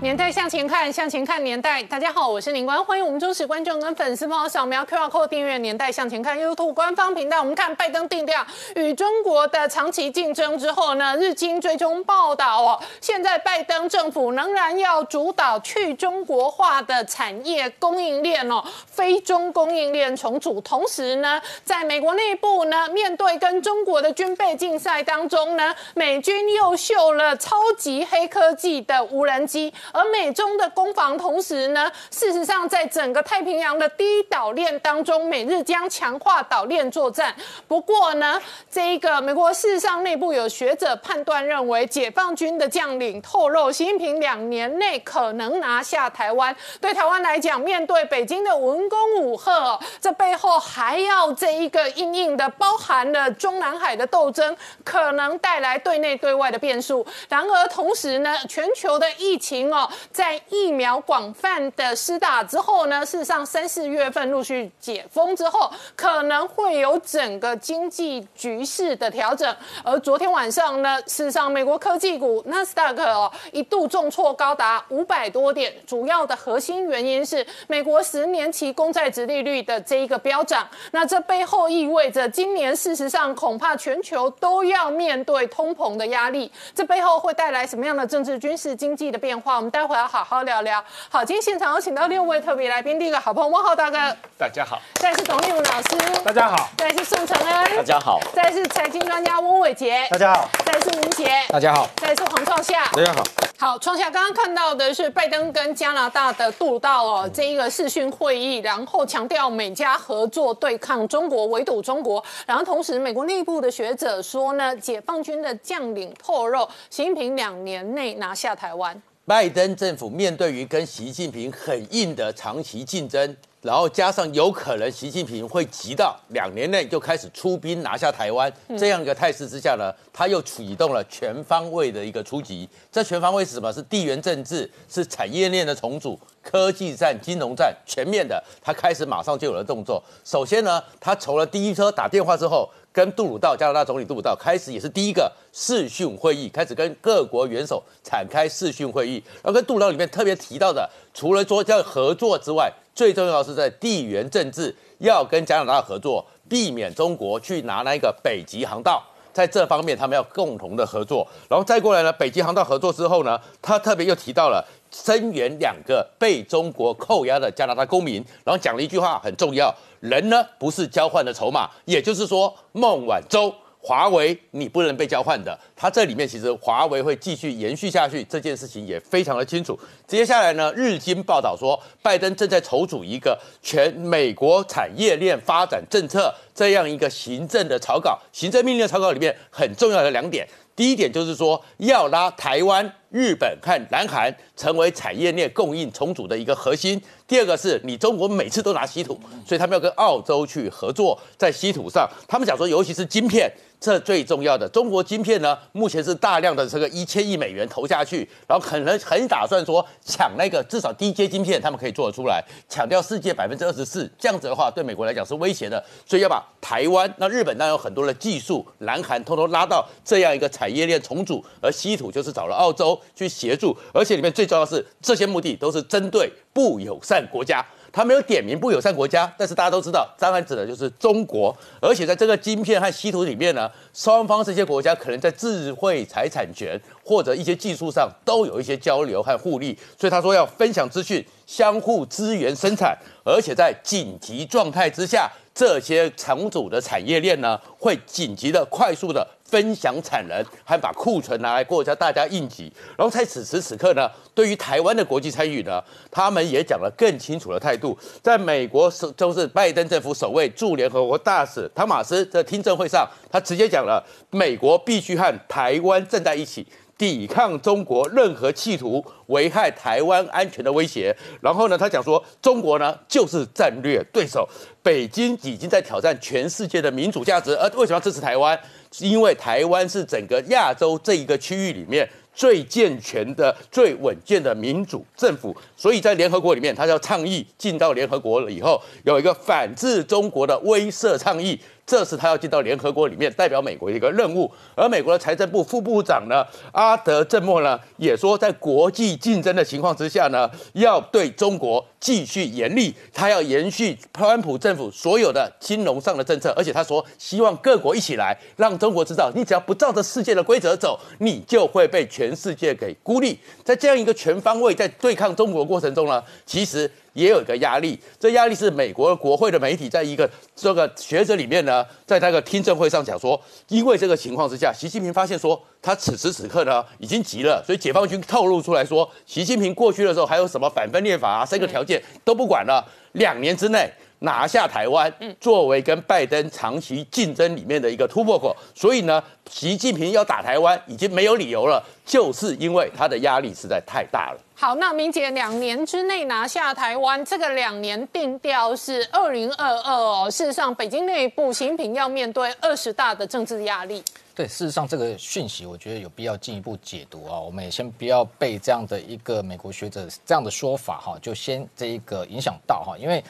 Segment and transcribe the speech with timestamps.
[0.00, 1.82] 年代向前看，向前看年代。
[1.82, 7.40] 大家好，我是林官，欢迎我们忠实观众跟粉丝朋友扫描 QR Code 订阅《年代向前看》YouTube 官方频道。
[7.40, 20.60] 我们看拜登定调与中国的长期竞争之后呢，日经追踪报道哦，现在拜登政府仍然要主导去中国化的产业供应链哦，非中供应链重组。
[20.60, 29.74] 同时呢，在美国内部呢，面对跟中国的军备竞赛当中呢，美军又秀了超级黑科技的无人机。
[29.92, 37.34] 而美中的攻防，同时呢，事实上在整个太平洋的第一岛链当中，美日将强化岛链作战。
[37.66, 46.54] 不过呢，这一个美国事实上内部有学者判断认为，解放军的将领透露，习近平两年内可能拿下台湾。
[46.80, 57.06] 对台湾来讲，面对北京的文攻武吓，这背后还要这一个硬硬的，包含了中南海的斗争，可能带来对内对外的变数。
[57.28, 59.77] 然而同时呢，全球的疫情哦。
[60.10, 69.54] 在疫苗广泛的施打之后呢，事实上三四月份陆续解封之后，可能会有整个经济局势的调整。
[69.84, 80.66] 而昨天晚上呢，事实上美国科技股纳斯达克哦一度重挫高达五百多点，主要的核心原因是美国十年期公债值利率的这一个飙涨。
[80.92, 86.50] 那这背后意味着今年事实上恐怕全球都要面对通膨的压力。
[86.74, 89.58] 这背后会带来什么样的政治、军事、经济的变化？
[89.70, 89.98] 待会。
[89.98, 90.82] 要好好聊聊。
[91.10, 93.00] 好，今天现场有请到六位特别来宾。
[93.00, 93.98] 第一个好朋友汪浩大哥，
[94.38, 103.24] 大家好；再是董立武老师，大家好；再是宋承恩，大家好；再是财经专家翁伟杰，大家好；再是吴杰，大家好；再是黄创夏，大家好。
[103.58, 112.22] 好，创夏刚刚看到的是拜登跟加拿大的杜鲁道哦这一个视讯会议，然后强调美加合作对抗中国，围堵中国。
[112.46, 119.02] 然后同时，美国内部的学者说呢，解放军的将领透露，习近平两年内拿下台湾。
[119.28, 132.66] 拜登政府面对于跟习近平很硬的长期竞争，然后加上有可能习近平会急到两年内就开始出兵拿下台湾这样一个态势之下呢，他又启动了全方位的一个出击。
[132.90, 133.70] 这全方位是什么？
[133.70, 138.42] 是地缘政治，是产业链的重组，科技战、金融战，全面的。
[138.62, 140.02] 他开始马上就有了动作。
[140.24, 142.66] 首先呢，他从了第一车打电话之后。
[142.92, 149.22] 跟杜鲁道，加拿大总理杜鲁道开始也是第一个视讯会议，开始跟各国元首展开视讯会议。
[149.36, 161.24] 然后跟杜鲁道里面特别提到的，除了说要合作之外，最重要是在地缘政治要跟加拿大合作，避免中国去拿那个北极航道，在这方面他们要共同的合作。
[161.48, 169.74] 然后再过来呢，北极航道合作之后呢，他特别又提到了声援两个被中国扣押的加拿大公民，然后讲了一句话很重要。
[170.00, 175.58] 人呢不是交换的筹码，也就是说，孟晚舟、华为你不能被交换的。
[175.74, 179.78] 它这里面其实华为会继续延续下去，这件事情也非常的清楚。
[180.06, 190.46] 接下来呢，日经报道说，拜登正在筹组一个全美国产业链发展政策这样一个行政的草稿，行政命令草稿里面很重要的两点。
[190.76, 197.00] 第一点就是说，要拉台湾、日本和南韩成为产业链供应重组的一个核心。
[197.26, 203.50] 第二个是你中国每次都拿稀土，所以他们要跟澳洲去合作，在稀土上，他们想说，尤其是晶片。
[203.80, 227.64] 这最重要的，中国晶片呢，目前是大量的这个一千亿美元投下去，然后可能很打算说抢那个至少低阶晶片，他们可以做得出来，抢掉世界百分之二十四，这样子的话对美国来讲是威胁的，所以要把台湾、那日本那有很多的技术，南韩偷偷拉到这样一个产业链重组，而稀土就是找了澳洲去协助，而且里面最重要的是这些目的都是针对不友善国家。
[227.90, 231.56] 他没有点名不友善国家，但是大家都知道，当然指的就是中国。
[231.80, 239.76] 而且在这个晶片和稀土里面呢，双方这些国家可能在智慧财产权或者一些技术上都有一些交流和互利。
[239.98, 249.26] 所以他说要分享资讯，相互资源生产，而且在紧急状态之下，这些重组的产业链呢，会紧急的、快速的。
[249.48, 252.72] 分享产能，还把库存拿来过家大家应急。
[252.96, 257.98] 然后在此时此刻呢，对于台湾的国际参与呢，他们也讲了更清楚的态度。
[258.22, 266.66] 在美国首就是拜登政府首位驻联合国大使汤马斯在听证会上，他直接讲了，美国必须和台湾站在一起。
[266.98, 271.16] 抵抗中国任何企图危害台湾安全的威胁。
[271.40, 274.44] 然后呢，他讲说，中国呢就是战略对手，
[274.82, 277.54] 北京已经在挑战全世界的民主价值。
[277.54, 278.58] 而为什么要支持台湾？
[278.98, 282.08] 因为台湾是整个亚洲这一个区域里面。
[282.38, 285.52] 最健全的、最稳健的民主政府。
[285.76, 291.58] 所以在联合国里面，他要倡议进到联合国了以后，有一个反制中国的威慑倡议。
[291.88, 313.38] 这是他要进到联合国里面代表美国一个任务，而美国的财政部副部长呢，阿德郑默呢，也说在国际竞争的情况之下呢，要对中国继续严厉，他要延续川普政府所有的金融上的政策，而且他说希望各国一起来，让中国知道，你只要不照着世界的规则走，你就会被全世界给孤立。
[313.64, 316.90] 在这样一个全方位在对抗中国过程中呢，其实。
[317.18, 333.92] 也有一个压力，这压力是美国国会的媒体在一个这个学者里面呢，在那个听证会上讲说，因为这个情况之下，习近平发现说他此时此刻呢已经急了，所以解放军透露出来说，习近平过去的时候还有什么反分裂法啊，三个条件都不管了，两年之内。
[334.20, 344.40] 拿下台湾，作为跟拜登长期竞争里面的一个突破口，所以呢，习近平要打台湾已经没有理由了，就是因为他的压力实在太大了。
[344.56, 350.28] 好，那明姐两年之内拿下台湾，这个两年定调是二零二二哦。
[350.28, 354.02] 事实上，北京内部习近平要面对二十大的政治压力。
[354.34, 357.38] 对，事实上这个讯息，我觉得有必要进一步解读啊。
[357.38, 363.22] 我们也先不要被这样的一个美国学者这样的说法哈，就先这一个影响到哈，因为。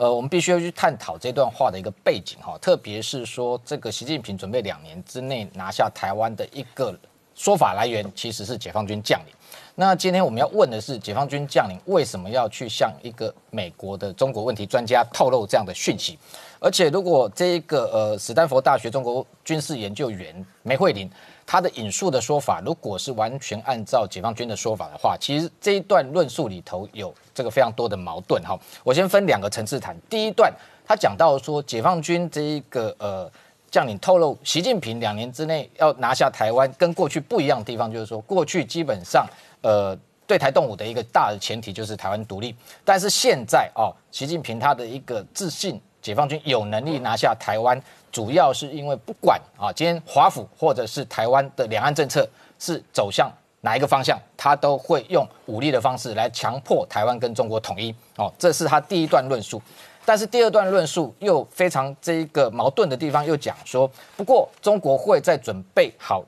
[0.00, 6.98] 呃，我们必须要去探讨这段话的一个背景哈，特别是说这个习近平准备两年之内拿下台湾的一个
[7.34, 9.34] 说法来源，其实是解放军将领。
[9.74, 16.18] 那今天我们要问的是，解放军将领为什么要去向一个美国的中国问题专家透露这样的讯息？
[16.58, 21.10] 而且，如果这一个呃，史丹佛大学中国军事研究员梅惠玲。
[21.50, 28.56] 他的引述的说法，如果是完全按照解放军的说法的话，其实这一段论述里头有这个非常多的矛盾哈。
[28.84, 29.96] 我先分两个层次谈。
[30.08, 30.54] 第一段，
[30.86, 33.28] 他讲到说，解放军这一个呃
[33.68, 39.26] 将领透露，习近平两年之内要拿下台湾，跟过去不一样的地方就是说，过去基本上
[39.62, 39.98] 呃
[40.28, 42.54] 对台动武的一个大的前提就是台湾独立，
[42.84, 47.80] 但是现在哦，习近平他的一个自信，解放军有能力拿下台湾。
[48.12, 53.30] 主要是因为不管啊，今天华府或者是台湾的两岸政策是走向
[53.60, 59.62] 哪一个方向，他都会用武力的方式来强迫台湾跟中国统一哦，这是他第一段论述。
[60.04, 66.24] 但是第二段论述又非常这一个矛盾的地方，又讲说，不过中国会在准备好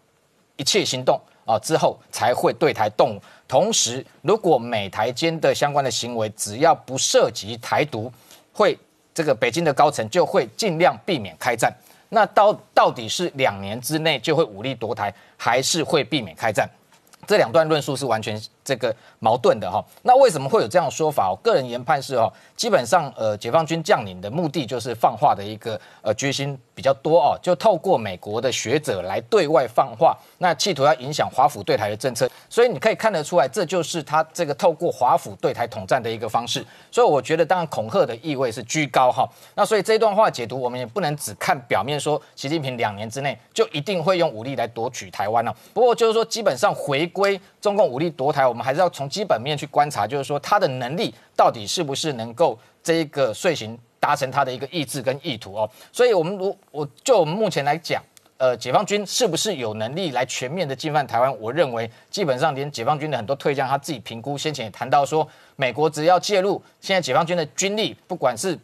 [0.56, 3.22] 一切行动啊之后，才会对台动武。
[3.48, 8.12] 同时，如果美台间的相关的行为只要不涉及台独，
[8.52, 8.78] 会。
[9.14, 11.72] 这个北京的高层就会尽量避免开战。
[12.08, 16.68] 那到到底是两年之内就会武力夺台，还是会避免开战？
[17.26, 19.84] 这两段论述是完全这个矛盾的哈。
[20.02, 21.30] 那为什么会有这样说法？
[21.30, 32.30] 我个人研判是哦，基本上呃，解放军将领的目的就是放话的一个呃决心比较多哦，就透过美国的学者来对外放话，那企图要影响华府对台的政策。
[32.48, 36.64] 所以你可以看得出来，这就是他这个透过华府对台统战的一个方式。
[36.90, 39.28] 所以我觉得，当然恐吓的意味是居高哈。
[39.54, 45.54] 那所以这段话解读，我们也不能只看表面说，习近平两年之内就一定会用武力来夺取台湾了。
[45.72, 55.70] 不过就是说，基本上回归中共武力夺台，我们还是要从基本面去观察，就是说他的能力到底是不是能够这一个遂行达成他的一个意志跟意图哦。
[55.90, 58.02] 所以我们如我就我们目前来讲。
[58.38, 61.32] 呃，解放军是不是有能力来全面的进犯台湾？
[61.40, 68.58] 我认为基本上连解放军的很多退将他自己评估，先前也谈到说，美国只要介入，现在解放军的军力，不管是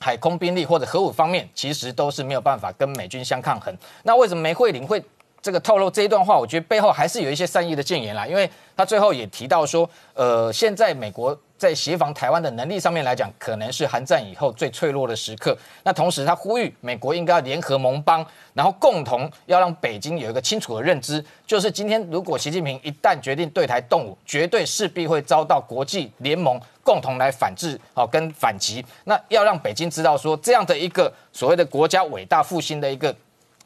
[0.00, 3.72] 海空兵力或者核武方面，其实都是没有办法跟美军相抗衡。
[4.02, 5.00] 那为什么梅惠玲会
[5.42, 6.38] 这个透露这一段话？
[6.38, 11.38] 我觉得背后还是有一些善意的谏言啦，因为他最后也提到说，呃，现在美国。
[11.60, 15.54] 在协防台湾的能力上面来讲，可能是韩战以后最脆弱的时刻。
[15.82, 28.82] 那同时，他呼吁美国应该要联合盟邦，然后共同要让北京有一个清楚的认知，就是今天如果习近平一旦决定对台动武，绝对势必会遭到国际联盟共同来反制，好跟反击。
[29.04, 33.14] 那要让北京知道说，这样的一个所谓的国家伟大复兴的一个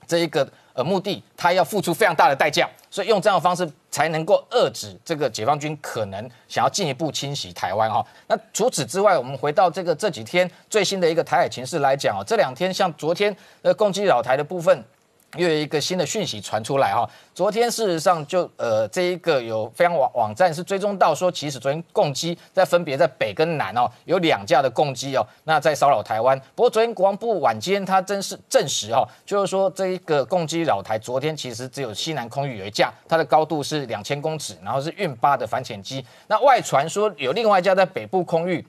[0.09, 0.45] 这一个。
[0.75, 8.05] 呃，目的他要付出非常大的代价，所以用这样的方式才能够遏制这个解放军可能想要进一步侵袭台湾哈。
[8.27, 14.85] 那除此之外，我们回到这个这几天最新的一个台海情势来讲哦，这两天像昨天呃攻击老台的部分。
[15.37, 26.39] 又有一个新的讯息传出来哈，昨天事实上就呃这一个有非常网网站是追踪到说，其实昨天共机在分别在北跟南哦有两架的共机哦，那在骚扰台湾。
[26.55, 36.05] 不过昨天国防部晚间他真是证实哈，就是说这一个共机扰台，昨天其实只有西南空域有一架，它的高度是两千公尺，然后是运八的反潜机。
[36.29, 38.67] 那外传说有另外一架在北部空域。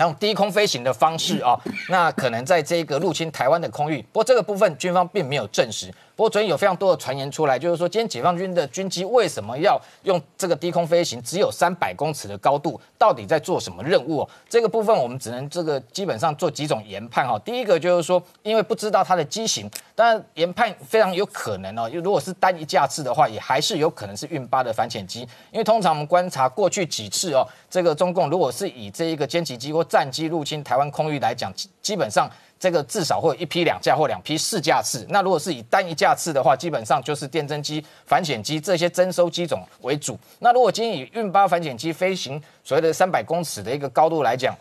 [0.00, 1.56] 用低空飞行的方式啊，
[1.88, 5.88] 那可能在这个入侵台湾的空域，不过这个部分军方并没有证实。
[6.16, 14.24] 不过昨天有非常多的传言出来，就是说今天解放军的军机为什么要用这个低空飞行，只有三百公尺的高度，到底在做什么任务？
[14.48, 17.36] 这个部分我们只能这个基本上做几种研判哈。
[17.40, 31.52] 第一个就是说，因为不知道它的机型，当然研判非常有可能哦，如果是单一架次的话，也还是有可能是运八的反潜机，因为通常我们观察过去几次哦，这个中共如果是以这一个歼击机或战机入侵台湾空域来讲，
[31.84, 32.28] 基本上。
[32.56, 35.04] 这个至少会有一批两架或两批四架次。
[35.10, 40.18] 那如果是以单一架次的话，基本上就是电侦机、反潜机这些征收机种为主。
[40.38, 44.56] 那如果今天以运八反潜机飞行所谓的三百公尺的一个高度来讲，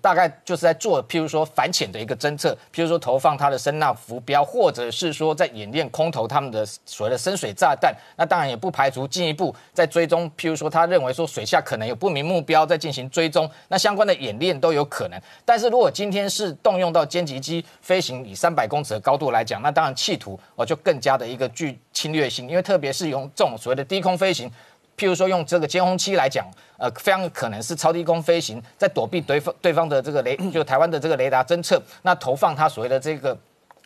[0.00, 7.94] 大概就是在做，譬如说反潜的一个侦测，譬如说投放它的声呐浮标，或者是说在演练空投他们的所谓的深水炸弹。
[8.16, 15.20] 那当然也不排除进一步在追踪，譬如说他认为说水下可能有不明目标在进行追踪，那相关的演练都有可能。
[15.44, 24.50] 但是如果今天是动用到歼击机飞行以三百公尺的高度来讲，那当然企图哦就更加的一个具侵略性，因为特别是用这种所谓的低空飞行。
[24.96, 26.46] 譬如说用这个监控器来讲，
[26.78, 33.36] 呃，非常可能是超低空飞行，在躲避对方对方的这个雷， 就台湾的这个雷达侦测，那投放它所谓的这个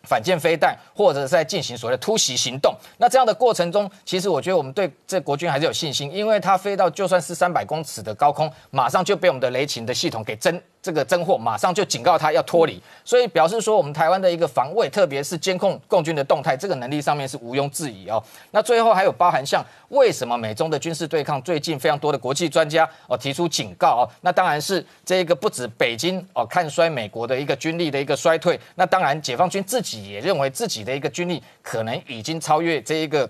[0.03, 2.75] 反舰飞弹，或者在进行所谓的突袭行动。
[2.97, 10.59] 那这样的过程中，其实我觉得我们对这国军还是有信心，因为它飞到就算是三百公尺的高空，马上就被我们的雷勤的系统给侦。
[10.81, 18.23] 这个侦获马上就警告他要脱离，所以表示说我们台湾的一个防卫，特别是监控共军的动态，这个能力上面是毋庸置疑哦。
[18.49, 33.29] 那最后还有包含像为什么美中的军事对抗，最近非常多的国际专家哦提出警告哦，那当然是这个不止北京哦看衰美国的一个军力的一个衰退，那当然解放军自己也认为自己的一个军力可能已经超越这一个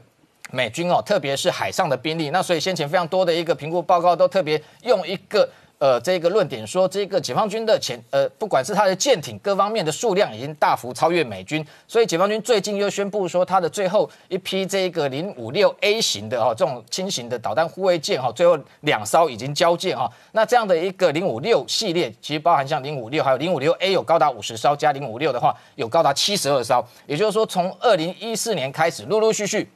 [0.51, 2.29] 美军哦，特别是海上的兵力。
[2.29, 5.49] 那所以先前非常多的一个评估报告都特别用一个。
[5.81, 20.07] 呃，这个论点说，这个解放军的前呃，不管是它的舰艇各方面的数量已经大幅超越美军，所以解放军最近又宣布说，它的最后一批这个零五六 A 型的哈这种轻型的导弹护卫舰哈，最后两艘已经交舰哈。
[20.33, 29.67] 那这样的一个零五六系列，其实包含像零五六还有零五六 A 有高达五十艘，加零五六的话有高达七十二艘，也就是说，从二零一四年开始，陆陆续续。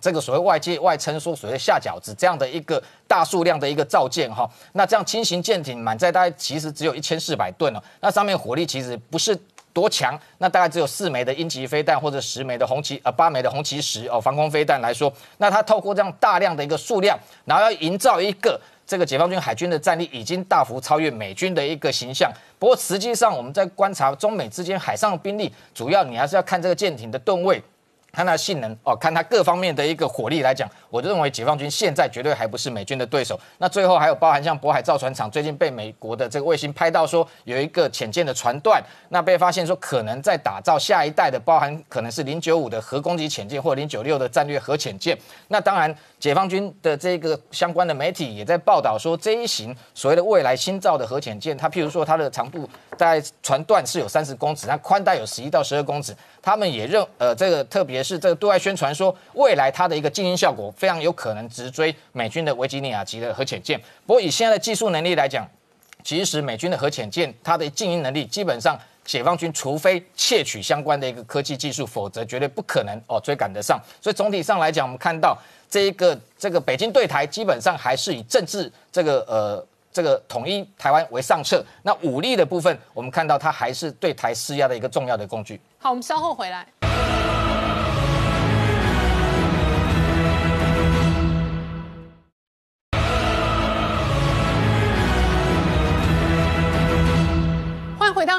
[0.00, 9.36] 这个所谓外界外称说所谓下饺子这样的一个大数量的一个造舰哈，那这样轻型舰艇满载大概其实只有一千四百吨哦，那上面火力其实不是
[9.72, 22.30] 多强，那大概只有四枚的鹰击飞弹或者十枚的红旗呃八枚的红旗十哦防空飞弹来说，那它透过这样大量的一个数量，然后要营造一个这个解放军海军的战力已经大幅超越美军的一个形象。
[22.58, 27.62] 不过实际上我们在观察中美之间海上兵力，主要你还是要看这个舰艇的吨位。
[28.16, 33.38] 看它性能哦，看它各方面的一个火力来讲，我就认为解放军现在绝对还不是美军的对手。
[33.58, 45.14] 那最后还有包含像渤海造船厂最近被美国的这个卫星拍到说有一个潜舰的船段，那被发现说可能在打造下一代的，包含可能是零九五的核攻击潜舰或零九六的战略核潜舰。
[45.48, 56.16] 那当然，解放军的这个相关的媒体也在报道说，这一型所谓的未来新造的核潜舰，它譬如说它的长度大概船段是有三十公尺，那宽带有十一到十二公尺。
[56.40, 63.80] 他们也认，呃，这个特别是这个对外宣传说，未来它的一个静音效果非常有可能直追美军的维吉尼亚级的核潜舰。
[64.06, 65.46] 不过以现在的技术能力来讲，
[66.04, 73.80] 其实美军的核潜舰它的静音能力，基本上解放军除非窃取相关的一个科技技术，否则绝对不可能哦追赶得上。
[74.00, 75.36] 所以总体上来讲，我们看到
[75.68, 79.66] 这一个这个北京对台基本上还是以政治这个呃。
[79.96, 85.58] 这个统一台湾为上策，那武力的部分，我们看到它还是对台施压的一个重要的工具。
[85.78, 86.66] 好，我们稍后回来。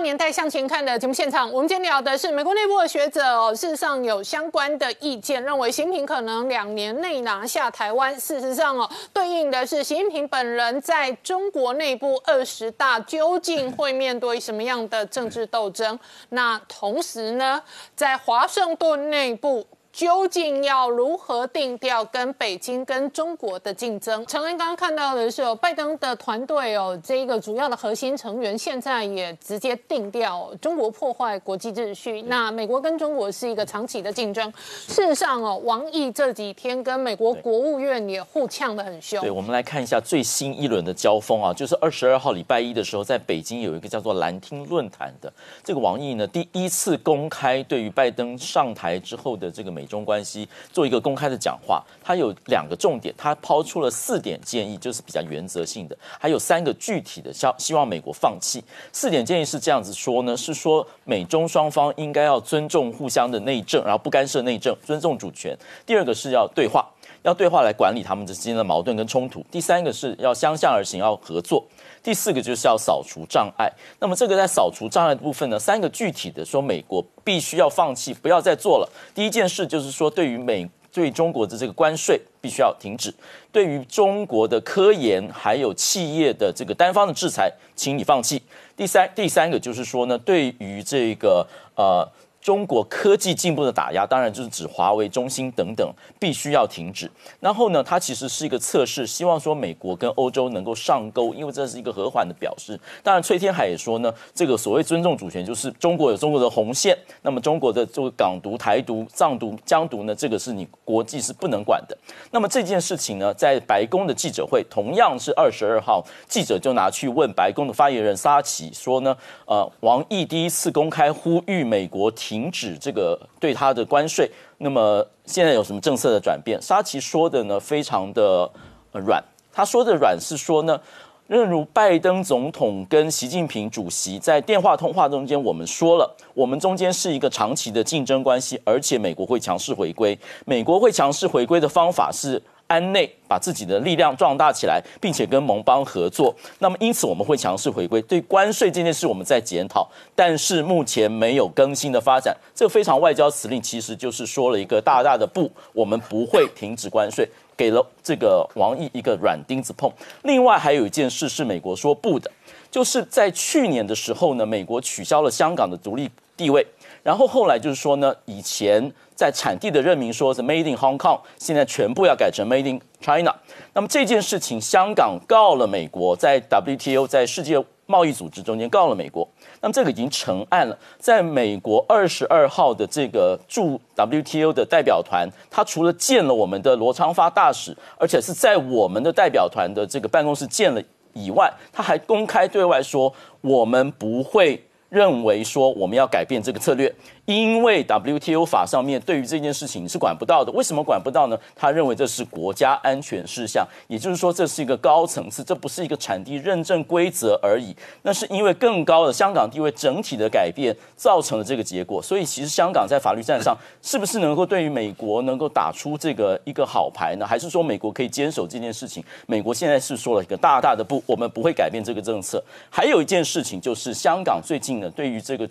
[0.08, 8.18] 年代向前看的节目现场，我们今天聊的是美国内部的学者哦，事实上有相关的意见，认为习近平可能两年内拿下台湾。
[8.18, 16.00] 事实上哦，对应的是习近平本人在中国内部二十大究竟会面对什么样的政治斗争？
[16.30, 17.62] 那同时呢，
[17.94, 19.68] 在华盛顿内部。
[19.98, 24.24] 究竟要如何定调跟北京跟中国的竞争？
[24.28, 32.22] 陈恩刚刚看到的是，哦，拜登的团队哦，这一个主要的核心成员现在也直接定调，中国破坏国际秩序。
[32.22, 34.54] 那美国跟中国是一个长期的竞争。
[34.86, 39.20] 事实上哦，王毅这几天跟美国国务院也互呛得很凶。
[39.22, 49.87] 对，我们来看一下最新一轮的交锋啊，就是二十二号礼拜一的时候，在北京有一个叫做蓝厅论坛的这个王毅呢，第一次公开对于拜登上台之后的这个美。
[49.88, 58.64] 中关系做一个公开的讲话，他有两个重点，他抛出了四点建议，就是比较原则性的，还有三个具体的，希希望美国放弃。
[58.92, 65.58] 四点建议是这样子说呢，是说美中双方应该要尊重互相的内政，然后不干涉内政，尊重主权。
[65.86, 66.88] 第二个是要对话，
[67.24, 69.46] 要对话来管理他们之间的矛盾跟冲突。
[69.50, 71.66] 第三个是要相向而行，要合作。
[72.08, 73.70] 第四个就是要扫除障碍。
[74.00, 78.90] 那么这个在扫除障碍的部分呢，三个具体的说，美国必须要放弃，不要再做了。
[79.14, 83.12] 第一件事就是说，对于美对中国的这个关税必须要停止；
[83.52, 88.42] 对于中国的科研还有企业的这个单方的制裁，请你放弃。
[88.78, 91.46] 第三第三个就是说呢，对于这个
[91.76, 92.10] 呃。
[92.48, 95.86] 中国科技进步的打压，当然就是指华为、中兴等等，
[96.18, 97.12] 必须要停止。
[97.42, 102.80] 然后呢，它其实是一个测试，希望说美国跟欧洲能够上钩，因为这是一个和缓的表示。
[103.04, 111.98] 当然，崔天海也说呢，这个所谓尊重主权，就是中国有中国的红线，那么中国的这个港独、台独、藏独、疆独呢，这个是你国际是不能管的。
[112.32, 119.14] 那么这件事情呢，在白宫的记者会，同样是二十二号，记者就拿去问白宫的发言人沙奇说呢，
[119.48, 122.37] 呃，王毅第一次公开呼吁美国停。
[122.38, 124.30] 停止这个对他的关税，
[124.60, 126.62] 那么现在有什么政策的转变？
[126.62, 128.48] 沙奇说的呢，非常的
[128.92, 129.24] 软。
[129.52, 130.80] 他说的软是说呢，
[131.28, 140.16] 正如拜登总统跟习近平主席在电话通话中间，我们说了，我们中间是一个长期的竞争关系，而且美国会强势回归。
[140.46, 142.40] 美国会强势回归的方法是。
[142.68, 146.36] 安内把自己的力量壮大起来，并且跟盟邦合作。
[146.60, 148.02] 那么，因此我们会强势回归。
[148.04, 152.36] 对关税这件事，我们在检讨，但是目前没有更新的发展。
[152.54, 159.92] 这个非常外交辞令，其实就是说了一个大大的不，我们不会停止关税，给了这个王毅一个软钉子碰。
[160.24, 162.30] 另外还有一件事是美国说不的，
[162.70, 166.66] 就是在去年的时候呢，美国取消了香港的独立地位。
[167.04, 173.36] 然后后来就是说呢，以前在产地的任命说是 Made in Hong Kong，现在全部要改成 Made in China。
[173.74, 179.28] 那么这件事情，香港告了美国，在 WTO 在世界贸易组织中间告了美国。
[179.60, 190.84] 那么这个已经成案了，在美国二十二号的这个驻 WTO 的代表团，他除了见了我们的罗昌发大使，而且是在我们的代表团的这个办公室见了
[191.14, 194.64] 以外，他还公开对外说，我们不会。
[194.90, 196.90] 认为说我们要改变这个策略。
[197.28, 201.38] 因为 WTO 法上面对于这件事情是管不到的，为什么管不到呢？
[201.54, 207.76] 他认为这是国家安全事项，也就是说这是一个高层次，这不是一个产地认证规则而已。
[208.04, 212.02] 那是因为更高的香港地位整体的改变造成了这个结果。
[212.02, 217.28] 所以其实香港在法律战上是不是能够对于美国能够打出这个一个好牌呢？
[217.28, 219.04] 还是说美国可以坚守这件事情？
[219.26, 222.42] 美国现在是说了一个大大的不，我们不会改变这个政策。
[222.70, 225.46] 还有一件事情就是香港最近呢，对于这个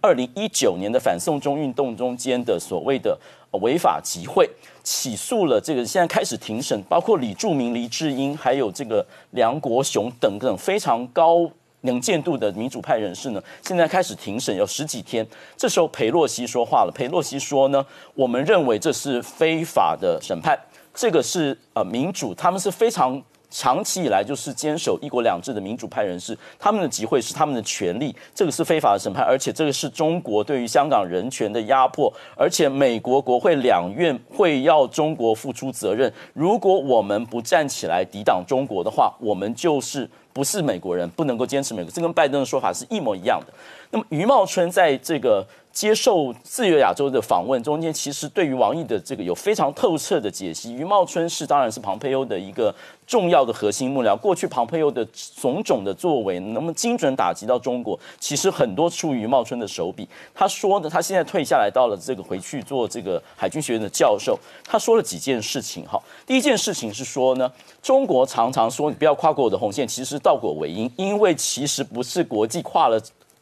[0.00, 3.16] 二零一九年的反送中运动中间的所谓的
[3.60, 4.48] 违法集会，
[4.82, 11.48] 起诉了这个现在开始庭审，包括李柱铭、黎智英，还有这个梁国雄等等非常高
[11.82, 15.26] 能见度的民主派人士呢，现在开始庭审有十几天。
[15.56, 20.58] 这时候裴洛西说话了，裴洛西说呢，我们认为这是非法的审判，
[20.94, 23.22] 这个是呃民主，他们是非常。
[23.50, 36.12] 长期以来就是坚守一国两制的民主派人士，他们的集会是他们的权利，这个是非法的审判，而且这个是中国对于香港人权的压迫，而且美国国会两院会要中国付出责任。
[36.32, 41.90] 如果我们不站起来抵挡中国的话，我们就是不是美国人，不能够坚持美国。
[41.90, 43.52] 这跟拜登的说法是一模一样的。
[43.90, 45.46] 那么余茂春在这个。
[45.72, 50.74] 接受自由亚洲的访问中间，其实对于王毅的这个有非常透彻的解析。
[50.74, 52.74] 余茂春是当然是庞佩欧的一个
[53.06, 54.18] 重要的核心幕僚。
[54.18, 55.06] 过去庞佩欧的
[55.40, 60.08] 种种的作为，能不能精准打击到中国，其实很多出于余茂春的手笔。
[60.34, 64.38] 他说的，他现在退下来到了这个回去做这个海军学院的教授。
[64.64, 66.00] 他说了几件事情哈。
[66.26, 73.00] 第一件事情是说呢，中国常常说你不要跨过我的红线，其实倒果为因，因为其实不是国际跨了。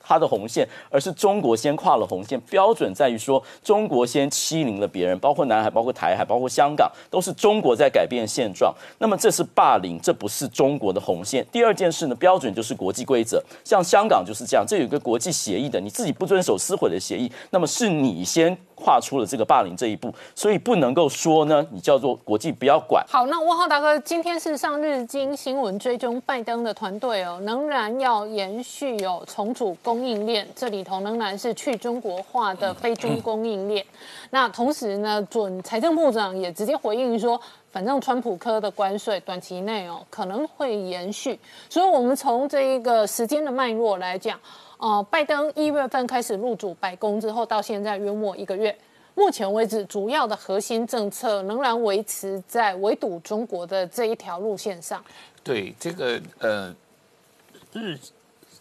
[0.09, 2.41] 它的红线，而是中国先跨了红线。
[2.49, 8.75] 标准在于说，中国先欺凌了别人，包括南海、包括台海、包括香港，都是中国在改变现状。
[8.97, 11.47] 那么这是霸凌，这不是中国的红线。
[11.53, 18.57] 第二件事呢，标准就是国际规则，像香港就是这样，这有一个国际协议的，你自己不遵守撕毁的协议，那么是你先。
[18.79, 23.05] 跨出了这个霸凌这一步，所以不能够说呢，你叫做国际不要管。
[23.09, 33.85] 好，那汪浩大哥，今天是上日经新闻追踪拜登的团队哦，仍然要延续有重组供应链，这里头仍然是去中国化的非中供应链。
[34.31, 37.41] 那同时呢，准财政部长也直接回应说，
[37.73, 41.39] 反正川普科的关税短期内哦可能会延续，
[41.69, 44.39] 所以我们从这一个时间的脉络来讲。
[44.79, 48.77] 哦，拜登一月份开始入主白宫之后，到现在约莫一个月。
[49.17, 55.05] 目前为止主要的核心政策仍然维持在围堵中国的这一条路线上。
[55.43, 56.73] 对这个呃，
[57.73, 57.99] 日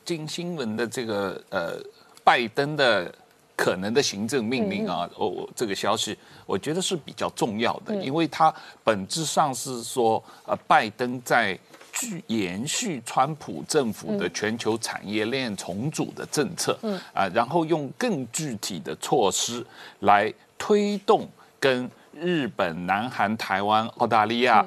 [0.03, 1.79] 经新闻的这个呃，
[2.23, 3.13] 拜登的
[3.55, 8.51] 可能的行政命令啊，哦，这个消息我觉得是比较重要的，因为它
[8.83, 11.55] 本质上是说，呃，拜登在。
[11.99, 16.99] 续延续川普政府的全球产业链重组的政策，嗯。
[17.13, 19.65] 啊，然后用更具体的措施
[20.01, 21.27] 来推动
[21.59, 24.65] 跟日本、南韩、台湾、澳大利亚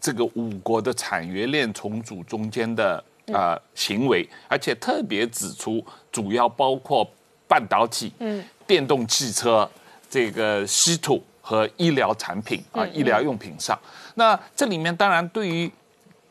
[0.00, 7.06] 这个五国的产业链重组中间的呃行为，而且特别指出，主要包括
[7.46, 9.68] 半导体、嗯，电动汽车、
[10.08, 13.78] 这个稀土和医疗产品啊，医疗用品上。
[14.14, 15.70] 那这里面当然对于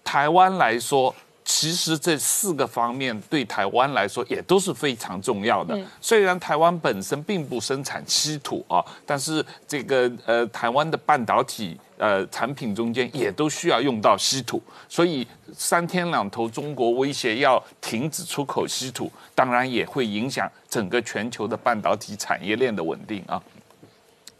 [0.09, 5.79] 台湾来说，其实这四个方面对台湾来说也都是非常重要的。
[6.01, 23.39] 虽然台湾本身并不生产稀土啊，但是这个呃台湾的半导体呃产品中间也都需要用到稀土，所以三天两头中国威胁要停止出口稀土，当然也会影响整个全球的半导体产业链的稳定啊。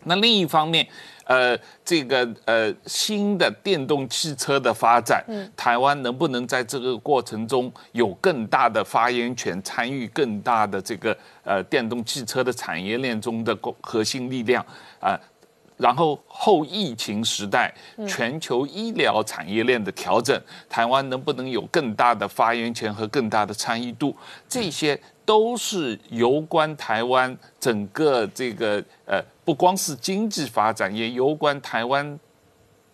[0.06, 0.88] 那另一方面。
[1.30, 5.24] 呃，这个呃新的电动汽车的发展，
[5.56, 14.66] 台湾能不能在这个过程中有更大的发言权，参与更大的这个呃电动汽车的产业链中的核心力量
[15.00, 15.16] 啊？
[15.78, 17.72] 然后后疫情时代，
[18.08, 20.36] 全球医疗产业链的调整，
[20.68, 24.16] 台湾能不能有更大的发言权和更大的参与度？
[24.48, 29.24] 这些都是有关台湾整个这个呃。
[29.50, 32.20] 不光是经济发展，也攸关台湾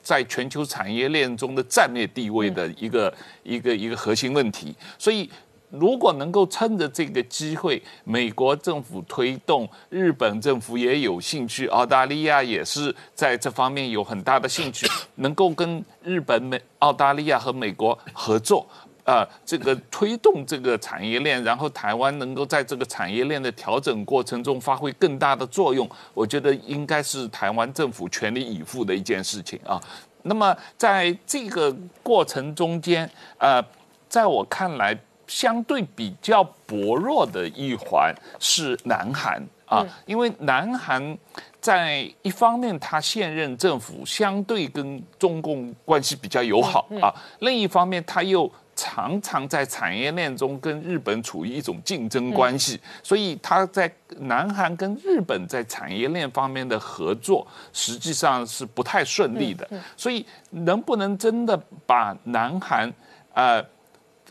[0.02, 3.14] 在全球产业链中的战略地位的一个
[3.44, 4.74] 一个一个核心问题。
[4.98, 5.30] 所以，
[5.70, 18.66] 如果能够趁着这个机会，美国政府推动，日本政府也有兴趣，澳大利亚也是在这方面有很大的兴趣，能够跟日本、美、澳大利亚和美国合作。
[19.06, 29.80] 啊，这个推动这个产业链，然后台湾能够在这个产业链的调整过程中发挥更大的作用，我觉得应该是台湾政府全力以赴的一件事情啊。
[30.24, 33.64] 那么在这个过程中间，呃，
[34.10, 41.16] 在我看来，相对比较薄弱的一环是南韩啊，因为南韩
[41.62, 48.52] 在一方面，他现任政府相对跟中共关系比较友好啊，另一方面他又。
[48.76, 59.68] 常常在产业链中跟日本处于一种竞争关系，所以他在南韩跟日本在产业链方面的合作实际上是不太顺利的。
[59.96, 62.92] 所以能不能真的把南韩
[63.34, 63.64] 呃，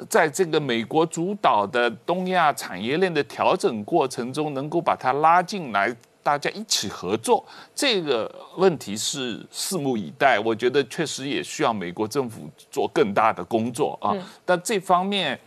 [0.09, 5.95] 在这个美国主导的东亚产业链的调整过程中，能够把它拉进来？
[6.25, 10.41] 大家一起合作，这个问题是拭目以待。
[10.41, 14.17] 我觉得确实也需要美国政府做更大的工作啊。
[14.43, 15.39] 但这方面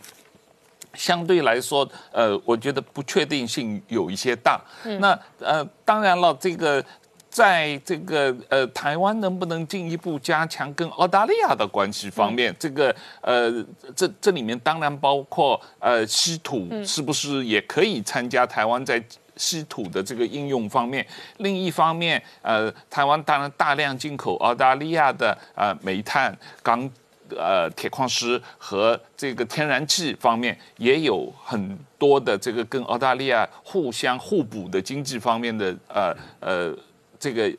[0.94, 4.60] 相对来说，呃，我觉得不确定性有一些大。
[5.00, 6.82] 那呃，当然了，这个
[7.28, 13.52] 在这个呃台湾能不能进一步加强跟澳大利亚的关系方面，这个呃
[13.96, 19.04] 这这里面当然包括呃稀土是不是也可以参加台湾在。
[19.38, 21.06] 稀土的这个应用方面，
[21.38, 26.90] 另一方面，呃，台湾当然大量进口澳大利亚的呃煤炭、钢、
[27.30, 36.76] 呃铁矿石和这个天然气方面，也有很多的这个跟澳大利亚互相互补的经济方面的呃呃
[37.20, 37.50] 这个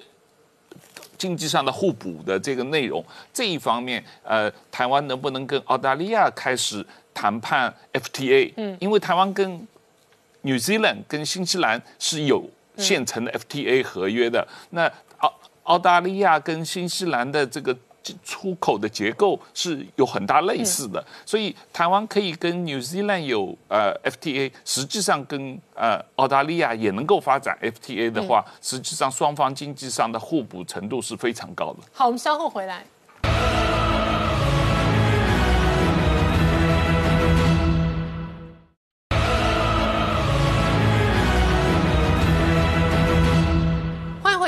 [1.17, 3.03] 经济上的互补的这个内容。
[3.33, 8.53] 这一方面，呃，台湾能不能跟澳大利亚开始谈判 FTA？
[8.57, 9.67] 嗯，因为台湾跟
[10.41, 12.43] New Zealand 跟新西兰是有
[12.77, 17.75] 现成的 FTA 合约的，那澳澳大利亚跟新西兰的这个
[18.23, 31.79] 出口的结构是有很大类似的，所以台湾可以跟 New Zealand 有呃 FTA，实际上跟呃澳大利亚也能够发展 FTA 的话，实际上双方经济上的互补程度是非常高的。
[31.91, 32.85] 好，我们稍后回来。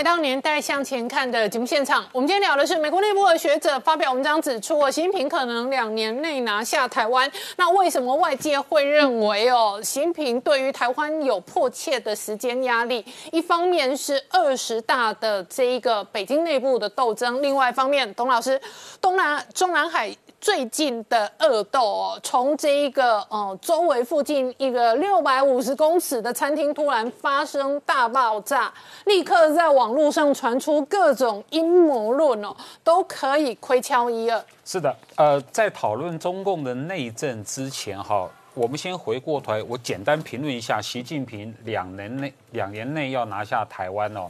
[0.03, 7.31] 上年代向前看的节目现场，我们今天聊的是美国内部的学者发表文章指出，习近平可能两年内拿下台湾。
[7.55, 13.05] 那为什么外界会认为哦，习近平对于台湾有迫切的时间压力？
[13.31, 18.59] 一方面是二十大的这一个北京内部的斗争，另外一方面，董老师，
[18.99, 20.15] 东南中南海。
[20.41, 28.73] 最近的恶斗哦，从这一个呃周围附近一个六百五十公尺的餐厅突然发生大爆炸，
[29.05, 34.43] 立刻在网络上传出各种阴谋论哦，都可以窥敲一二。
[34.65, 44.27] 是的，呃，在讨论中共的内政之前哈，我们先回过头，我简单评论一下习近平两年内两年内要拿下台湾哦，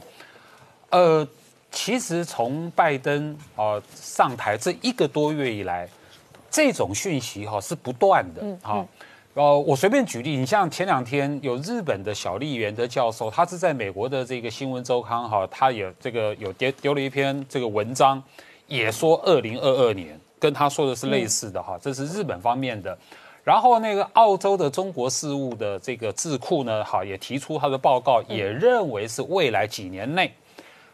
[0.90, 1.26] 呃，
[1.70, 5.88] 其实从拜登哦上台这一个多月以来。
[6.52, 8.86] 这种讯息哈是不断的哈，
[9.32, 18.22] 呃，我随便举例，你像前两天有日本的小笠原的教授，他是在美国的这个新闻周刊哈，他也这个有丢丢了一篇这个文章，
[18.66, 22.96] 也说二零二二年跟他说的是类似的哈，这是日本方面的。
[23.42, 30.30] 然后那个澳洲的中国事务的这个智库呢，哈也提出他的报告，也认为是未来几年内。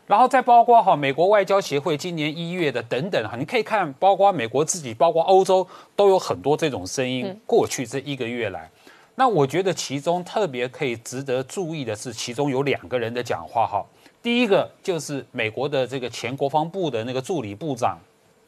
[0.09, 7.39] 然后再包括哈美国外交协会今年一月的等等哈，你可以看，包括美国自己，包括欧洲都有很多这种声音。
[7.47, 8.71] 过去这一个月来，
[9.15, 13.85] 那我觉得其中特别可以值得注意的是，其中有两个人的讲话哈。
[14.23, 17.99] 第一个就是美国的这个前国防部的那个助理部长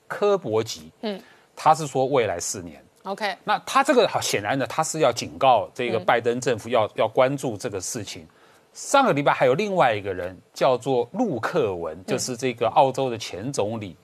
[0.09, 1.21] 科伯吉，嗯，
[1.55, 8.27] 他是说未来四年，OK，那他这个好显然呢，他是要警告这个拜登政府要要关注这个事情。
[8.73, 13.97] 上个礼拜还有另外一个人叫做陆克文，就是这个澳洲的前总理，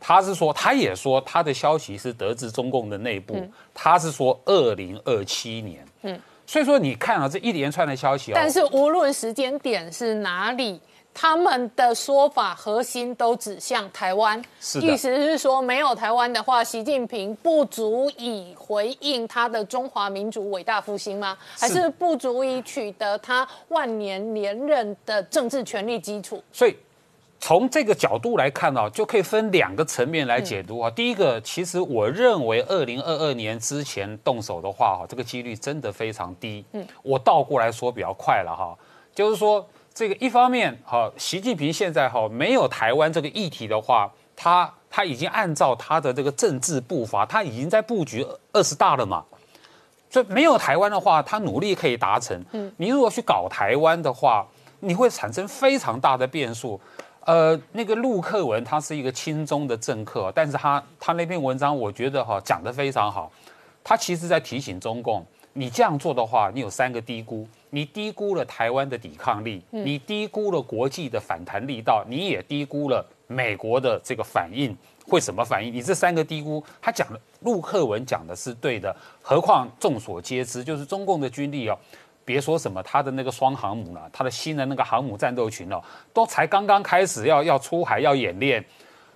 [0.00, 10.80] 他是说，他也说他的消息是得知中共的内部，他是说二零二七年，嗯，所以说你看啊，这一连串的消息，但是无论时间点是哪里。
[11.20, 14.40] 他们的说法核心都指向台湾，
[14.80, 21.36] 意思是说没有台湾的话，习近平不足以回应他的中华民族伟大复兴吗？
[21.58, 26.40] 还是不足以取得他万年连任的政治权力基础？
[26.52, 26.76] 所以
[27.40, 30.88] 从这个角度来看呢，就可以分两个层面来解读啊。
[30.88, 36.64] 第一个，其实我认为二零二二年之前动手的话，哈，这个几率真的非常低。
[36.74, 38.78] 嗯，我倒过来说比较快了哈，
[39.12, 39.66] 就是说。
[39.98, 49.24] 这个一方面，哈，习近平现在哈没有台湾这个议题的话，他他已经按照他的这个政治步伐，他已经在布局二十大了嘛。
[50.08, 52.40] 所以没有台湾的话，他努力可以达成。
[52.52, 54.46] 嗯，你如果去搞台湾的话，
[54.78, 56.80] 你会产生非常大的变数。
[57.24, 63.32] 呃，那个陆克文他是一个亲中的政客，但是他他那篇文章我觉得哈讲得非常好，
[63.82, 67.44] 他其实在提醒中共，你这样做的话，你有三个低估。
[67.70, 74.76] 你低估了台湾的抵抗力，你低估了国际的反弹力道，你也低估了美国的这个反应
[75.06, 75.72] 会什么反应？
[75.72, 78.94] 你这三个低估，他讲的陆克文讲的是对的。
[79.22, 81.78] 何况众所皆知，就是中共的军力哦，
[82.24, 88.64] 别说什么他的那个双航母了，他的新的那个航母战斗群哦，都才刚刚开始要要出海要演练，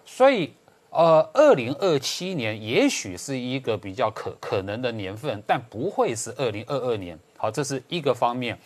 [0.05, 0.53] 所以
[0.91, 7.19] 呃，二零二七年也许是一个比较可可能的年份，但不会是二零二二年。
[7.43, 8.57] 好，这是一个方面。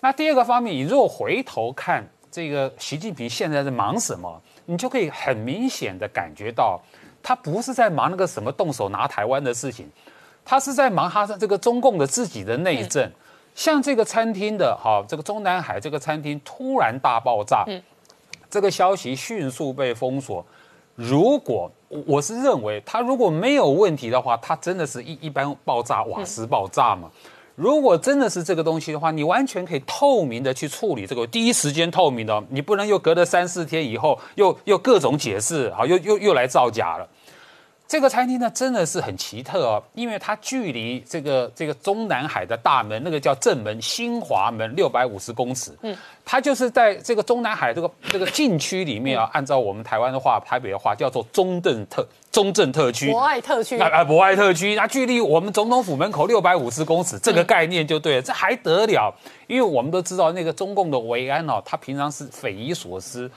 [0.00, 6.80] 那第二个方面，你如果回头看这个习近平现在在忙什么，你就可以很明显的感觉到，
[7.20, 9.90] 他不是在忙那个什么动手拿台湾的事情，
[10.44, 13.10] 他是在忙他的这个中共的自己的内政。
[13.56, 17.66] 像这个餐厅的哈，这个中南海这个餐厅突然大爆炸，
[18.48, 20.46] 这个消息迅速被封锁。
[20.94, 21.68] 如果
[22.06, 27.10] 我是认为他如果没有问题的话，他真的是一一般爆炸瓦斯爆炸嘛？
[27.54, 37.08] 如果真的是这个东西的话，你完全可以透明的去处理这个，第一时间透明的，你不能又隔了三四天以后又又各种解释，好，又又又来造假了。
[37.92, 45.72] 这个餐厅呢，真的是很奇特哦，因为它距离这个这个中南海的大门，那个叫正门新华门，六百五十公尺。
[45.82, 59.14] 嗯，它就是在这个中南海这个这个禁区里面啊，按照我们台湾的话，台北的话叫做中正特中正特区，博爱特区啊啊，博爱特区，那距离我们总统府门口六百五十公尺，这个概念就对了，这还得了？
[59.46, 63.30] 因为我们都知道那个中共的维安哦，他平常是匪夷所思。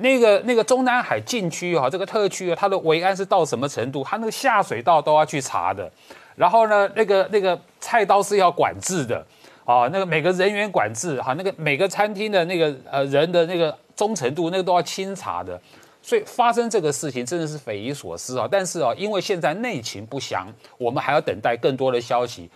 [0.00, 4.02] 那个那个中南海禁区哈，这个特区，它的维安是到什么程度？
[4.02, 5.90] 它那个下水道都要去查的，
[6.36, 9.24] 然后呢，那个那个菜刀是要管制的，
[9.64, 15.60] 啊，那个每个人员管制哈，那个每个餐厅的那个呃人的那个忠诚度，那个都要清查的，
[16.00, 18.48] 所以发生这个事情真的是匪夷所思啊！
[18.50, 22.48] 但是啊，因为现在内情不详，我们还要等待更多的消息。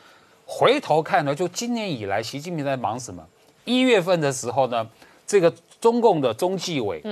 [0.46, 3.22] 回头看呢，就今年以来，习近平在忙什么？
[3.64, 4.86] 一月份的时候呢？
[5.26, 7.02] 这个中共的中纪委、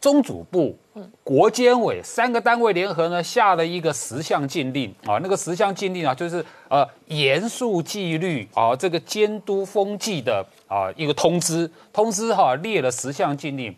[0.00, 0.76] 中组部、
[1.22, 13.74] 国监委三个单位联合呢下了一个十项禁令啊，那个十项禁令啊，就是呃严肃纪律啊，这个监督风纪的啊一个通知，通知哈、列了十项禁令。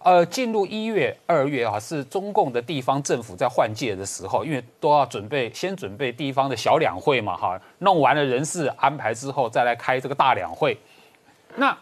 [0.00, 10.76] 呃，进入一月、二月啊，是中共的地方政府在换届的时候，因为都要准备先准备地方的小两会嘛，哈，弄完了人事安排之后，再来开这个大两会。
[11.56, 11.74] 那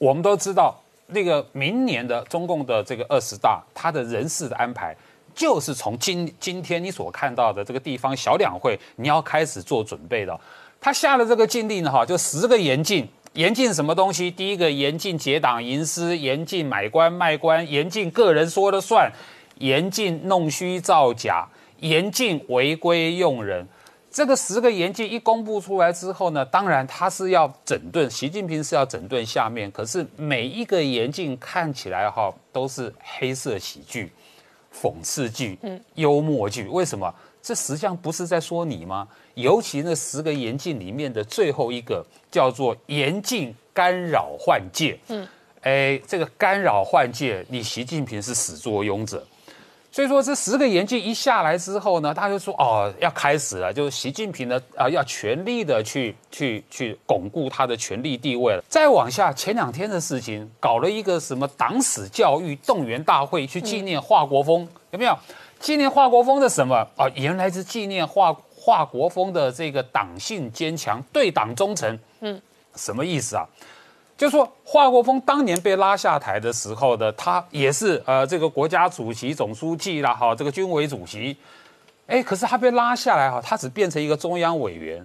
[0.00, 0.74] 我们都知道，
[1.08, 4.96] 那个明年的中共的这个二十大，它的人事的安排，
[5.34, 10.40] 就是从今今天你所看到的这个地方小两会，你要开始做准备的。
[10.80, 13.06] 他下了这个禁令，哈，就十个严禁。
[13.34, 14.30] 严禁什么东西？
[14.30, 19.12] 第一个严禁结党营私，严禁买官卖官，严禁个人说了算，
[19.58, 21.46] 严禁弄虚造假，
[21.80, 23.68] 严禁违规用人。
[24.10, 29.70] 这个十个严禁一公布出来之后呢，当然他是要整顿，习近平是要整顿下面。
[29.70, 34.12] 可是每一个严禁看起来哈都是黑色喜剧、
[34.74, 35.56] 讽刺剧、
[35.94, 36.66] 幽默剧。
[36.66, 37.14] 为什么？
[37.40, 39.08] 这实际上不是在说你吗？
[39.34, 44.98] 尤其那十个严禁里面的最后一个叫做严禁干扰换届。
[45.08, 45.26] 嗯，
[45.62, 49.26] 哎，这个干扰换届，你习近平是始作俑者。
[49.92, 58.62] 所以说这十个严禁一下来之后呢，他就说哦，要开始了，就是习近平呢啊，要全力的去去去巩固他的权力地位了。
[58.68, 65.18] 再往下，前两天的事情，搞了一个什么党史教育动员大会，去纪念华国锋，有没有？
[65.58, 67.06] 纪念华国锋的什么啊？
[67.14, 71.98] 原来是纪念华华国锋的这个党性坚强、对党忠诚。
[72.20, 72.40] 嗯，
[72.76, 73.44] 什么意思啊？
[74.20, 81.34] 就说华国锋当年被拉下台的时候的，他也是呃这个国家主席、总书记啦，哈，这个军委主席。
[82.06, 85.02] 哎，可是他被拉下来哈，他只变成一个中央委员，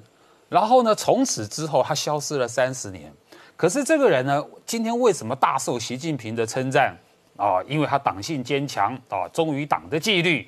[0.49, 3.10] 然后呢，从此之后他消失了三十年。
[3.56, 6.93] 可是这个人呢，今天为什么大受习近平的称赞？
[7.38, 10.45] 啊，因为他党性坚强啊，忠于党的纪律。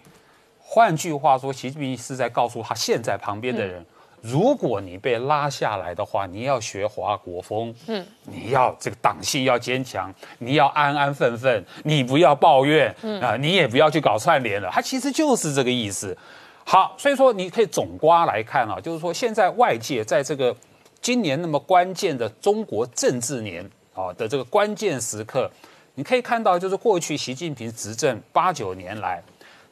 [0.59, 3.85] 换句话说，习近平是在告诉他现在旁边的人：
[4.21, 14.69] 如果你被拉下来的话，你要学华国锋，嗯，你要这个党性要坚强，你要安安分分，你不要抱怨，嗯啊，你也不要去搞串联了。
[14.71, 16.17] 他其实就是这个意思。
[16.63, 20.55] 好，所以说你可以总瓜来看啊，就是说现在外界在这个
[21.01, 25.49] 今年那么关键的中国政治年啊的这个关键时刻。
[25.95, 29.19] 你可以看到，就是过去习近平执政八九年来，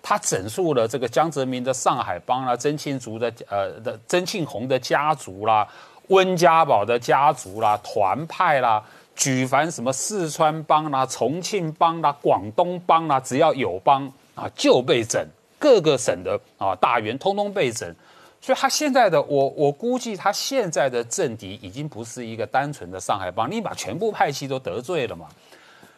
[0.08, 5.68] 他整肃了这个江泽民的上海帮啦、曾庆竹的呃的曾庆红的家族啦、
[6.10, 8.84] 温家宝的家族啦、团派啦，
[9.16, 17.92] 举凡什么四川帮啦、重庆帮啦、广东帮啦，只要有帮啊就被整，各个省的啊大员通通被整，
[18.40, 25.26] 所以他现在的我我估计他现在的政敌已经不是一个单纯的上海帮，你把全部派系都得罪了嘛。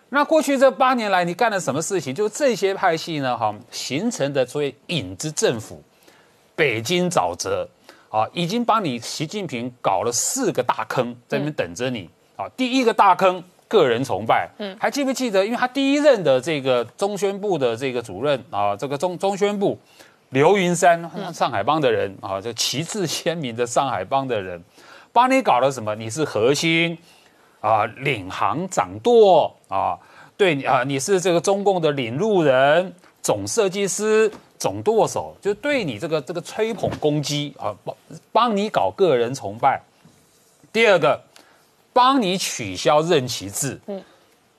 [0.10, 2.16] 那过去这八年来，你干了什么事情？
[2.16, 5.84] 就这些派系呢，哈，形成的所谓影子政府，
[6.56, 7.68] 北京沼泽，
[8.10, 12.10] 啊，已经帮你习近平搞了四个大坑，在那边等着你。
[12.38, 14.50] 啊，第一个大坑，个人崇拜。
[14.60, 15.46] 嗯，还记不记得？
[15.46, 19.78] 因为他第一任的这个中宣部的这个主任啊，这个中中宣部，
[20.30, 21.02] 刘云山，
[21.34, 24.64] 上海帮的人啊，就旗帜鲜明的上海帮的人，
[25.12, 25.94] 帮你搞了什么？
[25.96, 26.98] 你是核心。
[27.60, 29.98] 啊，领航掌舵啊，
[30.38, 37.96] 对啊，你是这个中共的领路人、总设计师、总舵手，就对你这个这个吹捧攻击啊，帮
[38.32, 39.82] 帮你搞个人崇拜。
[40.72, 41.20] 第二个，
[41.92, 44.04] 帮你取消任期制，嗯，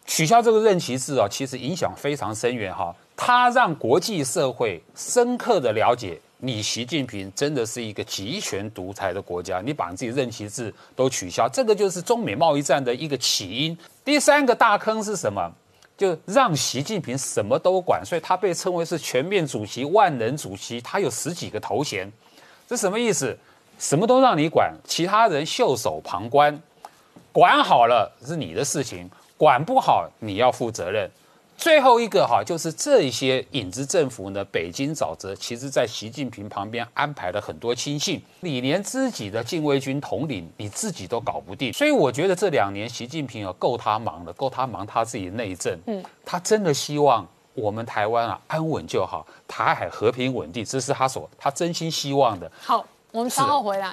[0.05, 6.21] 取消这个任期制啊，其实影响非常深远哈，它让国际社会深刻的了解。
[6.38, 13.77] 你习近平真的是一个集权独裁的国家，你把自己任期制都取消，这个就是中美贸易战的一个起因。
[14.05, 15.51] 第三个大坑是什么？
[15.96, 22.09] 就让习近平什么都管，所以他被称为是全面主席、万能主席，他有十几个头衔，
[22.68, 23.37] 这什么意思？
[23.81, 26.57] 什么都让你管，其他人袖手旁观，
[27.33, 31.11] 管好了是你的事情，管不好你要负责任。
[31.59, 52.49] 最后一个哈，就是这些影子政府呢，北京沼泽，其实在习近平旁边安排了很多亲信，你连自己的禁卫军统领你自己都搞不定，所以我觉得这两年习近平啊够他忙了，够他忙他自己内政，嗯，他真的希望我们台湾啊安稳就好，台海和平稳定，这是他所他真心希望的。
[52.61, 53.92] 好，我们稍后回来。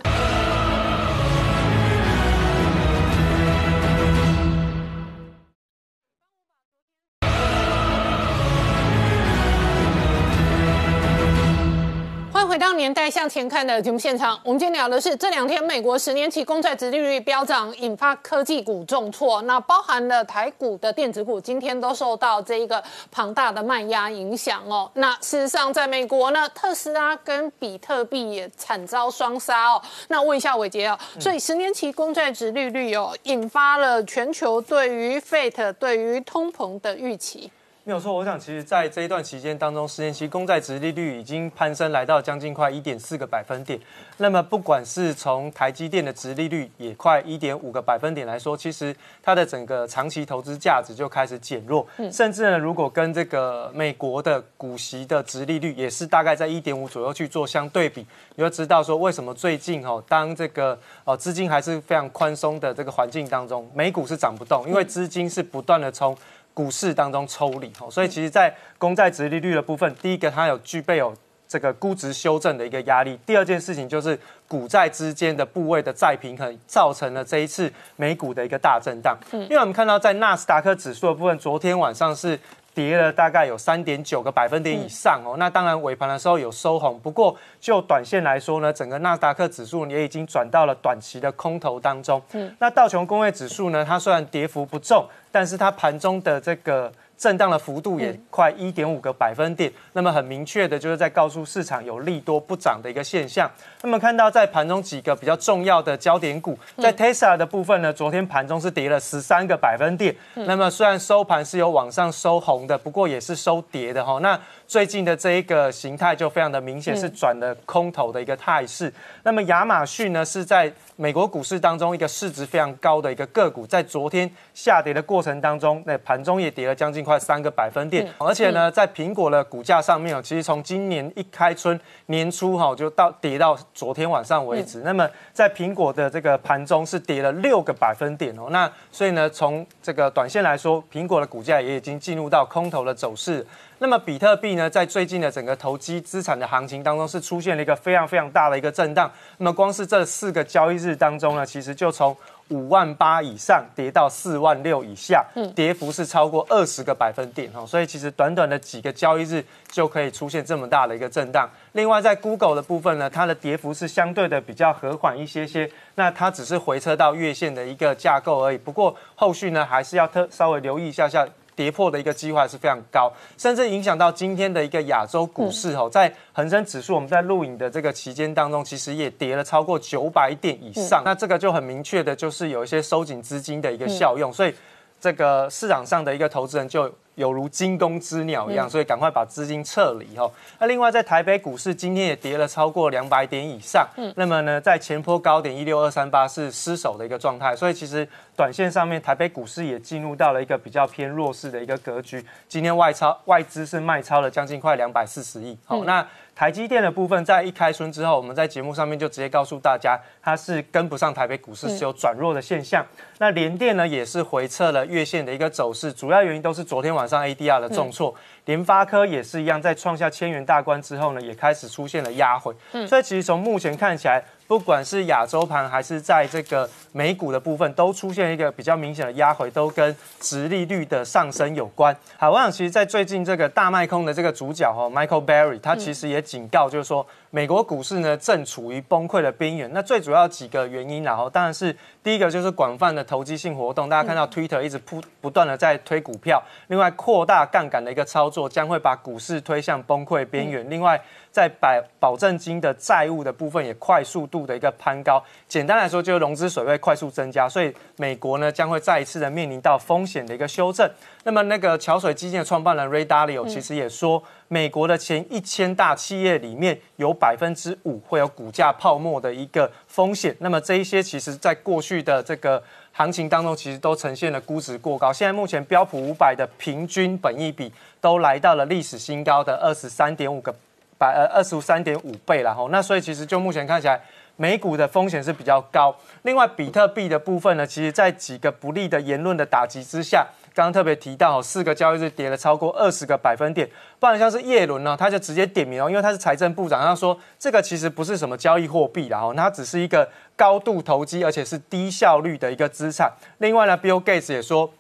[12.42, 14.38] 迎回到年代向前看的节目现场。
[14.44, 19.42] 我们今天聊的是这两天美国十年期公债殖利率飙涨，引发科技股重挫。
[19.44, 24.92] 那包含了台股的电子股，今天都受到这一个庞大的卖压影响哦。
[24.96, 29.82] 那事实上，在美国呢，特斯拉跟比特币也惨遭双杀哦。
[30.10, 37.50] 那问一下伟杰哦，所以十年期公债殖利率哦，引发了全球对于 Fed 对于通膨的预期。
[37.88, 43.80] 没有错，我想其实在这一段期间当中，十年期公债值利率已经攀升来到将近快一点四个百分点。
[44.18, 51.88] 那么不管是从台积电的值利率也快一点五个百分点来说，其实它的整个长期投资价值就开始减弱。
[52.12, 66.18] 甚至呢，如果跟这个美国的股息的值利率也是大概在一点五左右去做相对比，你就知道说为什么最近哦，当这个哦资金还是非常宽松的这个环境当中，美股是涨不动，因为资金是不断的从
[66.56, 71.14] 股市当中抽离，哦，所以其实，在公债值利率的部分，第一个它有具备有
[71.48, 79.16] 这个估值修正的一个压力，第二件事情就是股债之间的部位的再平衡，造成了这一次美股的一个大震荡。
[79.32, 82.40] 嗯，因为我们看到在纳斯达克指数的部分，昨天晚上是。
[82.76, 92.22] 跌了大概有三点九个百分点以上哦，那当然尾盘的时候有收红，不过就短线来说呢，整个纳斯达克指数也已经转到了短期的空头当中。
[92.34, 96.90] 嗯，那道琼工业指数呢，它虽然跌幅不重，但是它盘中的这个。
[97.18, 103.50] 震荡的幅度也快一点五个百分点，那么很明确的就是在告诉市场有利多不涨的一个现象。
[103.84, 110.14] 那么看到在盘中几个比较重要的焦点股，在 Tesla 的部分呢，昨天盘中是跌了十三个百分点。
[110.34, 114.20] 那么虽然收盘是有往上收红的，不过也是收跌的哈。
[114.22, 114.38] 那
[114.68, 118.92] 最近的这一个形态就非常的明显，是转了空头的一个态势。
[119.24, 128.08] 那么亚马逊呢，是在美国股市当中一个市值非常高的一个个股，在昨天下跌的过程当中，那盘中也跌了将近快三个百分点。
[128.18, 134.82] 而且呢，在苹果的股价上面哦，其实从今年一开春年初哈，就到跌到昨天晚上为止。
[134.84, 138.48] 那么在苹果的这个盘中是跌了六个百分点哦。
[138.50, 143.46] 那所以呢，从这个短线来说，苹果的股价也已经进入到空头的走势。
[143.80, 149.12] 那么比特币呢，在最近的整个投机资产的行情当中，是出现了一个非常非常大的一个震荡。
[149.38, 152.16] 那么光是这四个交易日当中呢，其实就从
[152.50, 157.66] 五万八以上跌到四万六以下，跌幅是超过二十个百分点哈。
[157.66, 161.50] 所以其实短短的几个交易日就可以出现这么大的一个震荡。
[161.74, 168.58] 另外在 Google 的部分呢，它的跌幅是相对的比较和缓一些些，那它只是回撤到月线的一个架构而已。
[168.58, 171.28] 不过后续呢，还是要特稍微留意一下下。
[171.56, 184.54] 跌破的一个机会还是非常高，甚至影响到今天的一个亚洲股市哦，在恒生指数我们在录影的这个期间当中，其实也跌了超过九百点以上，那这个就很明确的就是有一些收紧资金的一个效用，所以
[185.00, 186.94] 这个市场上的一个投资人就。
[187.16, 190.30] 有如惊弓之鸟一样，所以赶快把资金撤离哈。
[190.60, 202.24] 那另外在台北股市今天也跌了超过两百点以上，嗯，那么呢，在前坡高点一六二三八是失守的一个状态，所以其实短线上面台北股市也进入到了一个比较偏弱势的一个格局。
[202.48, 206.06] 今天外超外资是卖超了将近快两百四十亿，好那。
[206.36, 212.86] 台积电的部分，在一开春之后，我们在节目上面就直接告诉大家，它是跟不上台北股市，是有转弱的现象。
[213.20, 218.14] 那联电呢，也是回撤了月线的一个走势，主要原因都是昨天晚上 ADR 的重挫。
[218.44, 222.54] 联发科也是一样，在创下千元大关之后呢，也开始出现了压回。
[222.86, 231.96] 所以其实从目前看起来，不管是亚洲盘还是在这个美股的部分，都出现一个比较明显的压回，都跟殖利率的上升有关。
[232.18, 237.06] 好，我想其实，在最近这个大卖空的这个主角哈，Michael Barry，他其实也警告，就是说
[237.36, 239.70] 美国股市呢正处于崩溃的边缘。
[239.74, 250.70] 那最主要几个原因，然后当然是第一个就是广泛的投机性活动，大家看到 Twitter 一直不不断的在推股票，另外扩大杠杆的一个操作，将会把股市推向崩溃边缘。
[250.70, 250.98] 另外，
[251.30, 251.68] 在保
[252.00, 260.90] 保证金的债务的部分也快速度的一个攀高，简单来说就是融资水位快速增加，所以美国呢将会再一次的面临到风险的一个修正。
[261.26, 270.36] 那么那个桥水基金的创办人 Ray Dalio 其实也说，美国的前一千大企业里面有百分之五会有股价泡沫的一个风险。
[270.40, 275.12] 那么这一些其实在过去的这个行情当中，其实都呈现了估值过高。
[275.12, 280.54] 现在目前标普五百的平均本益比都来到了历史新高的二十三点五个。
[280.98, 284.02] 百呃二十三点五倍了哈，那所以其实就目前看起来，
[284.38, 285.94] 美股的风险是比较高。
[286.22, 290.26] 另外，比特币的部分呢，其实在几个不利的言论的打击之下，
[290.56, 293.70] 刚刚特别提到，四个交易日跌了超过二十个百分点。
[294.00, 303.12] 不然像是叶伦呢，他就直接点名哦，因为他是财政部长，他说这个其实不是什么交易货币然后它只是一个高度投机而且是低效率的一个资产。
[303.40, 304.72] 另外呢，Bill Gates 也说，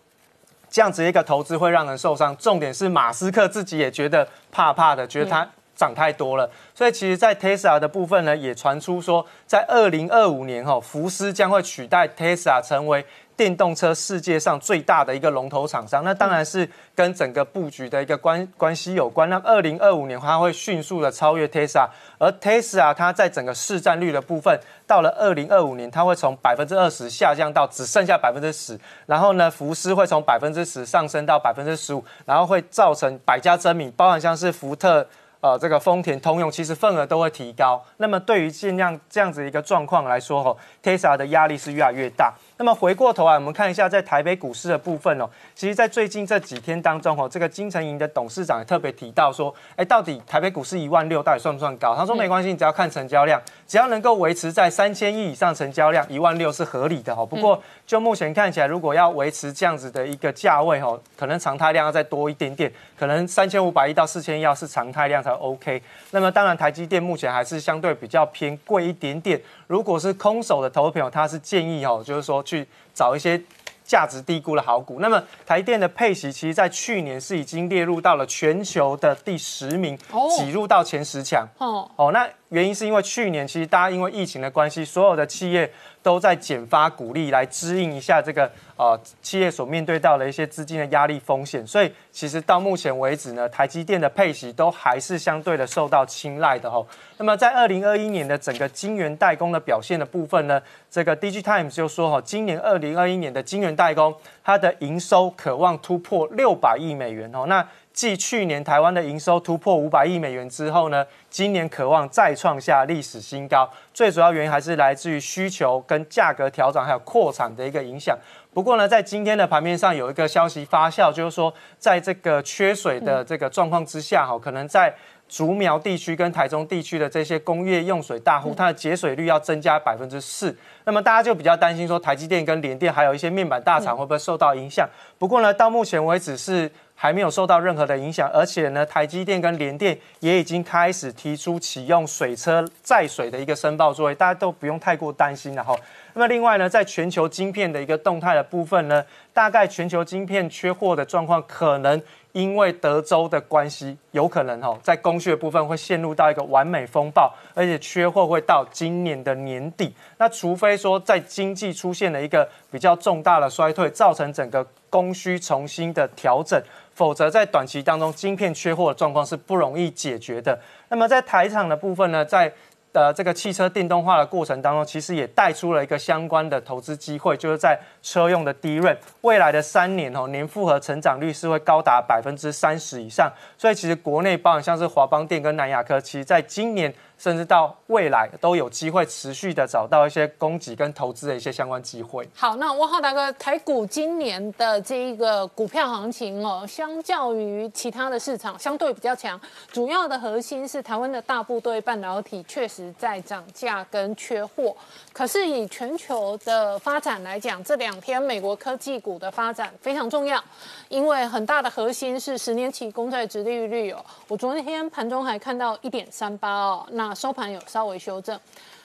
[0.69, 2.36] 这样子一个投资会让人受伤。
[2.38, 5.45] 重点是马斯克自己也觉得怕怕的，觉得他。
[5.76, 13.05] 涨太多了，所以其实，在 Tesla 的部分呢，也传出说，在二零二五年哈，福斯将会取代 Tesla 成为
[13.36, 16.01] 电动车世界上最大的一个龙头厂商。
[16.05, 19.30] 那当然是跟整个布局的一个关关系有关。
[19.30, 24.57] 那二零二五年它会迅速的超越 Tesla，而 Tesla 它在整个市占率的部分，
[24.88, 28.80] 到了二零二五年，它会从百分之二十下降到只剩下百分之十。
[29.05, 35.05] 然后呢，福斯会从百分之十上升到百分之十五，然后会造成百家争鸣，包含像是福特。
[35.42, 37.84] 呃，这个丰田、通用其实份额都会提高。
[37.98, 42.34] 那么对于尽量这样子一个状况来说，哈，Tesla 的压力是越来越大。
[42.58, 45.30] 那么回过头来，我们看一下在台北股市的部分哦。
[45.53, 51.93] 其实，在最近这几天当中，哦，这个金城银的董事长也特别提到说，哎，到底台北股市一万六到底算不算高？
[51.93, 57.26] 他说没关系，你只要看成交量，只要能够维持在三千亿以上成交量，一万六是合理的哦。
[57.26, 65.82] 不过就目前看起来，如果要维持这样子的一个价位，哦，可能常态量要再多一点点，可能三千五百亿到四千亿要是常态量才 OK。
[66.12, 69.41] 那么当然，台积电目前还是相对比较偏贵一点点。
[69.68, 73.41] 如果是空手的投资朋友，他是建议哦，就是说去找一些
[73.84, 74.99] 价值低估的好股。
[74.99, 79.97] 那么台电的配息，其实在去年是已经列入到了全球的第十名，
[80.38, 81.47] 挤入到前十强。
[81.57, 85.72] 哦哦，那原因是因为去年其实大家因为疫情的关系，所有的企业
[86.06, 88.47] 都在减发股利来支应一下这个。
[88.78, 96.86] 呃，企业所面对到的一些资金的压力风险，所以其实到目前为止呢，台积电的配息都还是相对的受到青睐的吼。
[97.18, 107.45] 那么在二零二一年的整个晶圆代工的表现的部分呢，这个 Digitimes 就说哈，今年二零二一年的晶圆代工，它的营收渴望突破六百亿美元哦。
[107.47, 107.66] 那
[107.96, 113.68] 继去年台湾的营收突破五百亿美元之后呢，今年渴望再创下历史新高。
[113.93, 118.18] 最主要原因还是来自于需求跟价格调整，还有扩产的一个影响。
[118.54, 124.93] 不过呢，在今天的盘面上有一个消息发酵，就是说，在这个缺水的这个状况之下，哈，可能在
[125.30, 130.56] 竹苗地区跟台中地区的这些工业用水大户，它的节水率要增加百分之四。
[130.84, 134.86] 那么大家就比较担心说，台积电跟联电还有一些面板大厂会不会受到影响？
[135.18, 136.70] 不过呢，到目前为止是。
[136.98, 145.76] 还没有受到任何的影响，而且呢，台积电跟联电也已经开始提出启用水车载水的一个申报作业，大家都不用太过担心了哈。
[146.14, 159.93] 那么另外呢，在全球晶片的一个动态的部分呢，大概全球晶片缺货的状况，可能因为德州的关系，有可能哈，在供需的部分会陷入到一个完美风暴，而且缺货会到今年的年底。
[160.18, 166.62] 那除非说在经济出现了一个比较重大的衰退，造成整个供需重新的调整。
[166.96, 170.58] 否则，在短期当中，晶片缺货的状况是不容易解决的。
[170.89, 172.52] 那么，在台厂的部分呢，在
[172.93, 183.30] 呃这个汽车电动化的过程当中，其实也带出了一个相关的投资机会，就是在车用的低润，未来的三年哦，年复合成长率是会高达百分之三十以上。
[183.58, 186.93] 所以，其实国内包含像是华邦电跟南亚科，其实在今年。
[187.18, 192.28] 甚至到未来都有机会持续的找到一些供给跟投资的一些相关机会。
[192.36, 199.39] 好，那汪浩大哥，台股今年的这一个股票行情哦，相较于其他的市场相对比较强，
[199.72, 204.76] 主要的核心是台湾的大部队半导体确实在涨价跟缺货。
[205.13, 210.43] 可是以全球的发展来讲，这两天美国科技股的发展非常重要，
[210.89, 214.03] 因为很大的核心是十年期公债殖利率哦。
[214.28, 218.39] 我昨天盘中还看到一点三八哦，那收盘有稍微修正，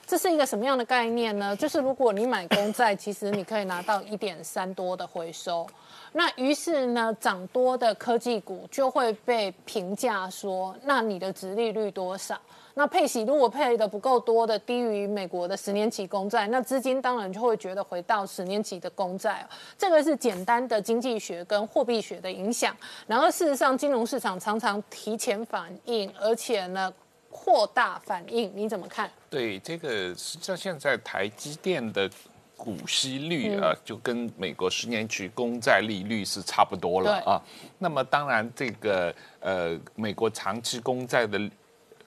[0.06, 1.54] 这是一个什么样的概念呢？
[1.54, 5.66] 就是如果你买公债，其实你可以拿到一点三多的回收。
[6.12, 12.36] 那于是呢，涨多的科技股就会被评价说，那你的值利率多少？
[12.74, 19.46] 那配息如果配的不够多的，低于美国的十年期公债，那资金当然就会觉得回到十年期的公债。
[19.76, 22.74] 这个是简单的经济学跟货币学的影响。
[23.06, 26.92] 然而事实上，金融市场常常提前反应，而且呢。
[27.30, 29.10] 扩大反应，你怎么看？
[29.30, 32.10] 对这个，实际上现在台积电的
[32.56, 37.40] 股息率啊，就跟美国十年期公债利率是差不多了啊。
[37.78, 41.40] 那么当然，这个呃，美国长期公债的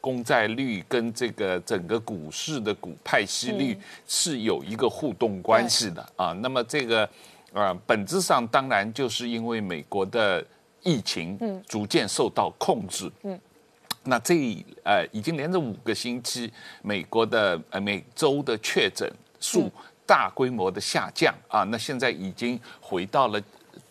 [0.01, 6.33] 公债率跟这个整个股市的股派息率是有一个互动关系的啊。
[6.33, 7.09] 那么这个
[7.53, 10.45] 啊，本质上当然就是因为美国的
[10.81, 13.09] 疫情逐渐受到控制。
[13.23, 13.39] 嗯。
[14.03, 14.35] 那这
[14.83, 16.51] 呃已经连着五个星期，
[16.81, 19.71] 美国的呃每周的确诊数
[20.05, 23.41] 大规模的下降啊，那现在已经回到了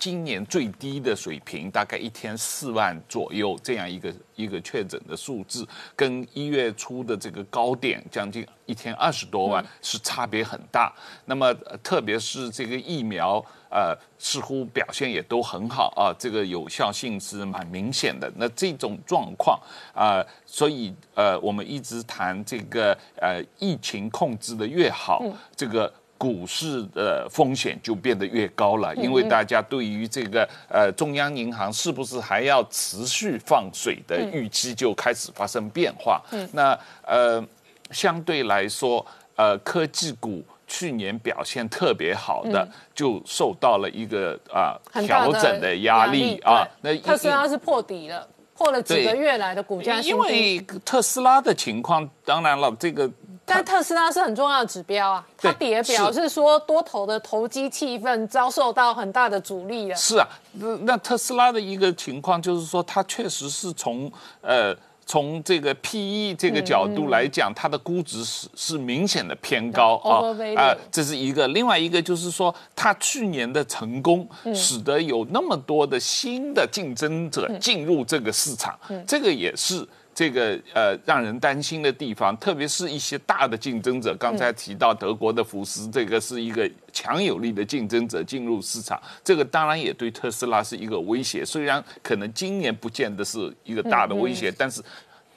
[0.02, 10.92] 今年最低的水平，大概一天四万左右这样一个一个确诊的数字，跟一月初的这个高点将近一天二十多万是差别很大。
[11.26, 13.40] 那么呃特别是这个疫苗。
[13.74, 18.30] 呃，似乎表现也都很好啊，这个有效性是蛮明显的。
[18.36, 19.58] 那这种状况
[19.94, 25.24] 啊、所以呃，我们一直谈这个呃，疫情控制的越好，
[25.56, 25.90] 这个。
[26.22, 36.22] 股市的风险就变得越高了，因为大家对于这个呃中央银行是不是还要持续放水的预期就开始发生变化。
[36.52, 37.44] 那呃，
[37.90, 39.04] 相对来说，
[39.34, 46.64] 呃，科技股去年表现特别好的，就受到了一个啊、调整的压力啊。
[46.82, 50.16] 那对特斯拉是破底了，破了几个月来的股价因。
[50.16, 53.10] 为特斯拉的情况，当然了，这个
[53.44, 59.96] 但特斯拉是很重要的指标啊，它对跌表示说多头的投机气氛遭受到很大的阻力了。
[59.96, 64.76] 是啊，那那特斯拉的一个情况就是说，它确实是从呃。
[65.04, 70.22] 从这个 P E 这个角度来讲，它的估值是是明显的偏高啊
[70.56, 71.46] 啊，这是一个。
[71.48, 79.86] 另外一个就是说，它去年的成功，使得有那么多的新的竞争者进入这个市场，这个也是。
[80.14, 91.44] 这个呃让人担心的地方，特别是一些大的竞争者，刚才提到德国的福斯，这个是一个强有力的竞争者进入市场，这个当然也对特斯拉是一个威胁。
[91.44, 94.82] 虽然可能今年不见得是一个大的威胁，但是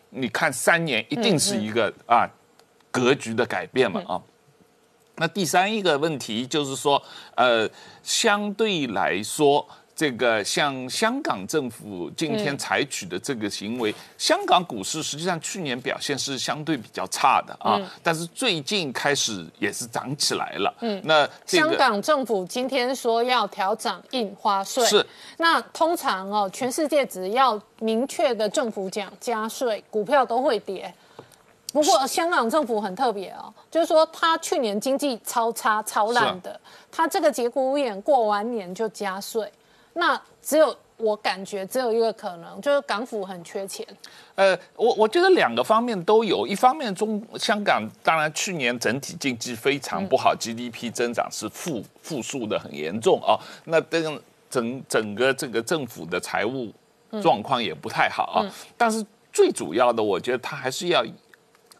[0.09, 2.30] 你看三年一定是一个啊
[2.91, 4.21] 格局的改变嘛啊。
[5.17, 7.01] 那第三一个问题就是说，
[7.36, 7.69] 呃，
[8.03, 9.65] 相对来说，
[9.95, 20.73] 这个像香港政府今天采取的这个行为，香港股市实际上去年表现是相对比较差的啊，但是最近开始也是涨起来了。
[20.81, 25.05] 嗯，那香港政府今天说要调涨印花税，是。
[25.37, 30.93] 那通常哦，全世界只要明确的政府讲加税，股票都会跌。
[31.71, 36.59] 不过香港政府很特别哦，就是说他去年经济超差、超烂的，
[36.91, 39.49] 他这个节骨眼过完年就加税，
[39.97, 43.85] 那只有我感觉只有一个可能，就是港府很缺钱。
[44.35, 56.71] 呃，我我觉得两个方面都有，一方面中香港当然去年整体经济非常不好、g d p 增长是负负数的很严重啊，那这个整整个这个政府的财务
[57.21, 58.45] 状况也不太好啊，
[58.77, 61.05] 但是最主要的，我觉得它还是要。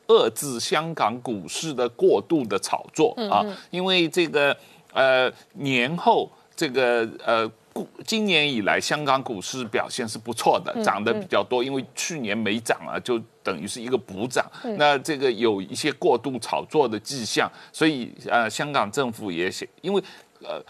[0.08, 4.56] 遏制香港股市的过度的炒作啊，因为这个
[4.94, 7.52] 呃年后这个呃。
[7.76, 14.50] 股今年以来，香港股市表现是不错的，涨得比较多，因为去年没涨啊，就等于是一个补涨。
[14.78, 20.02] 那这个有一些过度炒作的迹象，所以呃，香港政府也想，因为
[20.42, 20.64] 呃。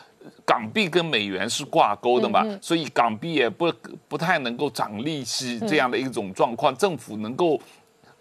[0.43, 3.71] 港币跟美元是挂钩的嘛，所以港币也不
[4.07, 7.61] 不太能够涨利息这样的一种状况，政府能够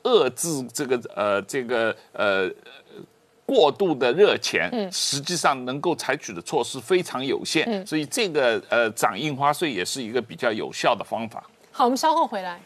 [0.03, 2.47] 遏制这个呃这个呃
[3.55, 11.45] 过度的热钱，嗯实际上能够采取的措施非常有限，所以这个呃涨印花税也是一个比较有效的方法。
[11.71, 12.61] 好，我们稍后回来。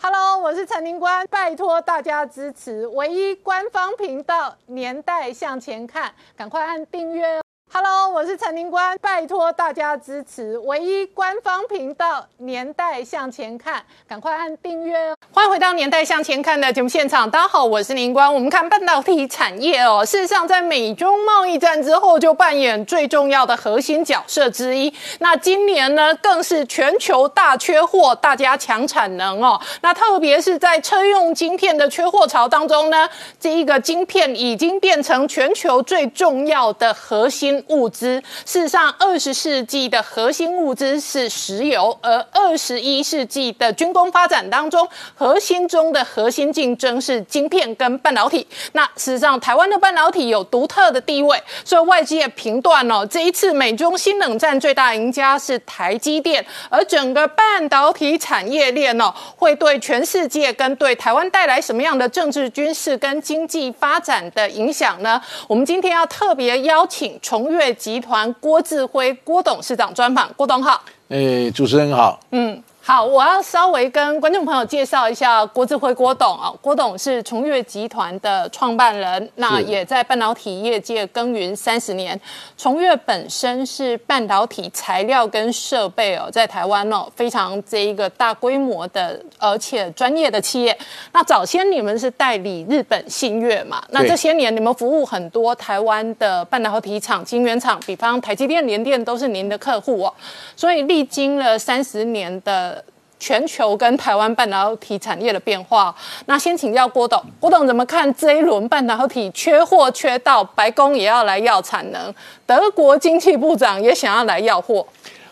[0.00, 7.43] Hello，我是陈宁官，拜托大家支持唯一官方频道《年代向前看》，赶快按订阅哦。
[7.76, 15.16] Hello，我是陈宁官，拜托大家支持唯一官方频道《年代向前看》，赶快按订阅哦。
[15.32, 18.32] 欢迎回到《年代向前看》的节目现场，大家好，我是宁官。
[18.32, 24.94] 我们看半导体产业哦， 事实上在美中贸易战之后，就扮演最重要的核心角色之一。
[25.18, 29.60] 那今年呢，更是全球大缺货，大家抢产能哦。
[29.80, 33.10] 那特别是在车用晶片的缺货潮当中呢，
[33.40, 38.22] 这一个晶片已经变成全球最重要的核心物资。
[38.44, 48.46] 事实上，二十世纪的核心物资是石油，而二十一世纪的军工发展当中，核心中的核心竞争是晶片跟半导体。
[48.72, 65.20] 那事实上，台湾的半导体有独特的地位，所以外界评断哦，这一次美中新冷战最大赢家是台积电，而整个半导体产业链哦，会对全世界跟对台湾带来什么样的政治、军事跟经济发展的影响呢？
[65.48, 70.82] 我们今天要特别邀请从越集团郭志辉郭董事长专访，郭董好。
[71.08, 72.18] 诶，主持人好。
[72.30, 82.20] 嗯，好，我要稍微跟观众朋友介绍一下郭志辉郭董啊，郭董是崇越集团的创办人，那也在半导体业界耕耘三十年。
[82.58, 90.76] 崇越本身是半导体材料跟设备哦，在台湾哦非常这一个大规模的而且专业的企业。
[91.14, 93.82] 那早先你们是代理日本信越嘛？
[93.92, 100.12] 那这些年你们服务很多台湾的半导体厂、晶圆厂，比方台积电、联电都是您的客户哦。
[100.54, 102.73] 所以历经了三十年的。
[103.18, 105.94] 全球跟台湾半导体产业的变化，
[106.26, 114.86] 那先请教郭董，郭董怎么看这一轮半导体缺货缺到白宫也要来要产能，德国经济部长也想要来要货。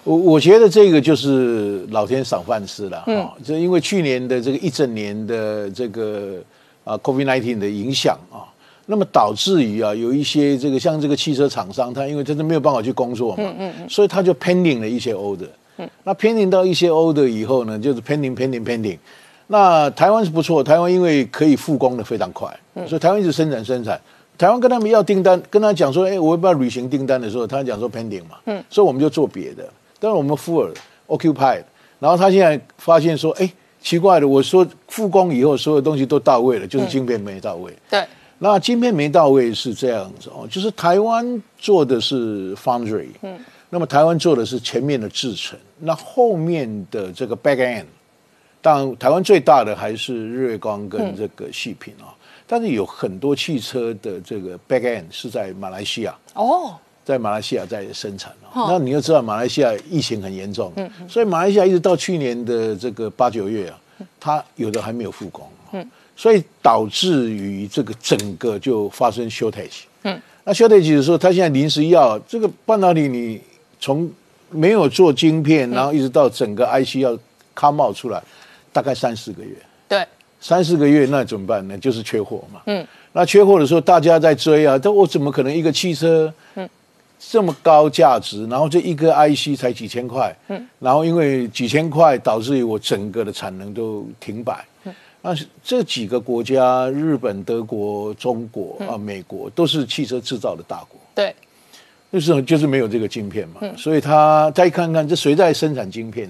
[0.04, 6.38] 我我觉得这个就是老天赏饭吃了啊，就因为去年的这个一整年的这个
[6.82, 8.42] 啊 COVID-19 的影响啊，
[8.86, 13.44] 那么导致于啊有一些这个像这个汽车厂商，他因为真的没有办法去工作嘛，
[13.88, 15.46] 所以他就 pending 了一些 order。
[16.04, 18.98] 那 pending 到一些 order 以后呢，就是 pending pending pending。
[19.48, 22.48] 那台湾是不错，台湾因为可以复工的非常快，
[22.86, 24.00] 所以台湾一直生产生产。
[24.38, 29.68] 台湾跟他们要订单，跟他讲说，哎，我要不要履行订单的时候，他讲说 pending 嘛，嗯，所以我们就做别的。
[30.00, 30.74] 但是我们 full
[31.06, 31.62] occupied，
[31.98, 37.72] 然后他现在发现说，哎，奇怪的，我说复工以后所有东西都到位了，就是晶片没到位。
[37.90, 38.02] 对，
[38.38, 43.38] 那晶片没到位是这样子哦，就是台湾做的是 foundry，嗯。
[43.74, 47.86] 那么台湾做的是前面的制程，那后面的这个 back end，
[48.60, 52.12] 当然台湾最大的还是日月光跟这个细品啊，
[52.46, 58.68] 但是有很多汽车的这个 back end 是在马来西亚哦，在马来西亚在生产啊。
[58.68, 60.70] 那你要知道马来西亚疫情很严重，
[61.08, 63.80] 所以马来西亚一直到去年的这个八九月啊，
[64.20, 73.40] 它有的还没有复工，嗯，所以导致于这个整个就发生 shortage，嗯，那 shortage 的时候，它现在临时要这个半导体你。
[73.82, 74.08] 从
[74.48, 77.18] 没有做晶片，然后一直到整个 IC 要
[77.56, 78.22] come out 出来，
[78.72, 79.56] 大概三四个月。
[79.88, 80.06] 对，
[80.40, 81.76] 三四个月那怎么办呢？
[81.76, 82.60] 就是缺货嘛。
[82.66, 84.78] 嗯，那缺货的时候，大家在追啊。
[84.80, 86.68] 但我怎么可能一个汽车，嗯，
[87.18, 94.64] 这么高价值，然后这一个 IC 才几千块，嗯，然后因为几千块导致于我整个的产能都停摆。
[94.84, 101.00] 嗯，那这几个国家，日本、德国、中国啊、美国，都是汽车制造的大国。
[101.16, 101.34] 对。
[102.12, 106.28] 就是就是没有这个晶片嘛，所以他再看看这谁在生产晶片？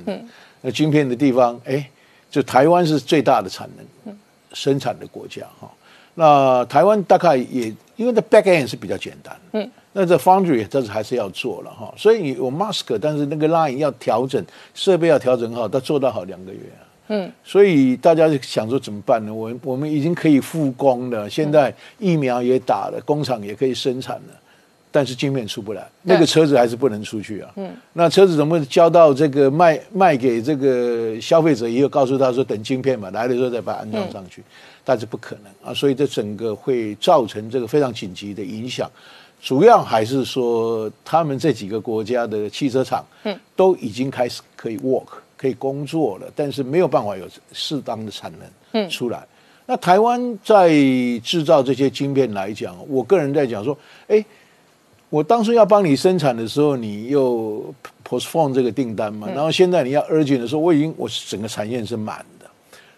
[0.60, 1.84] 那晶片的地方，哎，
[2.30, 4.16] 就台湾是最大的产能
[4.52, 5.68] 生产的国家哈。
[6.14, 11.92] 那台湾大概也因为这 back end 是比较简单，嗯，那这 foundry 但是还是要做了哈。
[11.96, 16.84] 所以有 mask，但是那个 line 要调整设备要调整好，它做到好两个月啊。
[17.08, 19.34] 嗯，所以大家就想说怎么办呢？
[19.34, 24.41] 我我们已经可以复工了，现在疫苗也打了，工厂也可以生产了。
[24.94, 27.50] 但是镜片出不来，那个车子还是不能出去啊。
[27.56, 31.66] 嗯，那车子怎么交到这个卖卖给这个消费者？
[31.66, 34.44] 也有告诉他说等镜片嘛，来的时候再把它安装上去，
[34.84, 35.72] 但是不可能啊。
[35.72, 38.90] 所以这整个会造成这个非常紧急的影响。
[39.40, 48.40] 主要还是说他们这几个国家的汽车厂，嗯，都已经开始可以 work 可以工作了，但是没有办法有适当的产能
[48.72, 49.26] 嗯出来。
[49.64, 50.68] 那台湾在
[51.24, 53.74] 制造这些晶片来讲，我个人在讲说，
[54.08, 54.22] 哎。
[55.12, 57.62] 我当初要帮你生产的时候，你又
[58.02, 62.46] postpone 这个订单嘛，然后现在你要 urgent 的时候，我已经我整个产线是满的，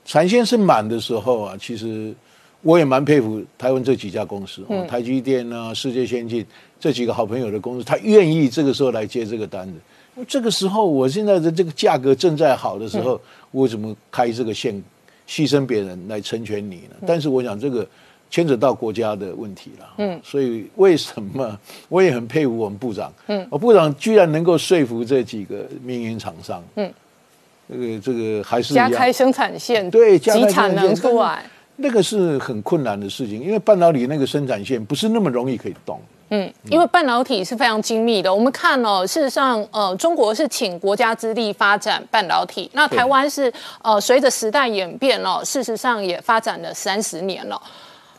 [0.04, 2.14] 产线是满的时候啊，其实
[2.62, 6.46] 我也蛮佩服台湾这几家公司，台积电啊、世界先进
[6.78, 9.74] 这几个好朋友的公司，他愿意这个时候来接这个单子。
[10.28, 14.72] 这个时候，我现在的这个价格正在好的时候，我怎么开这个线，
[15.26, 16.94] 牺牲别人来成全你呢？
[17.04, 17.84] 但是我想这个。
[18.34, 21.56] 牵扯到国家的问题了，嗯，所以为什么
[21.88, 26.92] 我也很佩服我们部长，嗯，我部长居然能够说服这几个民营厂商，嗯，
[27.70, 31.44] 这个这个还是加开生产线，对，加开产能出来，
[31.76, 47.62] 那个是很困难的事情，因为半导体那个生产线不是那么容易可以动，嗯，因为半导体是非常精密的，我们看哦，事实上，呃，中国是请国家之力发展半导体，那台湾是呃随着时代演变了，事实上也发展了三十年了。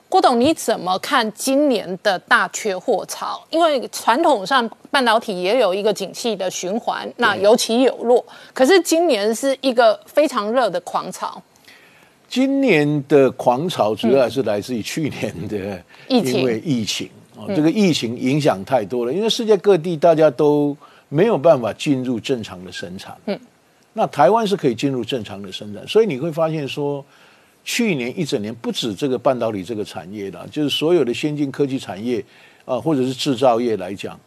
[0.07, 3.43] 郭董，你怎么看今年的大缺货潮？
[3.49, 8.23] 因为传统上半导体也有一个景气的循环，那有起有落。
[8.53, 11.41] 可是今年是一个非常热的狂潮。
[12.29, 19.11] 今年的狂潮主要是来自于去年的疫情，因为疫情啊，这个疫情影响太多了。
[19.11, 20.77] 因为世界各地大家都
[21.09, 23.37] 没有办法进入正常的生产，嗯，
[23.91, 27.03] 那台湾是可以进入正常的生产，所以你会发现说。
[27.65, 32.23] 去年一整年，不止这个半导体这个产业了，就是所有的先进科技产业
[32.63, 34.17] 啊，或者是制造业来讲，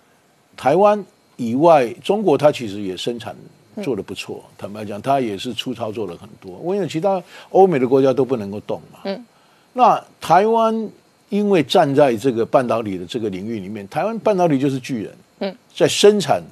[0.56, 1.02] 台湾
[1.36, 3.34] 以外，中国它其实也生产
[3.80, 4.44] 做的不错。
[4.58, 6.60] 坦白讲，它也是粗糙做了很多。
[6.74, 8.98] 因为其他欧美的国家都不能够动嘛。
[9.04, 9.24] 嗯，
[9.72, 10.90] 那台湾
[11.28, 15.14] 因为站在这个半导体的这个领域里面，台湾半导体就是巨人。
[15.38, 16.42] 嗯，在生产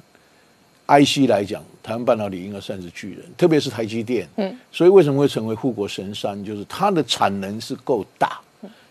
[0.87, 4.27] IC 来讲，台湾半导体应该算是巨人，特别是台积电。
[4.35, 6.43] 嗯，所以为什么会成为护国神山？
[6.43, 8.37] 就是它的产能是够大。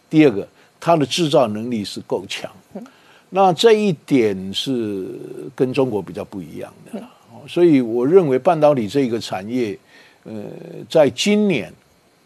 [0.09, 0.49] 第二个，
[0.81, 2.51] 它的制造能力是够强。
[3.29, 5.09] 那这一点是
[5.55, 7.03] 跟中国比较不一样的，
[7.47, 9.79] 所以我认为半导体这个产业，
[10.25, 10.45] 呃，
[10.89, 11.71] 在今年，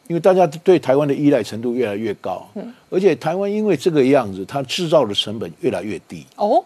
[0.07, 2.47] 因为大家对台湾的依赖程度越来越高，
[2.91, 6.25] 而且台湾因为这个样子，它制造的成本越来越低。
[6.37, 6.63] 哦，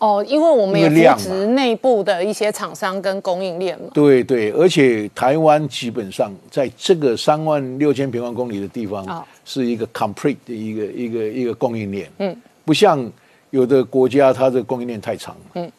[0.00, 3.86] 哦，因为我们也扶持内部的一些厂商跟供应链嘛。
[3.94, 12.10] 对对，而且台湾基本上在这个三万六千平方公里的地方，是一个 complete 的一个一个一个供应链。
[12.18, 13.08] 嗯，不像。
[13.52, 15.72] 有的国家它的供应链太长了，嗯，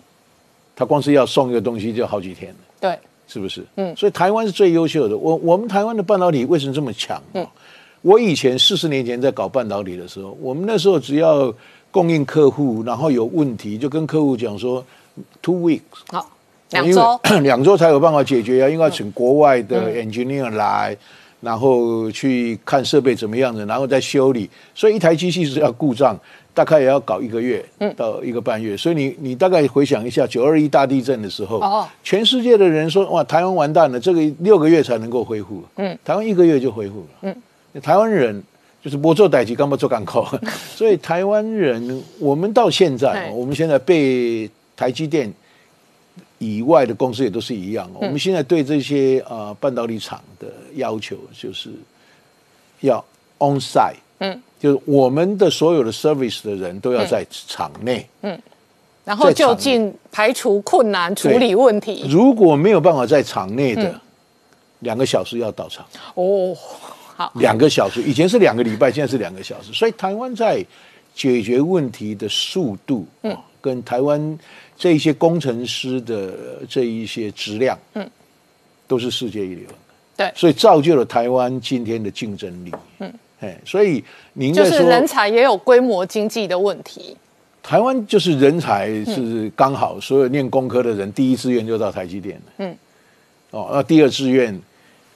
[0.76, 3.00] 它光是要送一个东西就好几天了，对，
[3.30, 3.64] 是不是？
[3.78, 5.18] 嗯，所以台湾是最优秀的。
[5.18, 7.24] 我我们台湾的半导体为什么这么强？
[7.34, 7.48] 嗯，
[8.02, 11.54] 我以前四十年前在搞半导体的时候，我们那时候只要
[11.92, 14.84] 供应客户，然后有问题就跟客户讲说
[15.42, 15.82] ，two weeks，
[16.12, 16.28] 好，
[16.72, 20.96] 两周， 两周才有办法解决啊，应该请国外的 engineer 来，
[21.42, 24.50] 然后去看设备怎么样子，然后再修理。
[24.74, 26.18] 所以一台机器是要故障。
[26.54, 27.64] 大概也要搞一个月
[27.96, 38.44] 到一个半月，所以你你大概回想一下九二一大地震的时候，全世界的人说哇台湾完蛋了，这个六个月才能够恢复，嗯，台湾一个月就恢复了，嗯，台湾人
[38.84, 40.28] 就是我做代级，干嘛做港口，
[40.76, 45.32] 所以台湾人我们到现在，我们现在被台积电
[46.40, 51.70] 以外的公司也都是一样，我们现在对这些啊半导体厂的要求就是
[52.80, 53.04] 要
[53.40, 54.42] on site，嗯。
[54.62, 58.40] 就是我们的所有的 service 的人都要在场内，嗯，
[59.04, 62.06] 然后就近排除困难，处理问题。
[62.08, 64.00] 如果没有办法在场内的，
[64.82, 65.84] 两个小时要到场。
[66.14, 66.56] 哦，
[67.22, 69.72] 好，两个小时，以前是两个礼拜，现在是两个小时。
[69.72, 70.66] 所以台湾在
[71.14, 74.40] 解决问题的速度，嗯，跟台湾
[74.76, 76.34] 这一些工程师的
[76.68, 78.10] 这一些质量，嗯，
[78.88, 79.66] 都是世界一流。
[80.18, 82.72] 对，所以造就了台湾今天的竞争力。
[83.00, 83.14] 嗯。
[83.42, 84.04] 哎，所以
[84.34, 87.18] 您就是人才也有规模经济的问题。
[87.64, 92.44] 台湾就是人才是刚好，所有念工科的人第一志愿就到台积电了。
[92.58, 92.76] 嗯，
[93.52, 94.60] 哦，那第二志愿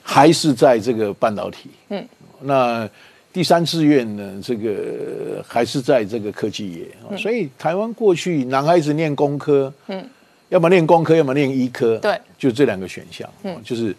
[0.06, 1.70] 还是在这个半导体。
[1.88, 2.06] 嗯，
[2.40, 2.88] 那
[3.32, 4.40] 第三志愿呢？
[4.42, 7.16] 这个还是在这个科技业。
[7.18, 10.08] 所以台湾过去男孩子念工科，嗯，
[10.48, 13.28] 要么念工科，要么念医科，对，就这两个选项。
[13.42, 13.94] 嗯，就是。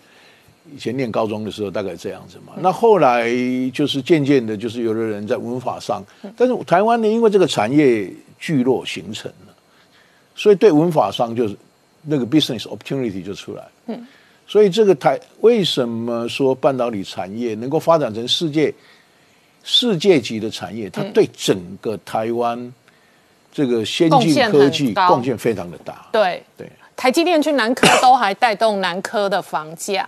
[0.75, 3.31] 以前念高中的时候大概这样子嘛，那后来
[3.73, 6.03] 就是渐渐的，就是有的人在文法上，
[6.35, 9.55] 但是台湾呢，因为这个产业聚落形成了，
[10.35, 11.55] 所以对文法商就是
[12.01, 13.63] 那个 business opportunity 就出来。
[13.85, 14.05] 嗯，
[14.47, 18.73] 所以这个台为什么说半导体产业能够发展成世界
[19.63, 20.89] 世界级的产业？
[20.89, 22.73] 它对整个台湾
[23.51, 26.07] 这个先进科技贡献非常的大。
[26.11, 30.07] 对对，台积电去南科都还带动南科的房价。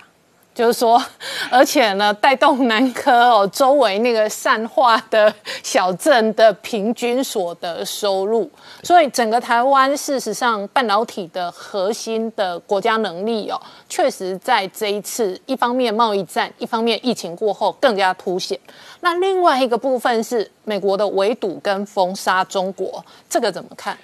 [0.53, 1.01] 就是说，
[1.49, 5.33] 而且呢，带动南科哦周围那个善化的
[5.63, 8.49] 小镇的平均所得收入，
[8.83, 18.59] 所以整个台湾事实上半导体的核心的国家能力哦，确实在这一次一方面贸易战，一方面疫情过后更加凸显。
[18.99, 23.97] 那另外一个部分是美国的围堵跟封杀中国，这个怎么看？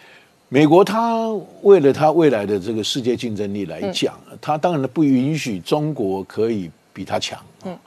[0.48, 1.28] 美国它
[1.64, 7.39] 为了它未来的这个世界竞争力来讲，它当然不允许中国可以比它强。
[7.64, 7.78] 嗯，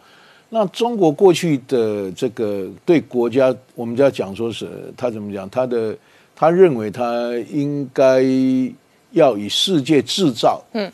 [0.48, 5.48] 那中国过去的这个对国家，我们就要讲说是他怎么讲？
[5.48, 5.96] 他的
[6.34, 8.22] 他认为他应该
[9.12, 10.90] 要以世界制造嗯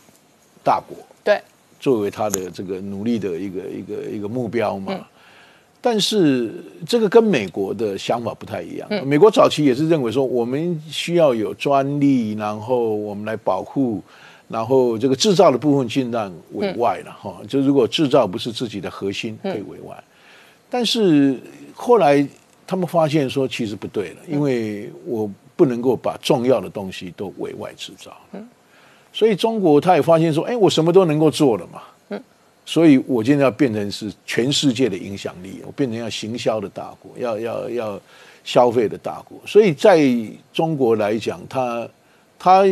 [0.62, 1.40] 大国对
[1.80, 4.94] 作为他的这个努力的一个一个一个目标嘛。
[5.86, 6.50] 但是
[6.86, 8.88] 这个跟美国的想法不太一样。
[9.06, 14.02] 美国早期也是认为说，我们需要有专利，然后我们来保护，
[14.48, 17.36] 然后这个制造的部分尽量委外了哈。
[17.46, 20.02] 就如果制造不是自己的核心，可以委外。
[20.70, 21.38] 但是
[21.74, 22.26] 后来
[22.66, 28.16] 他们发现说，其实不对了，因为我不能够把重要的东西都委外制造。
[29.12, 31.82] 所以中国他也发现说，哎，我什么都能够做了嘛。
[32.66, 38.00] 所以，我现在要变成是全世界的影响力，我变成要行销的大国，要要要
[38.42, 39.38] 消费的大国。
[39.46, 40.00] 所以，在
[40.52, 41.88] 中国来讲，他
[42.38, 42.64] 他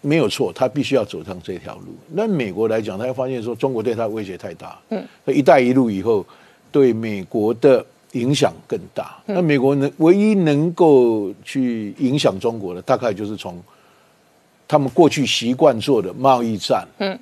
[0.00, 1.94] 没有错，他必须要走上这条路。
[2.12, 4.78] 那美国来讲，他发现说中国对他威胁太大。
[4.90, 5.04] 嗯。
[5.24, 6.24] 那“一带一路”以后，
[6.70, 9.16] 对美国的影响更大。
[9.26, 13.60] 那美国能唯一能够去影响中国的，大概就是从。
[14.68, 17.18] 他们过去习惯做的贸易战，嗯，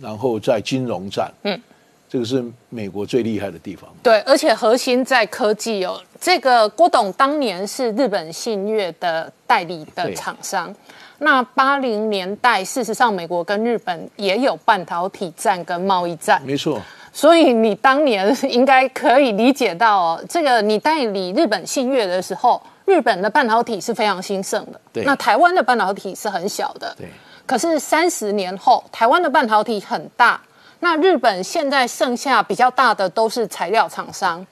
[0.00, 1.60] 然后在金融战，嗯，
[2.08, 3.88] 这个是美国最厉害的地方。
[4.02, 6.00] 对，而且核心在科技哦。
[6.20, 10.74] 这个郭董当年是日本信越的代理的厂商。
[11.18, 16.42] 那八零年代，事实上美国跟日本也有半导体战跟贸易战。
[16.44, 16.80] 没错。
[17.12, 24.80] 所以你当年应该可以理解到，哦，这个你代理日本信越的时候，日本的半导体是非常兴盛的。
[24.92, 25.04] 对。
[25.04, 26.94] 那台湾的半导体是很小的。
[26.96, 27.06] 对。
[27.46, 30.40] 可是三十年后，台湾的半导体很大。
[30.80, 34.44] 那日本现在剩下比较大的都是材料厂商。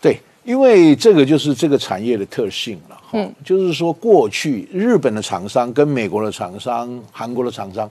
[0.00, 3.00] 对，因为这个就是这个产业的特性了。
[3.12, 3.34] 嗯。
[3.44, 7.90] 就是说，过去日本的厂商跟美国的厂商、韩国的厂商，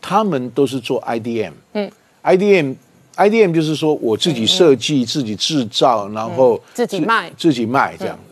[0.00, 1.52] 他们都是做 IDM。
[1.74, 1.90] 嗯。
[2.22, 2.74] IDM。
[3.14, 8.31] IDM 就是说我自己设计、自己制造，然后自己卖、自己卖这样的。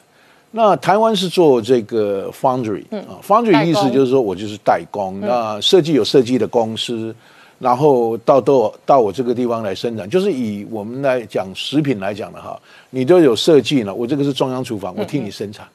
[0.53, 5.21] 那台湾是做这个 foundry 啊，foundry 意思就是说我就是代工。
[5.21, 7.15] 那设计有设计的公司，
[7.59, 15.67] 然后到到到我这个地方来生产，就是以我们来讲食品来讲的哈，你都有设计了，我这个是中央厨房，我替你生产。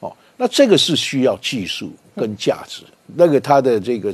[0.00, 2.82] 哦，那这个是需要技术跟价值，
[3.14, 4.12] 那个它的这个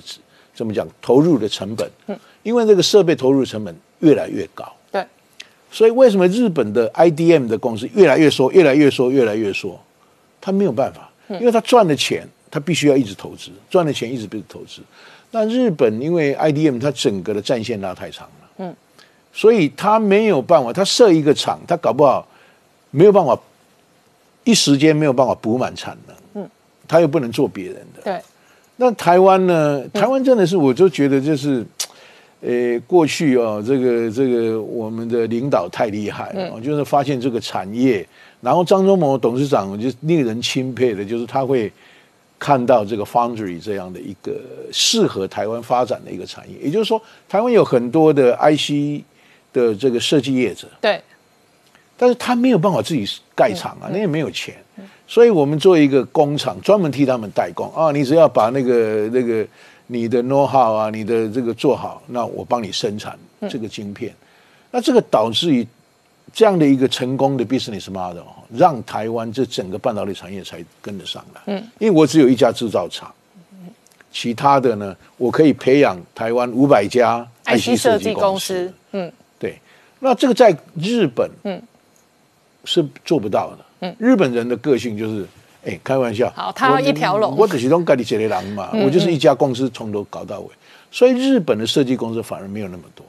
[0.54, 1.90] 怎么讲投入的成本？
[2.06, 3.74] 嗯，因为这个设备投入成本。
[4.00, 5.02] 越来越高，对，
[5.70, 9.80] 所以为什么日本的 IDM 的公司越来越缩，越来越缩，越来越缩？
[10.44, 14.82] 他没有办法，因为他赚的钱，他必须要一直投资，赚的钱一直被投资。
[15.30, 18.76] 那日本因为 IDM 它整个的战线拉太长了，嗯，
[19.32, 22.28] 所以他没有办法，他设一个厂，他搞不好
[22.90, 23.40] 没有办法
[24.44, 26.50] 一时间没有办法补满产能，嗯，
[26.86, 28.20] 他又不能做别人的，对。
[28.76, 29.82] 那台湾呢？
[29.94, 31.64] 台湾真的是，我就觉得就是。
[32.46, 38.06] 呃，过去哦，这个这个我们的领导太厉害了，就是发现这个产业，
[38.44, 41.72] 然后张忠谋董事长就令人钦佩的，就是他会
[42.38, 44.38] 看到这个 foundry 这样的一个
[44.70, 49.02] 适合台湾发展的一个产业，也就是说，台湾有很多的 IC
[49.52, 51.00] 的这个设计业者，对，
[51.96, 54.54] 但是他没有办法自己盖厂啊，那也没有钱，
[55.08, 57.72] 所以我们做一个工厂，专门替他们代工。
[57.74, 59.44] 啊，你只要把那个那个。
[59.86, 63.18] 你的 know how 啊，你的这个做好，那我帮你生产
[63.50, 64.14] 这个晶片，
[64.70, 65.64] 那这个导致于
[66.34, 71.40] 这样的一个成功的 business model，让台湾这整个半导体产业才跟得上来。
[71.46, 73.10] 嗯，因为我只有一家制造厂，
[74.12, 78.70] 其他的呢，我可以培养台湾五百家 IC 设计公司。
[78.92, 79.58] 嗯，对。
[80.00, 81.62] 那这个在日本，嗯，
[82.64, 83.58] 是做不到的。
[83.80, 85.26] 嗯，日本人的个性就是。
[85.66, 90.48] 哎，开玩笑，好，他要一条龙，我只是用盖里杰雷狼嘛，我就是一家公司从头搞到尾，
[90.90, 93.02] 所以日本的设计公司反而没有那么多。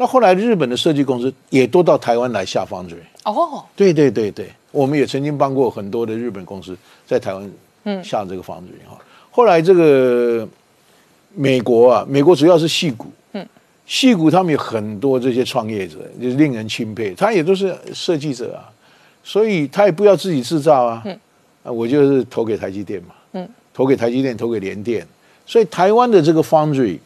[0.00, 2.98] 嗯，那后来日本的设计公司也都到台湾来下方嘴。
[3.24, 6.74] 哦，对对对对，我们也曾经帮过很多的日本公司
[7.06, 7.50] 在台湾
[7.84, 8.98] 嗯下这个方嘴哈。
[9.30, 10.48] 后来这个
[11.34, 13.46] 美国啊，美国主要是戏骨，嗯，
[13.86, 18.64] 戏骨他们有很多这些创业者，就是令人钦佩，他也都是设计者啊，
[19.22, 21.02] 所以他也不要自己制造啊。
[21.04, 21.20] 嗯。
[21.62, 25.06] 啊，我就是投给台积电嘛，嗯，投给台积电，投给联电，
[25.44, 26.98] 所以台湾的这个 foundry，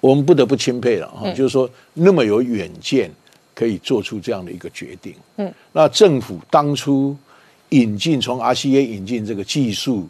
[0.00, 3.10] 我们不得不钦佩了哈，就是说那么有远见，
[3.54, 7.16] 可以做出这样的一个决定，嗯，那政府当初
[7.70, 10.08] 引进从 RCA 引进这个技术，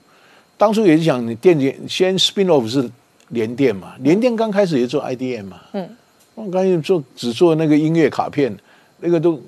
[0.56, 2.90] 当初也是想电电先 spin off 是
[3.28, 5.88] 联电嘛，联电刚开始也做 IDM 嘛，嗯，
[6.34, 8.56] 我刚才做只做那个音乐卡片，
[9.00, 9.40] 那个都。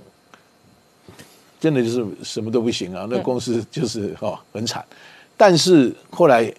[1.61, 3.05] 真的就是什么都不行啊！
[3.11, 4.85] 那公司就是哦很惨，
[5.37, 6.55] 但是后来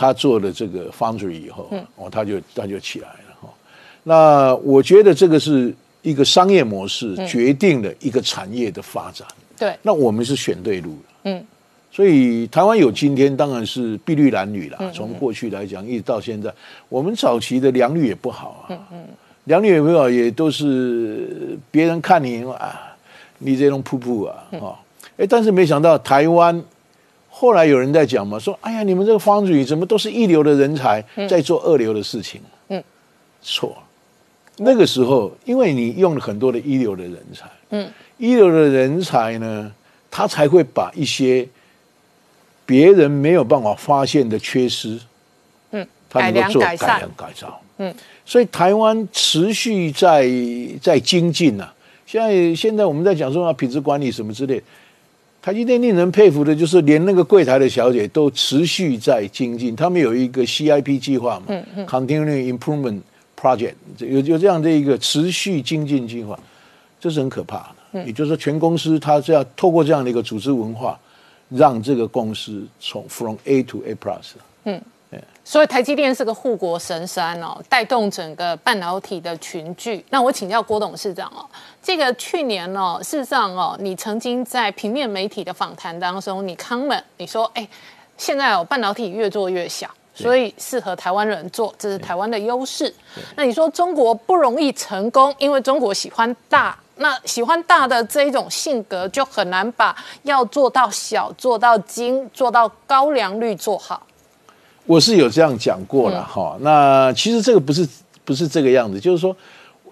[0.00, 3.48] 他做了这个 foundry 以后，哦他就他就起来了哈。
[4.02, 9.28] 那我觉得这个是一个商业模式决定了一个产业的发展。
[9.58, 11.04] 对，那我们是选对路了。
[11.24, 11.44] 嗯，
[11.92, 14.90] 所以台湾有今天当然是碧绿蓝女了。
[14.94, 16.50] 从过去来讲一直到现在，
[16.88, 18.66] 我们早期的良率也不好啊。
[18.70, 19.04] 嗯嗯，
[19.44, 22.86] 良率也不好，也都是别人看你啊。
[23.42, 24.78] 你这种瀑布啊，哈，
[25.18, 26.62] 哎，但是没想到台湾
[27.32, 32.40] 后来有人在讲嘛，说，哎呀，你们这个方宇怎么都是一流的人才在做二流的事情？
[32.68, 32.82] 嗯，
[33.40, 33.74] 错，
[34.58, 39.72] 那个时候因为你用了很多的一流的人才，嗯，一流的人才呢，
[40.10, 41.48] 他才会把一些
[42.66, 44.98] 别人没有办法发现的缺失，
[45.70, 47.94] 嗯，他能够做改良改造，嗯，
[48.26, 50.28] 所以台湾持续在
[50.82, 51.72] 在精进呐。
[52.04, 54.60] 现在现在我们在讲说啊品质管理什么之类，
[55.42, 61.46] 台积电令人佩服的就是连那个柜台的小姐都持续在精进，他们有一个 CIP 计划嘛
[61.86, 63.00] ，Continuing Improvement
[63.40, 66.38] Project，有有这样的一个持续精进计划，
[67.00, 68.04] 这是很可怕的。
[68.04, 70.96] 也就是说，全公司它是要透过这样的一个组织文化，
[71.48, 74.32] 让这个公司从 From A to A Plus，
[74.64, 74.80] 嗯，
[75.44, 80.04] 所以台积电是个护国神山哦，带动整个半导体的群聚。
[80.10, 81.44] 那我请教郭董事长哦，
[81.82, 87.68] 这个去年哦，事实上哦，你曾经在平面媒体的访谈当中，你 comment 你说，哎，
[88.16, 92.94] 现在哦半导体越做越小，所以适合台湾人做，这是台湾的优势。
[93.34, 96.78] 那你说中国不容易成功，因为中国喜欢大。
[96.96, 104.06] 那喜欢大的这一种性格，就很难把要做到小、做到精、做到高良率做好。
[104.90, 106.58] 我是有这样讲过了哈。
[106.62, 107.88] 那其实这个不是
[108.24, 109.36] 不是这个样子，就是说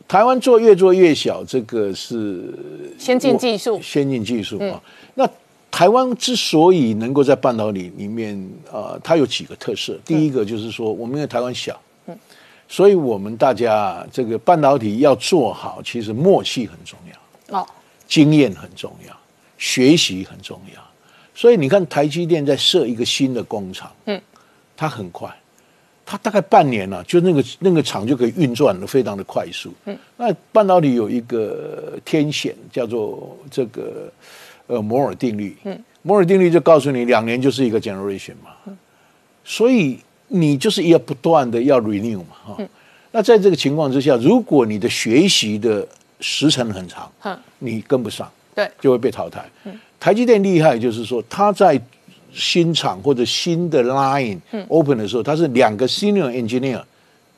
[0.08, 2.52] 台湾做越做越小，这个是
[2.98, 4.82] 先进技术，先进技术啊。
[5.14, 5.28] 那
[5.70, 8.36] 台湾之所以能够在半导体里面
[8.72, 9.96] 啊，它有几个特色。
[10.04, 11.80] 第一个就是说，我们因为台湾小。
[12.70, 17.66] 所以，我们大家这个半导体要做好，其实默契很重要，哦，
[18.06, 19.16] 经验很重要，
[19.56, 20.82] 学习很重要。
[21.34, 24.20] 所以你看，台积电在设一个新的工厂，嗯，
[24.78, 25.28] 它很快，
[26.06, 29.74] 它大概半年了，就那个那个厂就可以运转的非常的快速。
[29.84, 34.10] 嗯，那半导体有一个天险，叫做这个
[34.68, 35.56] 呃摩尔定律。
[35.64, 38.52] 嗯，摩尔定律就告诉你，两年就是一个 generation 嘛。
[38.66, 38.78] 嗯，
[39.44, 39.98] 所以。
[40.30, 42.68] 你就是要不断的要 renew 嘛，哈，
[43.12, 45.88] 那在这个情况之下，如果你的学习的
[46.20, 47.10] 时程很长，
[47.60, 49.42] 你跟不上，对，就会被淘汰。
[49.98, 51.80] 台积电厉害，就是说它在
[52.32, 56.82] 新厂或者新的 line open 的时候，它是两个 senior engineer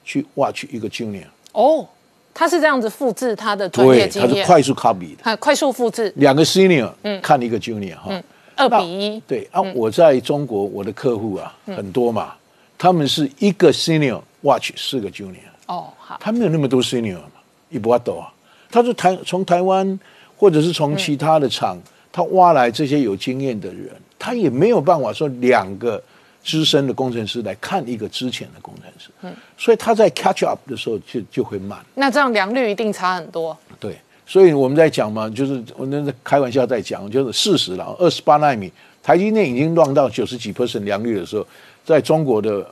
[0.05, 1.25] 去 watch 一个 junior。
[1.53, 1.87] 哦，
[2.33, 6.13] 他是这样子复制他的专业经验，他是快速 copy 的，快速复制。
[6.17, 8.23] 两个 senior 看一个 junior 哈，
[8.57, 9.21] 二比一。
[9.27, 12.35] 对啊，我在中国我的客户啊很多嘛。
[12.79, 15.37] 他们是一个 senior watch 四个 junior
[15.67, 17.33] 哦，好，他没有那么多 senior 嘛，
[17.69, 18.33] 一不多啊。
[18.71, 20.01] 他是台从台湾
[20.37, 21.77] 或者是从其他的厂，
[22.13, 26.03] 他挖来这些有经验的人，他也没有办法说两个
[26.43, 31.79] 资深的工程师来看一个之前的工程师，嗯，所以他在 catch up 的时候就就会慢。
[31.95, 33.57] 那这样良率一定差很多。
[33.79, 33.97] 对，
[34.27, 37.95] 所以我们在讲嘛，就是我那在开玩笑在讲，就是事实了。
[37.99, 41.47] 二十八纳米，台积电已经乱到九十几 percent 良率的时候。
[41.83, 42.65] 在中国的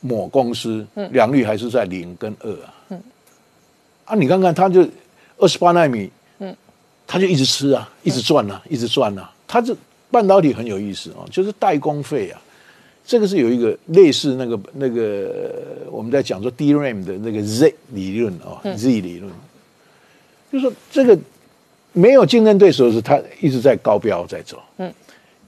[0.00, 2.98] 某公司，良率还是在零跟二啊。
[4.04, 4.86] 啊，你看看，他就
[5.38, 6.10] 二十八纳米，嗯，
[7.06, 9.30] 他就一直吃啊，一直赚啊，一直赚啊。
[9.46, 9.76] 他这
[10.10, 12.40] 半导体很有意思啊，就是代工费啊。
[13.04, 15.52] 这个是有一个类似那个那个
[15.90, 19.32] 我们在讲说 DRAM 的那个 Z 理论啊，Z 理论，
[20.52, 21.16] 就说这个
[21.92, 24.60] 没有竞争对手时，他一直在高标在走。
[24.78, 24.92] 嗯，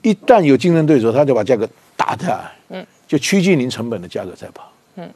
[0.03, 2.53] 一旦有竞争对手，他就把价格打下来。
[2.69, 2.87] 嗯。
[3.09, 5.11] 就趋近零成本的价格在跑，嗯，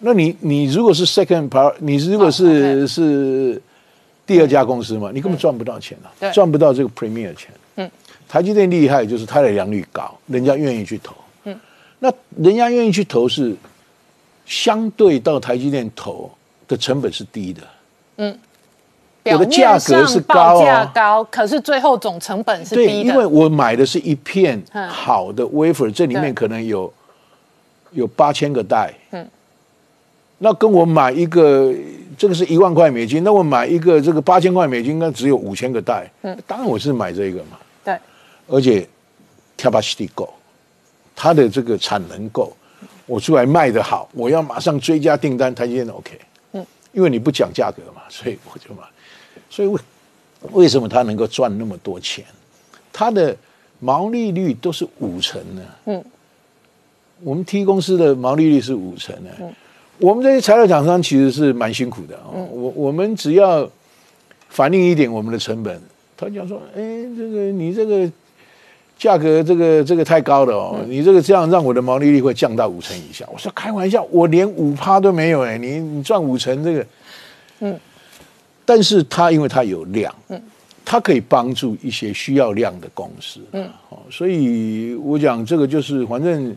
[0.00, 3.58] 那你你如果是 second power，你如果是是
[4.26, 7.90] 第二家公司嘛，你根本赚不到钱啊，赚不到这个 premier 钱，嗯，
[8.28, 11.14] 台积电厉害就是它的良率高，人家愿意去投，
[11.44, 11.58] 嗯，
[12.00, 13.54] 那人家愿意去投是
[14.44, 16.30] 相对到台积电投
[16.66, 17.62] 的成本是低的，
[18.16, 18.38] 嗯。
[19.28, 22.86] 我的价格是高价高，可是最后总成本是低的。
[22.86, 26.94] 对，因为我买的是一片好的 wafer，这里面可能有
[27.90, 28.94] 有八千个袋。
[29.10, 29.28] 嗯，
[30.38, 31.74] 那跟我买一个
[32.16, 36.10] 这个是一万块美金，那我买一个这个八千块美金，那只有五千个袋。
[36.22, 37.58] 嗯，当然我是买这个嘛。
[37.84, 37.98] 对，
[38.48, 38.86] 而且
[39.58, 40.32] capacity 够，
[41.14, 42.56] 它的这个产能够，
[43.06, 46.18] 我出来卖的好，我要马上追加订单，台积电 OK。
[46.52, 48.82] 嗯，因为你不讲价格嘛， 所以我就买。
[49.50, 49.80] 所以为
[50.52, 52.24] 为什么他能够赚那么多钱？
[52.92, 53.36] 他的
[53.78, 55.62] 毛利率都是五成呢？
[55.84, 56.04] 嗯，
[57.22, 59.30] 我们 T 公司的毛利率是五成呢。
[59.40, 59.54] 嗯，
[59.98, 62.46] 我们这些材料厂商其实是蛮辛苦的哦。
[62.52, 63.68] 我我们只要
[64.48, 65.80] 反映一点我们的成本，
[66.16, 66.80] 他讲说：“哎，
[67.16, 68.10] 这个你这个
[68.98, 76.86] 价格这个这个太高了哦，你这个这样让我的毛利率会降到五成以下。”我说：“开玩笑，我连五趴都没有哎，你你赚五成这个，
[77.60, 77.78] 嗯。”
[78.68, 80.42] 但是他因为他有量，嗯，
[80.84, 86.52] 它可以帮助一些需要量的公司，嗯，好，所以我讲这个就是反正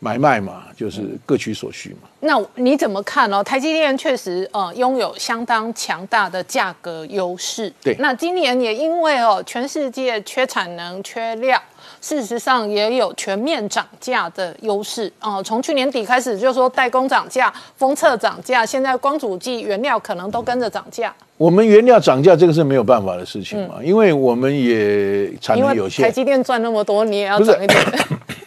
[0.00, 2.08] 买卖嘛，就是各取所需嘛。
[2.20, 3.44] 那你怎么看哦？
[3.44, 7.94] 台积电确实呃拥有相当强大的价格优势，对。
[7.98, 11.60] 那今年也因为哦全世界缺产能、缺料。
[12.02, 15.42] 事实上也有全面涨价的优势哦。
[15.44, 21.14] 从去年底开始，就说代工涨价、封测涨价，现在光主机原料可能都跟着涨价。
[21.36, 26.02] 我们原料涨价，这个是没有办法的事情嘛，因为我们也产能有限。
[26.02, 27.78] 台积电赚那么多，你也要涨一点。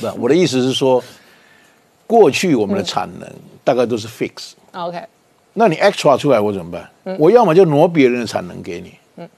[0.00, 1.02] 不，我的意思是说，
[2.06, 3.28] 过去我们的产能
[3.64, 4.52] 大概都是 fix。
[4.72, 5.02] OK，
[5.54, 7.16] 那你 extra 出来我怎么办？
[7.18, 8.92] 我要么就挪别人的产能给你。
[9.16, 9.28] 嗯，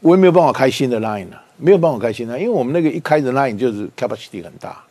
[0.00, 1.44] 我也没有办法开新的 line 了。
[1.62, 4.82] 没有办法开新的，因为我们那个一开的 line 就是 capacity 很大，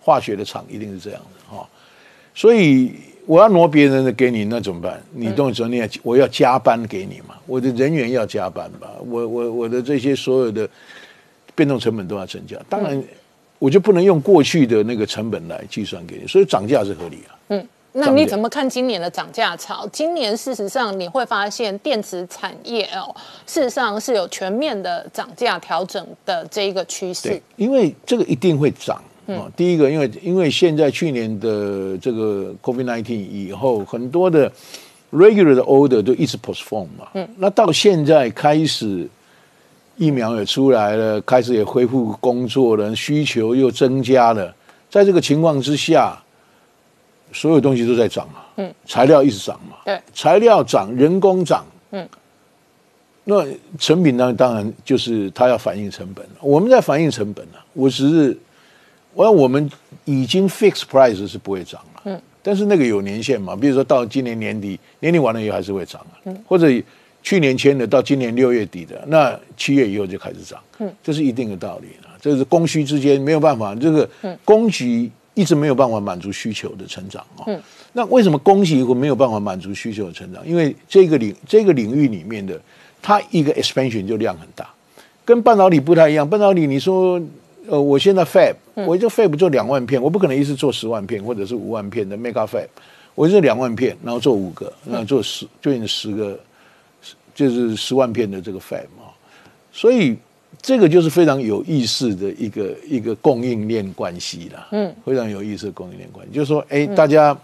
[0.00, 1.68] 化学的厂一定是这样的哈、
[2.34, 2.94] 所以
[3.26, 4.98] 我要挪别人的给你，那怎么办？
[5.12, 10.66] 你动手你要我要加班给你嘛，我的人员要加班吧，我我我的这些所有的
[11.54, 13.04] 变动成本都要增加，当然
[13.58, 17.62] 我就不能用过去的那个成本来计算给你，所以涨价是合理啊。
[17.96, 19.88] 那你怎么看今年的涨价潮？
[19.92, 23.14] 今年事实上你会发现电子产业哦，
[23.46, 34.50] 事实上是有全面的涨价调整的这一个趋势对。，因为这个一定会涨啊、第一个，因为因为现在去年的这个 COVID nineteen 以后，很多的
[35.12, 37.06] regular 的 order 都一直 postpone 嘛。
[37.14, 39.08] 嗯，那到现在开始
[39.96, 44.54] 疫苗也出来了，开始也恢复工作了，需求又增加了，
[44.90, 46.16] 在这个情况之下，
[47.32, 48.40] 所有东西都在涨嘛。
[48.56, 49.76] 嗯，材料一直涨嘛。
[49.84, 51.64] 对，材料涨，人工涨。
[51.90, 52.08] 嗯，
[53.24, 53.44] 那
[53.78, 54.32] 成品呢？
[54.32, 57.58] 当然就是它要反映成本，我们在反映成本啊。
[57.72, 58.38] 我只是，
[59.12, 59.70] 我我们
[60.04, 62.02] 已经 fixed price 是不会涨了。
[62.04, 66.14] 嗯，但是那个有年限嘛，比如说到今年年底，年底完了以后还是会涨啊。
[66.24, 66.68] 嗯，或者
[67.24, 70.60] 去年签的到今年六月底的，那七月以后就开始涨。
[70.78, 72.10] 嗯，这是一定的道理了。
[72.20, 74.08] 这是供需之间没有办法，这个
[74.44, 77.44] 供给一直没有办法满足需求的成长啊。
[77.46, 77.60] 嗯，
[77.94, 80.46] 那为什么供给会没有办法满足需求的成长？
[80.46, 82.60] 因为这个领这个领域里面的
[83.00, 84.68] 它一个 expansion 就量很大，
[85.24, 86.28] 跟半导体不太一样。
[86.28, 87.20] 半导体你说，
[87.66, 92.66] 呃，我现在 fab，我就 fab 做两万片，我不可能一次做十万片或者是五万片的 mega fab，
[93.14, 96.38] 我就两万片，然后做五个，那做十就变成十个，
[97.34, 99.10] 就是十万片的这个 fab 啊。
[99.72, 100.16] 所以
[100.62, 107.36] 这个就是非常有意思的一个一个供应链关系啦，嗯，非常有意思的供应链关系，就是说，哎，大家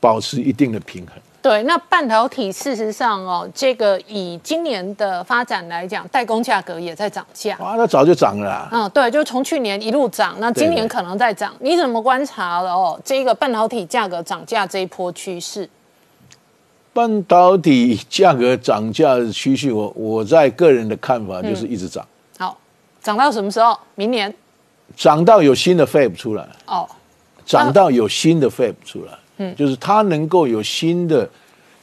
[0.00, 1.14] 保持一定的平衡。
[1.40, 7.56] 对，那半导体事实上哦，这个以今年的发展来讲，代工价格也在涨价。
[7.60, 8.68] 哇，那早就涨了啦。
[8.72, 11.54] 嗯，对，就从去年一路涨，那今年可能在涨。
[11.60, 13.00] 你怎么观察了哦？
[13.04, 15.70] 这个半导体价格涨价这一波趋势？
[16.96, 22.02] 半导体价格涨价的趋势，我我在个人的看法就是一直涨，
[22.38, 22.58] 好，
[23.02, 23.78] 涨到什么时候？
[23.96, 24.34] 明年？
[24.96, 26.88] 涨到有新的 fab 出来，哦，
[27.44, 31.28] 涨到有新的 fab 出来，嗯，就是它能够有新的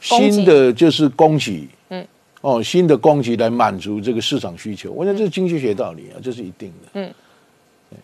[0.00, 2.04] 新的就是供给，嗯，
[2.40, 7.14] 哦，新的供给来满足这个市场需求，我想这是经济学道理啊，这是一定的。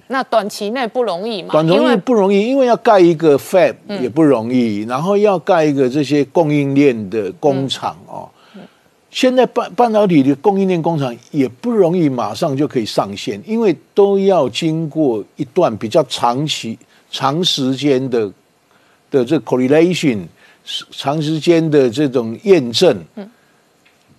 [0.09, 1.49] 那短期内不容易嘛？
[1.53, 8.29] 短容易因为不容易，因为要盖一个 fab 也不容易，然后要盖一个这些供应链的工厂哦。
[9.11, 16.79] 现在半半导体的供应链工厂也不容易马上就可以上线，因为都要经过一段比较长期、
[17.11, 18.33] 长时间的
[19.11, 20.21] 的这 correlation，
[20.93, 22.97] 长时间的这种验证。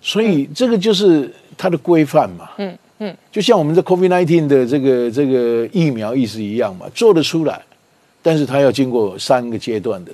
[0.02, 2.50] 所以这个就是它的规范嘛。
[2.58, 7.60] 嗯嗯，就像我们的 COVID-19 的这个这个疫苗意思一样嘛，做得出来，
[8.22, 10.12] 但是它要经过三个阶段的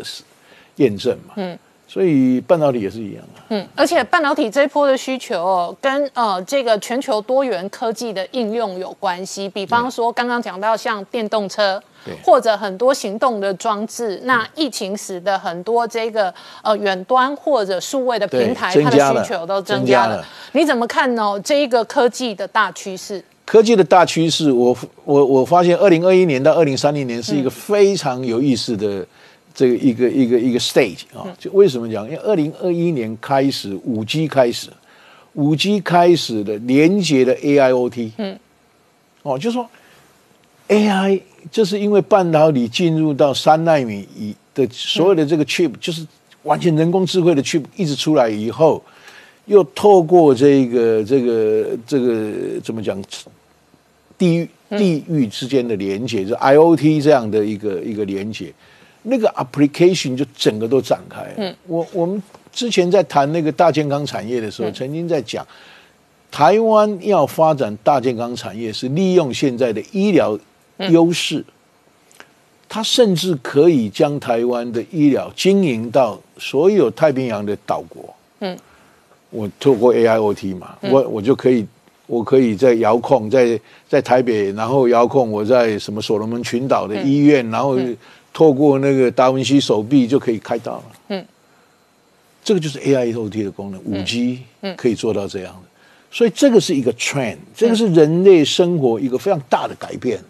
[0.77, 1.35] 验证嘛。
[1.37, 1.59] 嗯，
[1.89, 3.43] 所以半导体也是一样啊。
[3.49, 9.49] 嗯，而且半导体这一波的需求哦，跟呃这个全球多元科技的应用有关系。
[9.49, 16.33] 比方说刚刚讲到像电动车对，或者很多行动的装置，那疫情使得很多这个
[16.63, 20.27] 呃远端或者数位的平台，它的需求都增增加了加了。
[20.53, 21.41] 你怎么看呢？
[21.43, 23.25] 这一个科技的大趋势？
[23.47, 29.07] 科技的大趋势，我我我发现，二零二一年到二零三零年是一个非常有意思的
[29.55, 31.27] 这个一个一个一个 stage 啊。
[31.39, 32.05] 就为什么讲？
[32.05, 34.71] 因为二零二一年开始，五 G 开始，
[35.35, 38.39] 五 G 开始的连接的 AIoT，嗯，
[39.23, 39.69] 哦，就说
[40.69, 41.21] AI
[41.51, 46.07] 就是因为半导体进入到三纳米以的所有的这个 chip，、就是
[46.43, 48.83] 完全人工智慧的 chip 一直出来以后，
[49.47, 53.03] 又透过这个这个这个怎么讲，
[54.19, 58.53] 地域地域之间的连接，就 IOT 这样的一个一个连接，
[59.09, 61.35] 那个 application 就整个都展开了。
[61.39, 62.23] 嗯，我我们
[62.53, 65.47] 之前在谈那个大健康产业的时候，曾经在讲，
[66.31, 70.39] 台湾要发展大健康产业是利用现在的医疗
[70.91, 71.45] 优势。
[72.71, 78.15] 它甚至可以将台湾的医疗经营到所有太平洋的岛国。
[78.41, 78.55] 嗯，
[79.31, 81.67] 我透过 AIoT 嘛，我我就可以，
[82.07, 83.59] 我可以在遥控，在
[83.89, 87.79] 在台北，然后遥控我在什么所罗门群岛的医院，然后
[88.39, 90.85] 透过那个达文西手臂就可以开刀了。
[91.09, 91.27] 嗯，
[92.45, 94.45] 这个就是 AIoT 的功能，五 G
[94.77, 95.69] 可以做到这样的，
[96.13, 100.21] 所以这个是一个 trend，这个是人类生活一个非常大的改变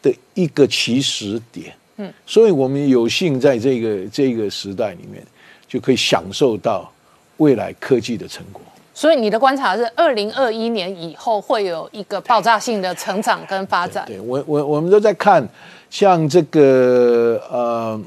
[0.00, 1.74] 的一个起始点。
[1.98, 5.22] 嗯，所以我们有幸在这个这个时代里面，
[5.68, 6.90] 就可以享受到
[7.36, 8.62] 未来科技的成果。
[8.94, 14.06] 所以你的观察是，二零二一年以后会有一个爆炸性的成长跟发展。
[14.06, 15.46] 对我我我们都在看，
[15.90, 18.00] 像这个呃。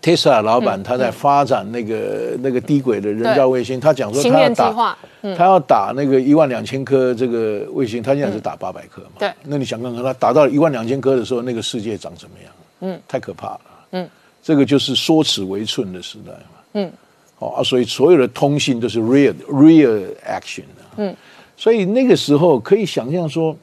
[0.00, 4.96] Tesla 老板他在发展那个那个低轨的人造卫星，他讲说他要打
[5.36, 9.08] 他要打那个一万两千颗这个卫星，他现在是打八百颗嘛？
[9.18, 12.52] 对那你想看看他打到一万两千颗的时候，那个世界长什么样？
[12.82, 13.60] 嗯，太可怕了。
[13.90, 14.08] 嗯，
[14.40, 16.60] 这个就是缩尺为寸的时代嘛。
[16.74, 16.92] 嗯，
[17.40, 20.84] 哦啊，所以所有的通信都是 real real action 的。
[20.98, 21.16] 嗯，
[21.56, 23.56] 所以那个时候可以想象说，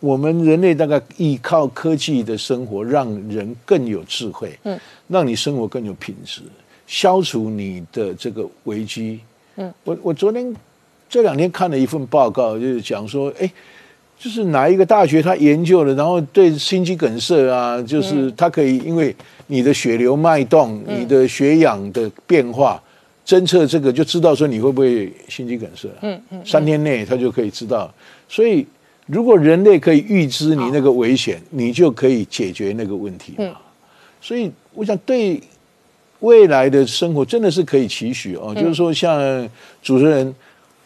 [0.00, 4.78] 我们人类大概依靠科技的生活，让人更有智慧，嗯，
[5.08, 6.40] 让你生活更有品质，
[6.86, 9.20] 消除你的这个危机。
[9.56, 10.54] 嗯，我我昨天
[11.08, 13.50] 这两天看了一份报告，就是讲说，哎，
[14.18, 19.14] 就是哪一个大学他研究了，然后对心肌梗塞啊，就是它可以因为
[19.48, 22.82] 你的血流脉动、你的血氧的变化。
[23.26, 27.92] 侦测这个就知道说你会不会心肌梗塞，嗯嗯，三天内他就可以知道，
[28.28, 28.66] 所以
[29.10, 33.56] 如果人类可以预知你那个危险，你就可以解决那个问题嘛。
[34.20, 35.40] 所以我想对
[36.20, 39.18] 未来的生活真的是可以期许哦，就是说像
[39.82, 40.34] 主持人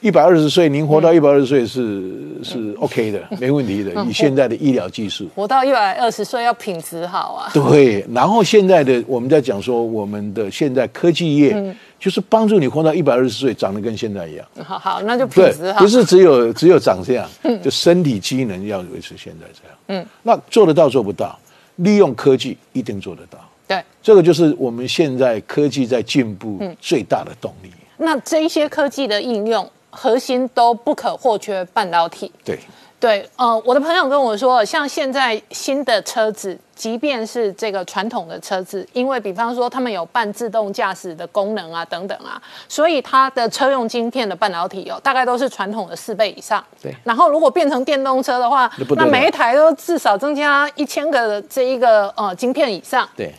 [0.00, 5.28] 一百二十岁，您活到一百二十岁是是 OK 的， 没问题的，以现在的医疗技术。
[5.34, 7.50] 活到一百二十岁要品质好啊。
[7.52, 14.46] 对，然后现在的我们在讲说，我们的现在科技业就是帮助你活到一百二十岁，长得跟现在一样。
[14.62, 15.80] 好好，那就品对质，好。
[15.80, 17.26] 不是只有只有长这样，
[17.62, 19.78] 就身体机能要维持现在这样。
[19.88, 21.34] 嗯，那做得到做不到，
[21.76, 23.38] 利用科技一定做得到。
[23.66, 23.82] 对。
[24.02, 27.70] 这个就是我们现在科技在进步最大的动力。
[27.96, 32.30] 那这一些科技的应用核心都不可或缺半导体。
[32.44, 32.58] 对，
[33.04, 46.64] 对，呃，我的朋友跟我说，像现在新的车子，即便是这个传统的车子，因为比方说他们有半自动驾驶的功能啊，等等啊，所以它的车用晶片的半导体哦，大概都是传统的四倍以上。
[46.80, 53.06] 对然后如果变成电动车的话那每一台都至少增加一千个的这一个呃晶片以上。
[53.14, 53.30] 对，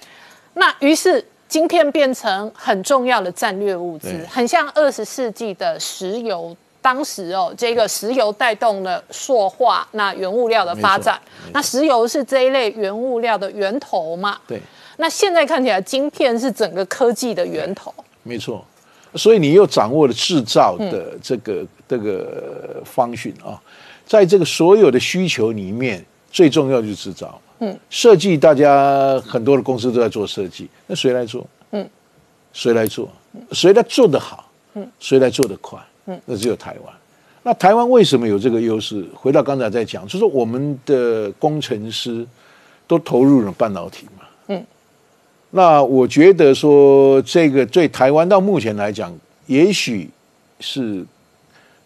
[0.54, 6.56] 那于是晶片变成很重要的战略物资，很像二十世纪的石油。
[6.86, 11.20] 当时哦，这个石油带动了塑化那原物料的发展
[11.52, 14.38] 那石油是这一类原物料的源头嘛？
[14.45, 14.62] 对，
[14.98, 17.91] 那现在看起来，晶片是整个科技的源头。
[18.22, 18.64] 没错。
[19.16, 23.60] 所以你又掌握了制造的这个、这个方讯啊，
[24.06, 27.41] 在这个所有的需求里面，最重要就是制造。
[27.62, 31.48] 嗯，设计大家很多的公司都在做设计，那谁来做？
[31.72, 31.90] 嗯，
[32.53, 33.10] 谁来做？
[33.53, 34.52] 谁来做得好？
[34.76, 35.80] 嗯，谁来做得快？
[36.06, 36.94] 嗯，那只有台湾。
[37.44, 39.06] 那台湾为什么有这个优势？
[39.14, 42.26] 回到刚才在讲，就是我们的工程师
[42.88, 44.26] 都投入了半导体嘛。
[44.48, 44.65] 嗯
[45.52, 49.15] 那我觉得说，这个对台湾到目前来讲，
[49.45, 50.10] 也许
[50.60, 51.06] 是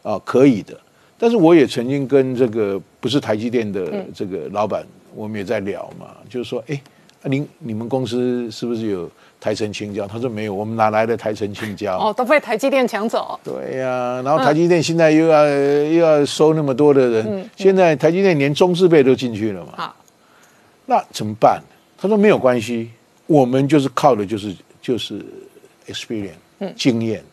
[0.01, 0.75] 啊可以的。
[1.19, 4.83] 但是我也曾经跟这个不是台积电的这个老板，
[5.13, 6.81] 我们也在聊嘛，就是说，哎，
[7.21, 10.05] 啊您你们公司是不是有台城青椒？
[10.05, 11.97] 他说没有，我们哪来的台城青椒？
[11.97, 13.39] 哦，都被台积电抢走。
[13.43, 19.73] 对呀、然后台积电现在又要、又要收那么多的人，现在台积电连中字辈都进去了嘛。
[19.77, 19.95] 好，
[20.85, 21.61] 那怎么办？
[21.97, 22.89] 他说没有关系，
[23.27, 25.23] 我们就是靠的就是就是
[25.87, 27.23] experience，经验。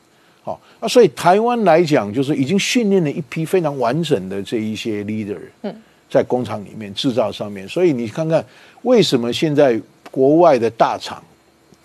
[0.42, 5.74] 好，那所以台湾来讲，就是已经训练了一批非常完整的这一些 leader，嗯
[6.08, 7.68] 在工厂里面制造上面。
[7.68, 8.44] 所以你看看，
[8.82, 9.80] 为什么现在
[10.10, 11.20] 国外的大厂、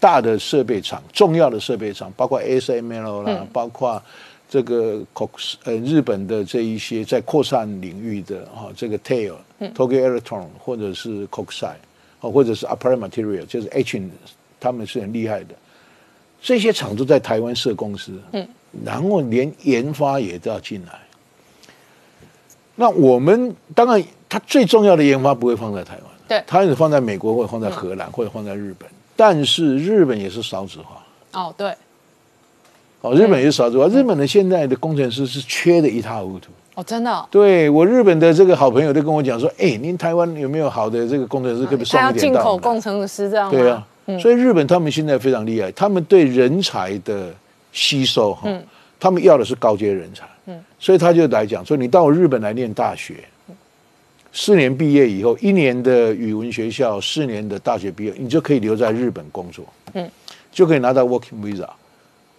[0.01, 4.01] 大的设备厂、重要的设备厂，包括 ASML 啦，包括
[4.49, 9.35] 这个 Cox 呃日本的这一些在扩散领域的哈、这个 Tail、
[9.75, 11.75] Tokyo Electron 或者是 Kokusai
[12.19, 14.01] 哦，或者是 Applied Material，就是 H，
[14.59, 15.55] 他们是很厉害的。
[16.41, 18.47] 这些厂都在台湾设公司，嗯，
[18.83, 20.99] 然后连研发也都要进来。
[22.73, 26.43] 那我们当然，它最重要的研发不会放在台湾，对。
[26.47, 28.89] 它是放在美国或者放在荷兰或者放在日本，
[29.23, 31.39] 但是日本也是少子化。
[31.39, 31.71] 哦，对，
[33.01, 33.85] 哦，日本也是少子化。
[33.85, 36.49] 日本的现在的工程师是缺的一塌糊涂。
[36.73, 43.51] 哦，真的哦、对我日本的这个好朋友都跟我讲说，哎，您台湾有没有好的这个工程师，可不可以送进一点到他要进口工程师这样吗？
[43.51, 43.87] 对啊，
[44.19, 47.29] 所以日本他们现在非常厉害，他们对人才的
[47.71, 48.49] 吸收哈，
[48.99, 50.59] 他们要的是高阶人才，嗯。
[50.79, 53.23] 所以他就来讲说，你到日本来念大学，
[54.33, 60.09] 四年毕业以后，一年的语文学校，四年的大学毕业，你就可以留在日本工作，嗯。
[60.53, 61.65] 就可以拿到 working visa。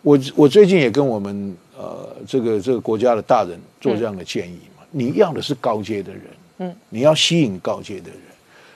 [0.03, 6.23] 我我最近也跟我们呃这个这个国家的大人做这样的建议嘛，你要的是高阶的人，
[6.59, 8.21] 嗯，你要吸引高阶的人，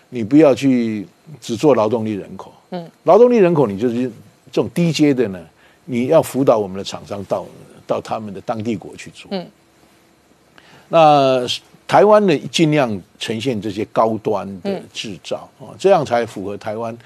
[0.08, 1.06] 你不要去
[1.38, 4.10] 只做劳动力人口，嗯，劳动力人口你就是
[4.50, 5.38] 这种低阶的呢，
[5.84, 7.44] 你要辅导我们的厂商到
[7.86, 9.28] 到他们的当地国去做。
[9.32, 9.46] 嗯，
[10.88, 11.46] 那
[11.86, 16.96] 台湾呢，尽量呈现这些高端的制造啊，这样才符合台湾。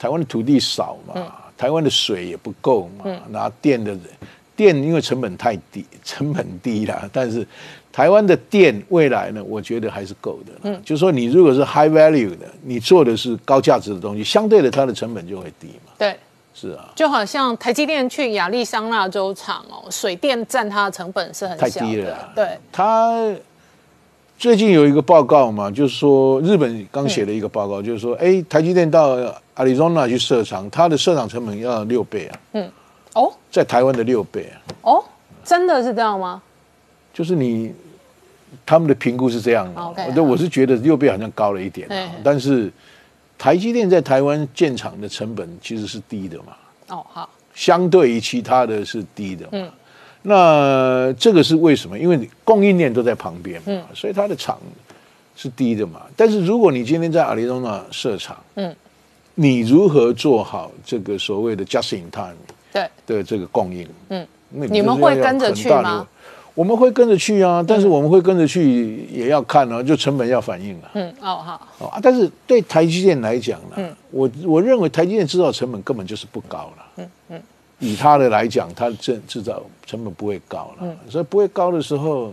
[0.00, 3.98] 台湾的土地少嘛，台湾的水也不够嘛，拿电的
[4.54, 7.44] 电因为成本太低，成本低了，但是
[7.90, 10.52] 台湾的电未来呢，我觉得还是够的。
[10.62, 15.92] 嗯，就是说你如果是 high value 的，你做的是高价值的东西，相对的它的成本就会低嘛。
[15.98, 16.16] 对，
[16.54, 22.32] 是啊，就好像台积电去亚利桑那州厂哦，水电占它的成本是很低了啦。
[22.36, 23.34] 对，它
[24.38, 29.16] 最近有一个报告嘛，就是说日本刚写了一个报告，就是说，哎，台积电到
[29.56, 32.70] Arizona 去设厂，它的设厂成本要六倍啊，嗯。
[33.14, 33.32] 哦？
[33.50, 35.04] 在台湾的六倍啊，哦，
[35.42, 36.40] 真的是这样吗？
[37.12, 37.74] 就是你
[38.64, 39.80] 他们的评估是这样的。
[39.80, 42.70] OK，我我是觉得六倍好像高了一点啊嗯，但是
[43.36, 46.56] 台积电在台湾建厂的成本其实是低的嘛，
[46.90, 49.68] 哦，好，相对于其他的是低的嘛。
[50.28, 51.98] 那这个是为什么？
[51.98, 54.58] 因为你供应链都在旁边嘛，所以它的厂
[55.34, 56.02] 是低的嘛。
[56.14, 58.74] 但是如果你今天在阿里东纳设厂，嗯，
[59.34, 62.36] 你如何做好这个所谓的 just in time
[62.72, 63.88] 对，的这个供应？
[64.10, 66.06] 嗯，那你们会跟着去吗？
[66.54, 70.90] 我们会跟着去啊，但是我们会跟着去，也要看啊，就成本要反映啊。
[70.94, 76.84] 嗯，哦，好，哦啊，但是对台积电来讲呢，嗯我我认为台积电制造成本根本就是不高了。
[76.96, 77.42] 嗯嗯，
[77.78, 82.30] 以它的来讲，它的制制造成本不会高了，所以不会高的时候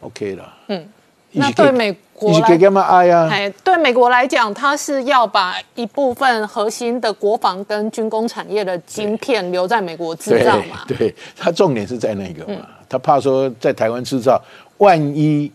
[0.00, 0.54] ，OK 了。
[0.68, 0.86] 嗯，
[1.32, 3.28] 那对美国来一起给他们爱啊。
[3.30, 10.84] 哎，对美国来讲，它是要把一部分核心的国防跟军工产业的晶片留在美国制造嘛？
[10.86, 14.38] 对，它重点是在那个嘛，他怕说在台湾制造，
[14.76, 15.50] 万一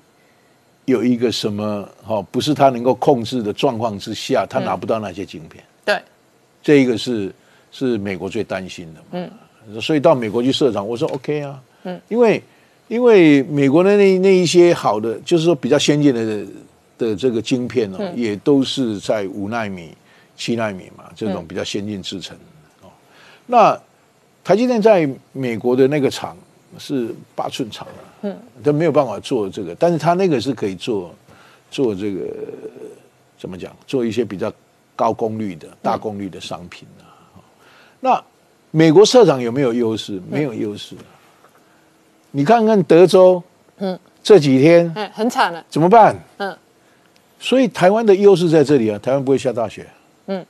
[0.86, 6.02] 有一个什么哦，不是他能够控制的状况之下，他拿不到那些晶片，对，
[6.64, 7.32] 这一个是
[7.72, 9.06] 是美国最担心的嘛。
[9.12, 9.32] 嗯，
[9.82, 12.42] 所以到美国去设厂，我说 OK 啊，嗯，因为
[12.88, 16.46] 因为美国的那那一些好的，就是说比较先进的
[16.98, 19.94] 的这个晶片哦，也都是在五纳米、
[20.36, 22.92] 七纳米嘛，这种比较先进制成的哦。
[23.46, 23.80] 那
[24.44, 26.36] 台积电在美国的那个厂
[26.78, 31.14] 是八寸厂啊，嗯，它没有办法做这个，但是他那个是可以做
[31.70, 32.26] 做这个
[33.40, 34.52] 怎么讲，做一些比较
[34.96, 37.08] 高功率的大功率的商品啊。
[38.00, 38.24] 那
[38.72, 40.22] 美国社长有没有优势？
[40.30, 41.06] 没有优势啊。
[42.32, 43.44] 你看看德州，
[43.78, 46.16] 嗯，这几天哎，很惨了，怎么办？
[46.38, 46.58] 嗯，
[47.40, 49.86] 所以台湾的优势在这里啊，台湾不会下大雪，
[50.28, 50.46] 嗯，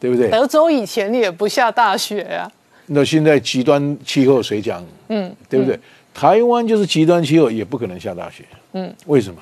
[0.00, 0.30] 对不对？
[0.30, 2.50] 德州以前也不下大雪啊，
[2.86, 4.84] 那现在极端气候谁讲？
[5.08, 5.78] 嗯，对不对？
[6.14, 8.44] 台湾就是极端气候，也不可能下大雪。
[8.72, 9.40] 嗯，为什么？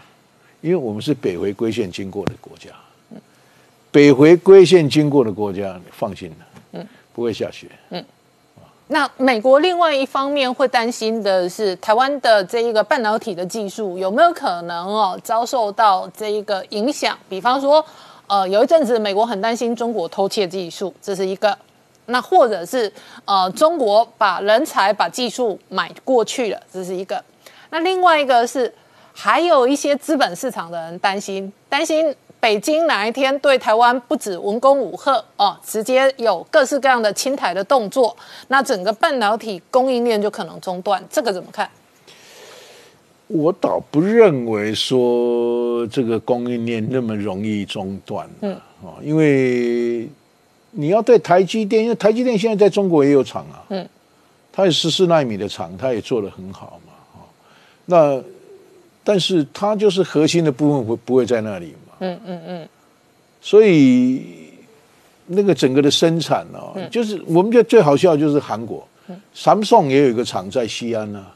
[0.63, 2.71] 因为我们是北回归线经过的国家，
[3.93, 6.46] 北回归线经过的国家，你放心了，嗯，
[7.17, 7.67] 不会下雪。
[7.89, 8.05] 嗯
[8.89, 17.19] 那美国另外一方面会担心的是，台湾的这一个半导体的技术有没有可能哦遭受到这一个影响？
[17.29, 17.85] 比方说，
[18.29, 21.51] 呃，有一阵子美国很担心中国偷窃技术，这是一个；
[22.05, 22.93] 那或者是
[23.25, 27.21] 呃，中国把人才、把技术买过去了，这是一个。
[27.71, 28.73] 那另外一个是，
[29.13, 32.15] 还有一些资本市场的人担心，担心
[32.47, 38.17] 北京哪一天对台湾不止文攻武吓哦，直接有各式各样的侵台的动作，
[38.47, 41.69] 那整个半导体供应链就可能中断，这个怎么看？
[43.27, 50.09] 我倒不认为说这个供应链那么容易中断，嗯，哦，因为
[50.71, 53.89] 你要对台积电，因为台积电现在在中国也有厂啊，嗯，
[54.53, 57.27] 它有十四纳米的厂，它也做得很好嘛，哦，
[57.87, 58.23] 那
[59.03, 62.69] 但是它就是核心的部分会不会在那里嘛，嗯嗯嗯，
[63.41, 64.23] 所以
[65.27, 68.87] 那个整个的生产哦，就是我们觉得最好笑就是韩国，
[69.35, 71.33] 三宋也有一个厂在西安啊，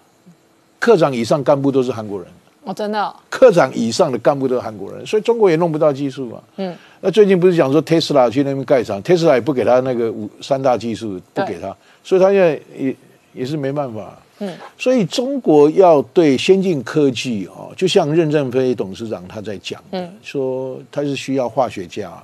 [0.79, 2.29] 科长以上干部都是韩国人。
[2.63, 6.43] 哦，真的哦、科长以上的干部都是韩国人，所以中国也弄不到技术啊。
[6.57, 11.75] 嗯，那最近不是讲说 Tesla 去那边盖厂，Tesla 也不给他那个五三大技术，不给他，
[12.05, 12.95] 所以他现在也
[13.33, 14.15] 也是没办法。
[14.41, 20.13] 嗯，所以中国要对先进科技哦，就像任正非董事长他在讲的，嗯。
[20.23, 22.23] 说他是需要化学家，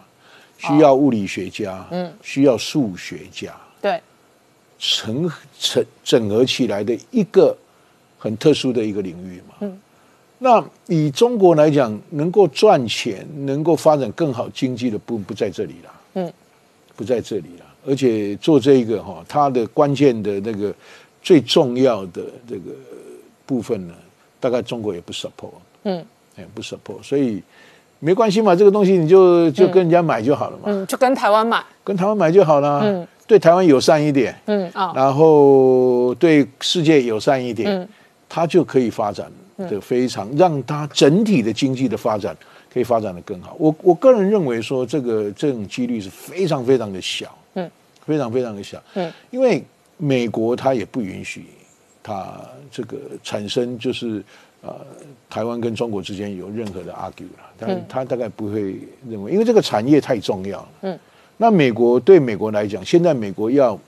[0.59, 4.01] 需要物理学家，嗯，需要数学家，对，
[4.79, 7.57] 成成整合起来的一个
[8.19, 9.55] 很特殊的一个领域嘛。
[9.61, 9.79] 嗯，
[10.39, 16.01] 那以中国来讲，能够赚钱、能够发展更好经济的不不在这里了。
[16.15, 16.33] 嗯，
[16.97, 17.67] 不在这里了。
[17.89, 20.75] 而且做这个哈，它的关键的那个
[21.27, 22.71] 最重要的这个
[23.45, 23.95] 部分呢，
[24.39, 25.59] 大概中国也不 support。
[25.83, 26.05] 嗯。
[26.37, 27.43] 哎，不 support，所以
[27.99, 30.63] 没关系嘛，这个东西你就就跟人家买就好了嘛。
[30.67, 32.83] 嗯，就跟台湾买，跟台湾买就好了。
[32.85, 37.89] 嗯，对台湾友善一点，嗯啊，然后对世界友善一点，嗯。
[38.29, 42.37] 它就可以发展的非常，让它整体的经济的发展
[42.73, 43.57] 可以发展的更好。
[43.59, 47.71] 我我个人认为说，这个这种几率是非常非常的小，嗯，
[48.05, 49.65] 非常非常的小，嗯，因为
[49.97, 51.47] 美国它也不允许
[52.03, 52.41] 它
[52.71, 54.23] 这个产生就是
[54.63, 54.77] 呃
[55.29, 58.79] 台湾跟中国之间有任何的 argue 了，但他大概不会
[59.09, 60.59] 认为，因为这个产业太重要。
[60.59, 60.99] 了，嗯，
[61.37, 63.79] 那美国对美国来讲，现在美国要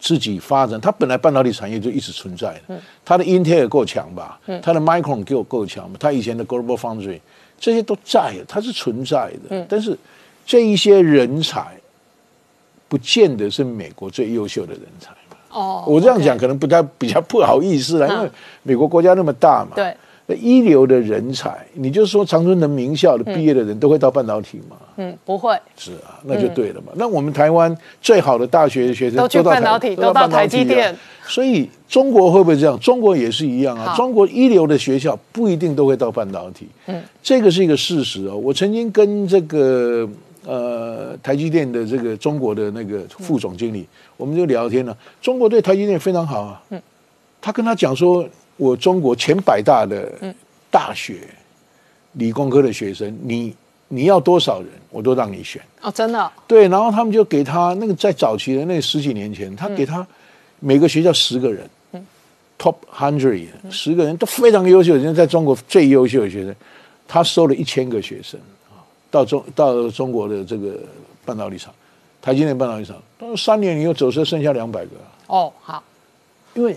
[0.00, 7.20] 自己发展，它本来半导体产业就一直存在的，它的 Intel 够强吧，它的 Micron 够够强吧，它以前的 Global Foundry
[7.58, 9.96] 这些都在，它是存在的，但是
[10.44, 11.78] 这一些人才
[12.94, 15.10] 不见得是美国最优秀的人才。
[15.50, 18.30] 哦，我这样讲可能不太比较不好意思了，因为嗯
[18.62, 19.92] 美国国家那么大嘛，对，
[20.26, 24.76] 那一流的人才，你就说长春藤名校的毕业的人都会到半导体吗？
[24.96, 26.92] 嗯，不会，是啊，那就对了嘛。
[26.94, 30.96] 那我们台湾最好的大学的学生都去到半导体都都到台积电
[31.26, 32.78] 所以中国会不会这样？
[32.78, 33.94] 中国也是一样啊。
[33.96, 38.36] 中国一流的学校不一定都会到半导体，嗯，这个是一个事实哦。
[38.36, 40.08] 我曾经跟这个
[40.44, 44.96] 呃台积电的这个中国的那个副总经理，我们就聊天了。
[45.20, 46.82] 中国对台积电非常好啊，嗯，
[47.40, 50.34] 他跟他讲说，我中国前百大的
[50.70, 51.20] 大学、
[52.12, 53.54] 理工科的学生，你
[53.88, 55.60] 你要多少人，我都让你选。
[55.82, 56.18] 哦，真的？
[56.20, 60.06] 哦，对，然后他们就给他那个在早期的那十几年前，他给他
[60.60, 62.06] 每个学校十个人、嗯。
[62.56, 66.54] T o p hundred 十个人都非常优秀，人家在中国最优秀的学生，
[67.08, 68.38] 他收了一千个学生。
[68.38, 68.53] 啊，
[69.14, 70.76] 到中到中国的这个
[71.24, 71.72] 半导体厂，
[72.20, 75.80] 台积电半导体厂，到三年以后走剩剩下两百个啊，哦，好，
[76.54, 76.76] 因为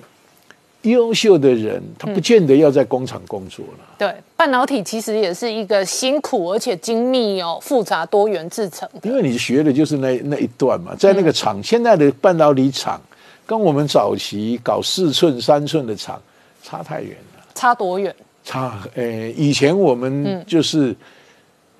[0.84, 3.84] 优秀的人他不见得要在工厂工作了。
[3.98, 8.88] 对，半导体其实也是一个辛苦而且精密哦、复杂多元制成。
[9.02, 13.02] 因为你学的就是那那一段嘛，在那个厂，现在的半导体厂
[13.48, 16.22] 跟我们早期搞四寸、三寸的厂
[16.62, 18.16] 差太远了，差多远？
[18.44, 20.96] 差呃，以前我们就是，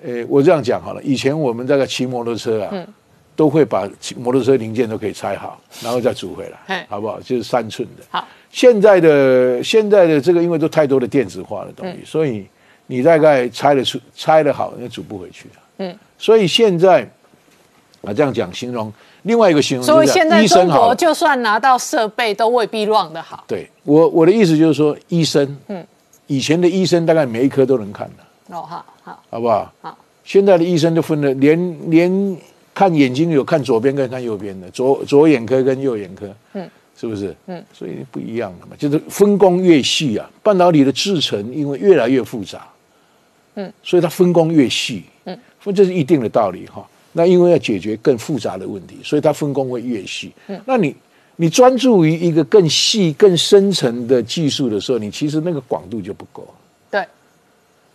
[0.04, 2.86] 呃，我这样讲好了，以前我们大概骑摩托车啊，
[3.34, 7.20] 都会把摩托车零件都可以拆好，然后再组回嘿来，好不好？
[7.20, 8.04] 就是三寸的。
[8.10, 12.46] 好，现在的现在的这个，因为都太多的电子化的东西，所以
[12.86, 15.54] 你大概拆得出拆得好，那组不回去了。
[15.78, 17.02] 嗯，所以现在
[18.02, 18.92] 啊，这样讲形容
[19.22, 23.44] 另外一个形容所以现在中国就算拿到设备，都未必 run 得好。
[23.46, 25.84] 对我我的意思就是说，医生，嗯，
[26.28, 29.72] 以前的医生大概每一科都能看的，哦，好好，好不好？
[29.80, 29.98] 好。
[30.24, 32.36] 现在的医生都分了，连连
[32.74, 37.34] 看眼睛有看左边跟看右边的，左左眼科跟右眼科，嗯，是不是？
[37.46, 42.68] 嗯，所以不一样的嘛，就是分工越细啊，半导体的制成因为越来越复杂，
[43.54, 45.38] 嗯，所以它分工越细，嗯，
[45.74, 46.86] 这是一定的道理哈。
[47.12, 50.30] 那因为要解决更复杂的问题，所以它分工会越细。
[50.48, 50.94] 嗯，那你
[51.36, 56.46] 你专注于一个更细、更深层的技术的时候，你其实那个广度就不够。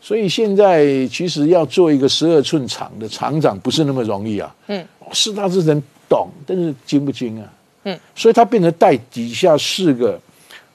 [0.03, 4.53] 对，所以现在其实要做一个十二寸厂的厂长不是那么容易啊。
[4.67, 7.53] 嗯，四大之人懂，但是精不精啊？
[7.85, 10.19] 嗯，所以他变成带底下四个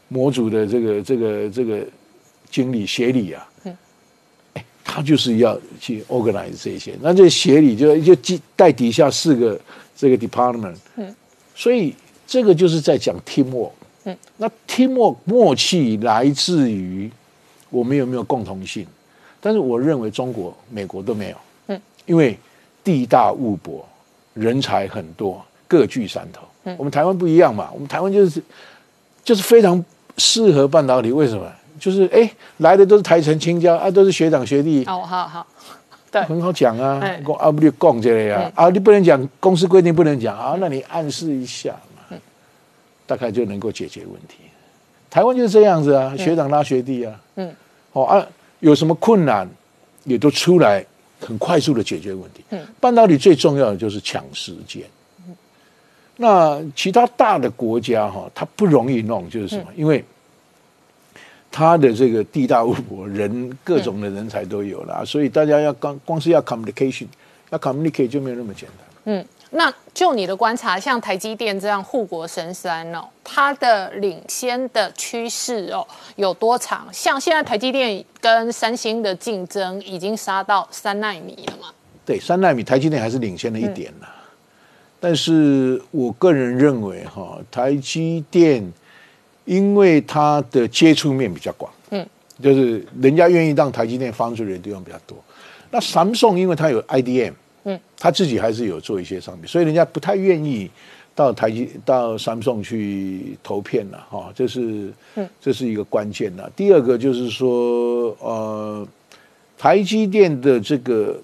[0.08, 1.86] 模组的这个这个这个
[2.50, 3.48] 经理协理啊。
[3.64, 3.76] 嗯，
[4.54, 9.60] 哎，他就是要去 organize 这些，那这协理就就带底下四个
[9.96, 10.76] 这个 department。
[10.96, 11.14] 嗯，
[11.54, 11.94] 所以
[12.26, 13.72] 这个就是在讲 teamwork。
[14.04, 17.10] 嗯，那 teamwork 默契来自于
[17.70, 18.86] 我们有没有共同性。
[19.40, 21.36] 但是我认为中国、美国都没有，
[21.68, 22.38] 嗯，因为
[22.82, 23.86] 地大物博，
[24.34, 26.42] 人才很多，各具山头。
[26.64, 28.42] 嗯，我们台湾不一样嘛，我们台湾就是
[29.22, 29.84] 就是非常
[30.16, 31.46] 适合半导体，为什么？
[31.78, 35.46] 就是哎来的都是台城、青椒啊，都是学长学弟，哦，好好，
[36.10, 37.22] 对，很好讲啊哎。
[37.24, 38.50] 讲啊，不就讲这类啊？
[38.56, 42.16] 啊，你不能讲公司规定不能讲啊，那你暗示一下嘛，
[43.06, 44.38] 大概就能够解决问题。
[45.08, 47.54] 台湾就是这样子啊，学长拉学弟啊，嗯，
[47.92, 48.26] 哦啊，
[48.60, 49.48] 有什么困难
[50.04, 50.84] 也都出来，
[51.20, 52.44] 很快速的解决问题。
[52.50, 54.82] 嗯，半导体最重要的就是抢时间。
[56.16, 59.66] 那其他大的国家哈，它不容易弄，就是什么？
[59.76, 60.04] 因为
[61.50, 67.06] 它的这个地大物博，人各种的人才都有了，所以大家要光光是要 communication，
[67.50, 68.86] 要 communicate 就没有那么简单。
[69.04, 76.86] 嗯，那就你的观察，像台积电这样护国神山哦，它的领先的趋势哦有多长？
[76.92, 81.68] 像现在台积电跟三星的竞争已经杀到三纳米了嘛？
[82.04, 84.14] 对，三纳米台积电还是领先了一点啦。
[85.00, 88.70] 但是我个人认为哈，台积电
[89.44, 92.06] 因为它的接触面比较广，嗯，
[92.42, 95.16] 就是人家愿意让台积电放出来的地方比较多。
[95.70, 97.32] 那 Samsung 因为它有 IDM，
[97.68, 100.70] 嗯，他自己还是有做一些商品，所以人家不太愿意
[101.14, 104.90] 到台积到三送去投片了哈，这是
[105.40, 106.48] 这是一个关键呐。
[106.56, 108.88] 第二个就是说，呃，
[109.58, 111.20] 台积电的这个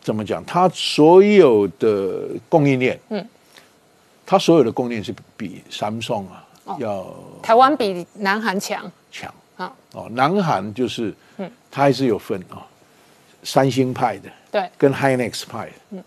[0.00, 0.44] 怎么讲？
[0.44, 3.24] 它所有的供应链，嗯，
[4.26, 6.44] 它所有的供应链是比三送啊
[6.78, 9.32] 要台湾比南韩强，强。
[9.56, 10.08] 啊哦。
[10.12, 12.66] 南韩就是，嗯，它还是有分啊，
[13.48, 16.02] 三星派的对，跟 Hynix 派的，嗯，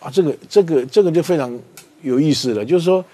[0.00, 1.56] 啊，这个这个这个就非常
[2.02, 3.04] 有意思了，就是说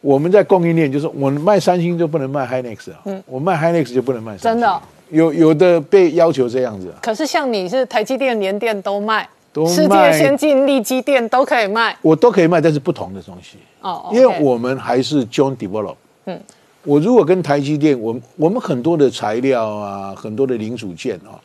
[0.00, 4.68] 我们在供应链，就是我们卖三星就不能卖 Hynix 啊，嗯，我卖 Hynix 就不能卖三星，真的。
[4.68, 6.88] 哦有有的被要求这样子。
[6.88, 11.94] 啊，可是像你是台积电、联电都卖，都世界先进、力基电都可以卖。
[12.00, 13.58] 我都可以卖，但是不同的东西。
[13.82, 15.94] 哦，因为我们还是 joint develop。
[16.24, 16.40] 嗯，
[16.84, 21.38] 我如果跟台积电，我们我们很多的材料啊，很多的零组件啊，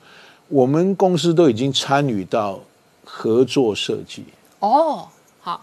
[0.49, 2.59] 我们公司都已经参与到
[3.05, 4.23] 合作设计
[4.59, 5.07] 哦
[5.39, 5.61] 好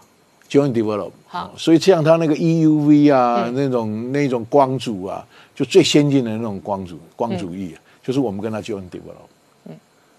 [0.49, 1.11] joint develop。
[1.27, 9.27] 好所以像它那个 EUV 啊，那种那种光阻啊，就最先进的那种光阻光阻翼、啊，就是我们跟它 joint develop。
[9.65, 9.75] 嗯，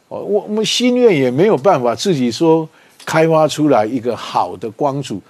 [0.08, 2.68] 哦，我我们新院也没有办法自己说
[3.06, 5.20] 开发出来一个好的光阻。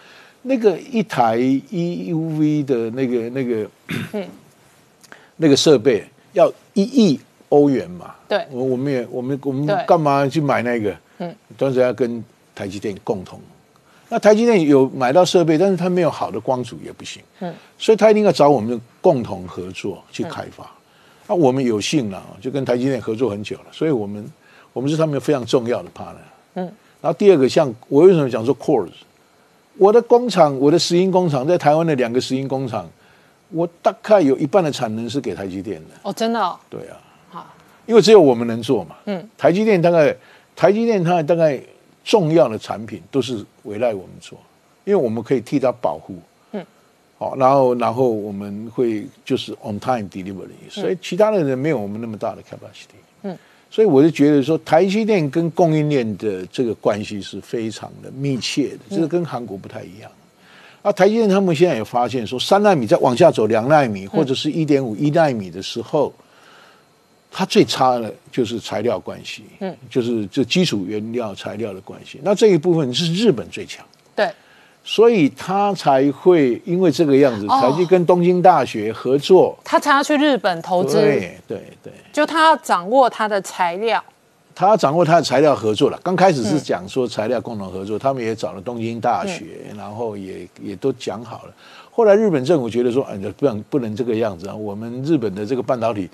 [0.43, 3.69] 那个一台 EUV 的那个那个，
[5.37, 7.21] 那个 设备要一亿
[7.51, 8.15] 欧元嘛？
[8.29, 10.97] 对我我们也我们我们对干嘛去买那个？
[11.19, 12.23] 嗯，当时要跟
[12.55, 13.41] 台积电共同。
[14.11, 17.23] 那台积电有买到设备，但是它没有好的光阻也不行。
[17.41, 20.71] 嗯，所以他一定要找我们共同合作去开发。
[21.27, 24.25] 那、我们有幸了，就跟台积电合作很久了，所以我们
[24.73, 26.17] 我们是他们非常重要的 partner。
[26.55, 26.65] 嗯，
[27.03, 28.89] 然后第二个，像我为什么讲说 cores？
[29.77, 32.89] 我的工厂，我的石英工厂在台湾的两个石英工厂，
[33.51, 35.91] 我大概有一半的产能是给台积电的。
[36.03, 37.08] 哦真的哦对啊，好
[37.89, 38.97] 因为只有我们能做嘛。
[39.07, 40.15] 嗯，台积电大概
[40.55, 41.59] 台积电它大概
[42.05, 44.39] 重要的产品都是委赖我们做，
[44.85, 46.17] 因为我们可以替它保护。
[46.53, 46.65] 嗯，
[47.17, 53.01] 好，然后然后我们会就是 on time delivery，所以其他的人没有我们那么大的 capacity。
[53.23, 53.37] 嗯，
[53.71, 60.11] 所以我就觉得说，台积电跟供应链的这个关系是非常的密切的，这个跟韩国不太一样。
[60.83, 66.13] 啊，台积电他们现在也发现说，三纳米再往下走两纳米或者是一点五一纳米的时候，
[67.31, 72.21] 它最差的就是材料关系，嗯，就是这基础原料材料的关系。
[72.23, 73.85] 那这一部分是日本最强，
[74.15, 74.31] 对。
[74.85, 77.61] 所以他才会因为这个样子，哦。
[77.61, 79.55] 才去跟东京大学合作。
[79.63, 84.03] 他才要去日本投资，对对对，就他要掌握他的材料，
[84.55, 86.01] 他要掌握他的材料合作了。
[86.03, 89.45] 刚开始是讲说材料共同合作，他们也找了东京大学，
[89.77, 91.53] 然后也也都讲好了。
[91.91, 96.09] 后来日本政府觉得说，哎，不能不能这个样子啊，我们日本的这个半导体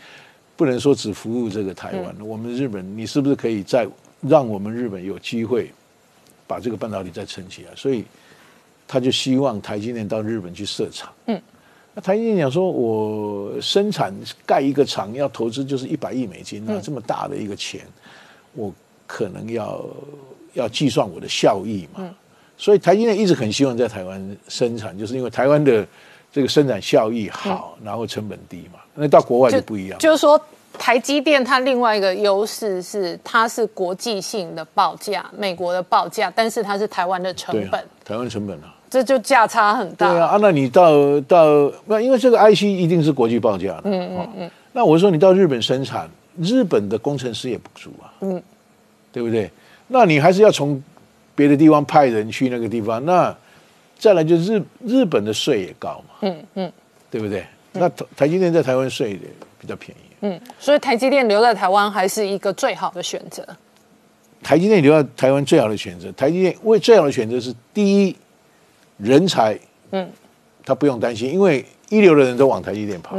[0.57, 3.87] 不能说只服务这个台湾，我们日本你是不是可以再
[4.21, 5.71] 让我们日本有机会
[6.47, 7.71] 把这个半导体再撑起来？
[7.75, 8.05] 所以
[8.87, 11.13] 他就希望台积电到日本去设厂。
[11.27, 11.41] 嗯，
[11.95, 14.15] 那台积电讲说，我生产
[14.47, 17.81] 盖一个厂要投资就是一百亿美金啊，这么大的一个钱，
[18.53, 18.73] 我
[19.07, 19.85] 可能要
[20.53, 22.15] 要计算我的效益嘛。
[22.57, 25.85] 所以台积电一直很希望在台湾生产，就是因为台湾的
[26.35, 28.81] 这个生产效益好，然后成本低嘛。
[28.95, 30.39] 那到国外就不一样，就是说。
[30.77, 38.75] 台积电它另外一个优势是，它是国际性的报价，美国的报价，但是它是台湾的成本，台湾成本啊。
[38.91, 40.11] 这就价差很大。
[40.11, 41.47] 对啊，啊，那你到到
[41.87, 44.51] 那，因为这个 IC 一定是国际报价的，嗯嗯嗯。
[44.73, 48.43] 那我说你到日本生产，日本的工程师也不足啊，嗯，
[49.13, 49.49] 对不对？
[49.87, 50.83] 那你还是要从
[51.37, 53.33] 别的地方派人去那个地方，那
[54.05, 56.73] 再来就是日日本的税也高嘛，嗯嗯，
[57.11, 57.43] 对不对？
[57.73, 59.19] 那台台积电在台湾税也
[59.59, 63.43] 比较便宜，嗯，所以台积电留在台湾还是一个最好的选择。
[64.43, 68.15] 台积电留在台湾最好的选择，台积电为最好的选择是第一
[68.99, 69.59] 人才，
[69.93, 70.07] 嗯，
[70.67, 73.17] 他不用担心，因为一流的人都往台积电跑，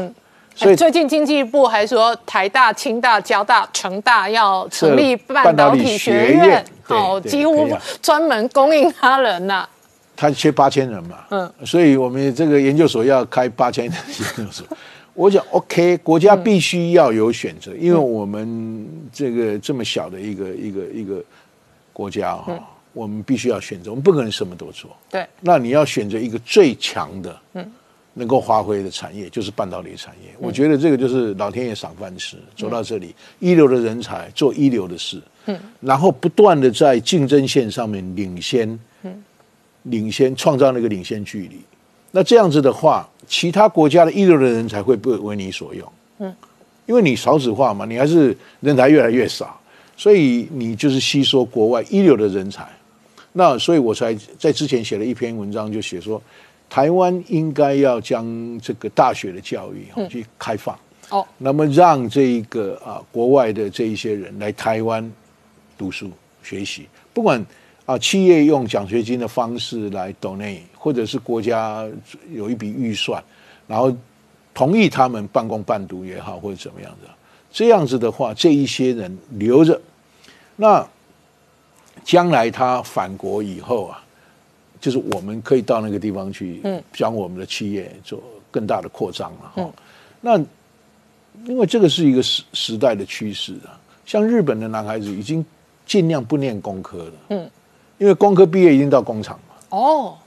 [0.54, 7.68] 所以哎最近经济部还说，台大、清大、交大、成大要成立半导体学院哦，几乎
[8.04, 9.68] 专门供应他人呐、
[10.16, 14.66] 他缺八千人嘛，嗯，所以我们这个研究所要开八千人研究所。
[15.14, 21.24] 我想，OK，国家必须要有选择，因为我们这个这么小的一个一个一个
[21.94, 22.60] 国家哈、
[22.92, 24.90] 我们必须要选择，我们不可能什么都做。
[25.10, 27.72] 对，那你要选择一个最强的，嗯，
[28.14, 30.36] 能够发挥的产业，就是半导体产业。
[30.38, 38.80] 我觉得这个就是老天爷赏饭吃，走到这里，一流的人才做一流的事，嗯，然后不断的在竞争线上面领先，嗯，
[39.86, 41.60] 领先创造那个领先距离。
[42.12, 46.36] 那这样子的话，其他国家的一流的人才会不为你所用，嗯，
[46.86, 49.60] 因为你少子化嘛，你还是人才越来越少。
[49.98, 52.68] 所以你就是吸收国外一流的人才。
[53.32, 56.22] 那所以我才在之前写了一篇文章，就写说，
[56.70, 58.26] 台湾应该要将
[58.60, 60.78] 这个大学的教育哦去开放。
[61.10, 65.10] 哦，那么让这一个啊国外的这一些人来台湾
[65.78, 66.10] 读书
[66.44, 67.46] 学习，不管
[67.86, 71.88] 啊企业用奖学金的方式来 donate，或者是国家
[72.32, 73.24] 有一笔预算，
[73.68, 73.96] 然后
[74.54, 77.10] 同意他们半工半读也好，或者怎么样的，
[77.52, 79.80] 这样子的话，这一些人留着，
[80.56, 80.88] 那
[82.04, 84.04] 将来他返国以后啊，
[84.80, 88.22] 就是我们可以到那个地方去，嗯，将我们的企业做
[88.52, 89.74] 更大的扩张了哈。
[90.22, 90.38] 那
[91.46, 95.46] 因为这个是一个时时代的趋势啊，像日本的男孩子已经
[95.86, 97.50] 尽量不念工科了，嗯，
[97.98, 100.18] 因为工科毕业一定到工厂嘛，哦，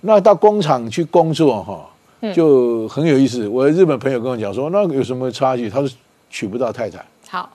[0.00, 3.46] 那到工厂去工作哈，就很有意思。
[3.46, 5.70] 我日本朋友跟我讲说，那有什么差距？
[5.70, 5.88] 他说
[6.28, 7.04] 娶不到太太。
[7.28, 7.50] 好，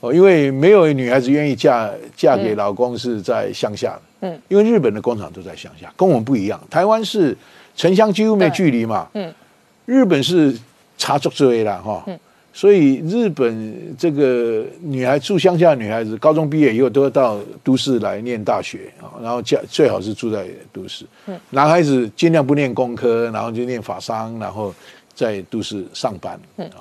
[0.00, 3.90] 哦，因为没有女孩子愿意嫁嫁给老公是在乡下。
[3.92, 6.60] 的，嗯，因为日本的工厂都在乡下，跟我们不一样。
[6.68, 7.36] 台湾是
[7.74, 9.32] 城乡几乎没距离嘛，嗯，
[9.84, 10.58] 日本是
[10.98, 12.04] 差足之类了哈，
[12.56, 21.04] 所以日本这个女孩住乡下的女孩子，高中毕业以后都要到都市来念大学啊，然后家最好是住在都市。
[21.50, 24.74] 男孩子尽量不念工科，然后就念法商，然后
[25.14, 26.80] 在都市上班啊。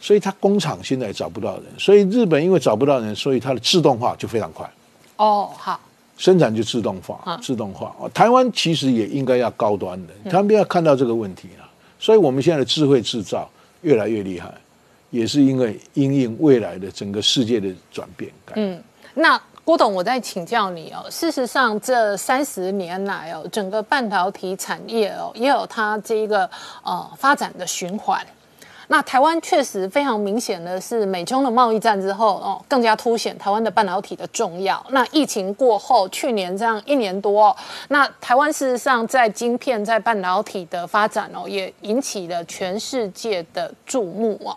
[0.00, 4.66] 所以他工厂现在找不到人，所以日本因为找不到人，所以它的自动化就非常快，
[5.16, 5.78] 哦，好，
[6.16, 7.94] 生产就自动化，自动化。
[7.98, 11.68] 哦台湾其实也应该要高端的，他们要看到这个问题了。
[11.98, 13.50] 所以我们现在的智慧制造
[13.82, 14.52] 越来越厉害，
[15.16, 18.30] 也是因为因应未来的整个世界的转变。
[18.54, 18.82] 嗯，
[19.14, 21.04] 那郭董，我再请教你哦。
[21.10, 26.48] 事实上，这三十年来哦，整个半导体产业哦，也有它这一个
[26.84, 28.24] 呃发展的循环。
[28.88, 34.80] 那台湾确实非常明显的是，美中的贸易战之后哦，更加凸显台湾的半导体的重要。
[34.90, 37.56] 那疫情过后，去年这样一年多，
[37.88, 44.56] 那台湾事实上在晶片在半导体的发展哦，也引起了全世界的注目哦。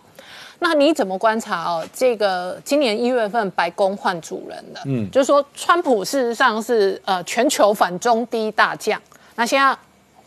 [0.60, 1.84] 那你怎么观察哦？
[1.92, 9.00] 这个今年一月份白宫换主人了，嗯，就是说川普事实上是呃全球反中第一大将，
[9.36, 9.76] 那现在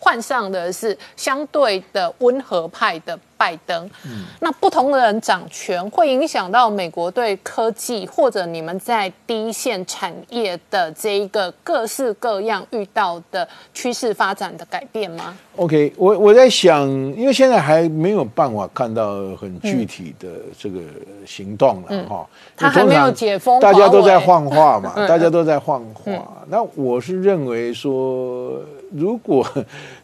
[0.03, 3.89] 换上的是相对的温和派的拜登。
[4.05, 20.27] 嗯那不同的人掌权，会影响到美国对科技或者你们在第一线产业的这一个各式各样遇到的趋势发展的改变吗？OK，我我在想，因为现在还没有办法看到很具体的
[20.59, 20.81] 这个
[21.25, 22.27] 行动了哈。
[22.57, 26.43] 他还没有解封大家都在华为幻化嘛，大家都在幻化。
[26.49, 28.59] 那我是认为说，
[28.93, 29.45] 如果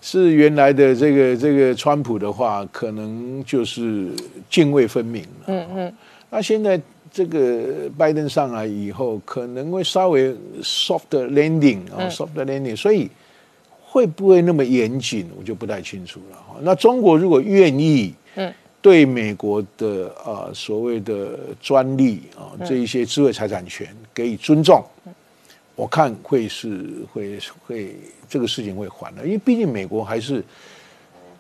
[0.02, 4.10] 是原来的这个 这个川普的话，可能就是
[4.50, 5.46] 泾渭分明了。
[5.48, 5.94] 嗯嗯。
[6.30, 6.80] 那现在
[7.12, 13.10] 这个拜登上来以后，可能会稍微 soft landing 啊、s o f t landing，所以。
[13.92, 16.58] 会不会那么严谨，我就不太清楚了哈。
[16.62, 18.54] 那中国如果愿意，嗯，
[18.84, 24.86] 对美国的呃所谓的专利啊这一些智慧财产权给予尊重，
[25.76, 27.96] 我看会是会会
[28.30, 30.44] 这个事情会缓的，因为毕竟美国还是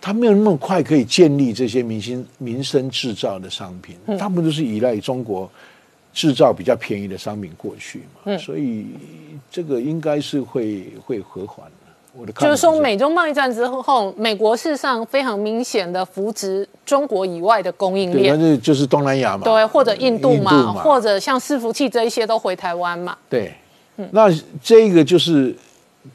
[0.02, 5.49] 它没有那么快可以建立这些民生民生制造的商品，大部分都是依赖中国
[6.14, 8.88] 制造比较便宜的商品过去嘛，所以
[9.52, 11.72] 这个应该是会会和缓的。
[12.11, 18.34] 我的就是说，美中贸易战之后，美国事实上非常明显的扶植中国以外的供应对，链。
[18.34, 20.82] 但，是就是东南亚嘛，对，或者印度嘛，印度嘛。
[20.82, 23.16] 或者像伺服器这一些都回台湾嘛。
[23.30, 23.53] 对，
[24.11, 24.28] 那
[24.61, 25.56] 这个就是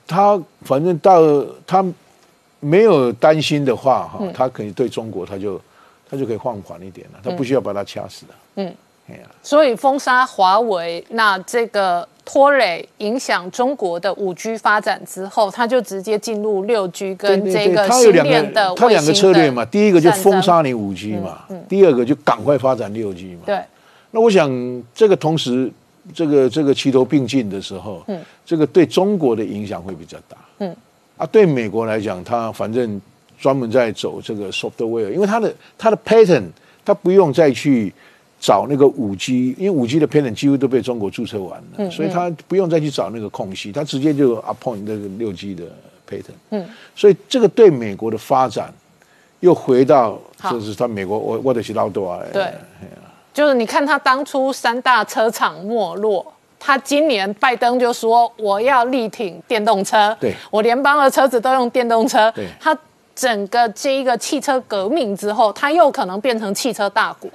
[0.06, 1.20] 他反正到
[1.66, 1.84] 他
[2.60, 5.60] 没有担心的话哈，他可以对中国他就
[6.10, 8.34] 他就可以放缓一点了，他不需要把它掐死的。
[8.56, 8.74] 嗯，
[9.08, 23.42] 哎呀，所以封杀华为，那这个拖累影响中国的五 G 发展之后，他就直接进入六 G 跟这个新他有两链的个他两个策略嘛，第一个就封杀你五 G 嘛，第二个就赶快发展六 G 嘛。
[23.44, 23.60] 对，
[24.12, 24.48] 那我想
[24.94, 25.70] 这个同时，
[26.12, 30.76] 这个这个齐头并进的时候，嗯，这个对中国的影响会比较大，嗯，
[31.16, 33.00] 啊，对美国来讲，它反正
[33.38, 36.48] 专门在走这个 software，因为它的它的 patent，
[36.84, 37.92] 它不用再去
[38.38, 45.64] 找那个五 G，因为五 G 的 patent 几乎都被中国注册完了，所以它不用再去找那个空隙，它直接就 upon 那个六 G 的
[46.08, 48.72] patent，嗯，所以这个对美国的发展
[49.40, 50.52] 又回到好。
[50.52, 52.42] 就是他美国我我的是老多啊，对
[53.34, 56.24] 就是你看他当初三大车厂没落，
[56.60, 60.32] 他今年拜登就说我要力挺电动车，对。
[60.52, 62.30] 我联邦的车子都用电动车。
[62.30, 62.78] 对，他
[63.14, 67.28] 整个这一个汽车革命之后，他又可能变成汽车大国。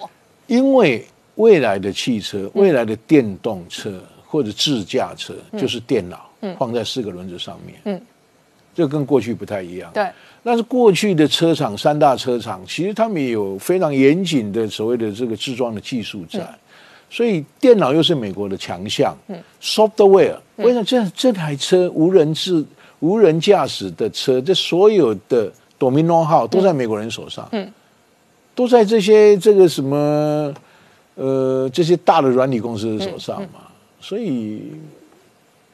[0.48, 1.06] 因为
[1.36, 7.80] 未来的汽车、未来的电动车或者自驾车，就是电脑放在四个轮子上面。
[7.84, 8.02] 嗯，
[8.74, 9.92] 这跟过去不太一样。
[9.94, 10.10] 对，
[10.42, 16.48] 但是过去的车厂三大车厂，其实他们也有非常严谨的所谓的这个制装的技术在，
[17.10, 19.16] 所以电脑又是美国的强项。
[19.28, 22.64] 嗯，software，为什么这这台车无人制、
[23.00, 27.48] 无人驾驶的车，这所有的 domino 号都在美国人手上。
[27.52, 27.70] 嗯，
[28.56, 30.54] 都在这些这个什么
[31.16, 33.68] 呃这些大的软体公司的手上嘛，
[34.00, 34.62] 所以。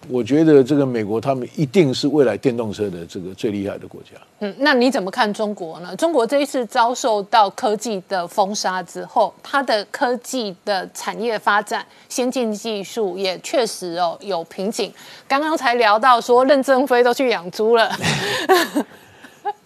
[0.10, 4.10] 我觉得这个美国他们一定是未来电动车的这个最厉害的国家。
[4.40, 5.95] 嗯，那你怎么看中国呢？
[5.95, 14.91] 中国这一次遭受到科技的封杀之后，它的科技的产业发展、先进技术也确实哦有瓶颈。
[15.27, 17.90] 刚刚才聊到说，任正非都去养猪了。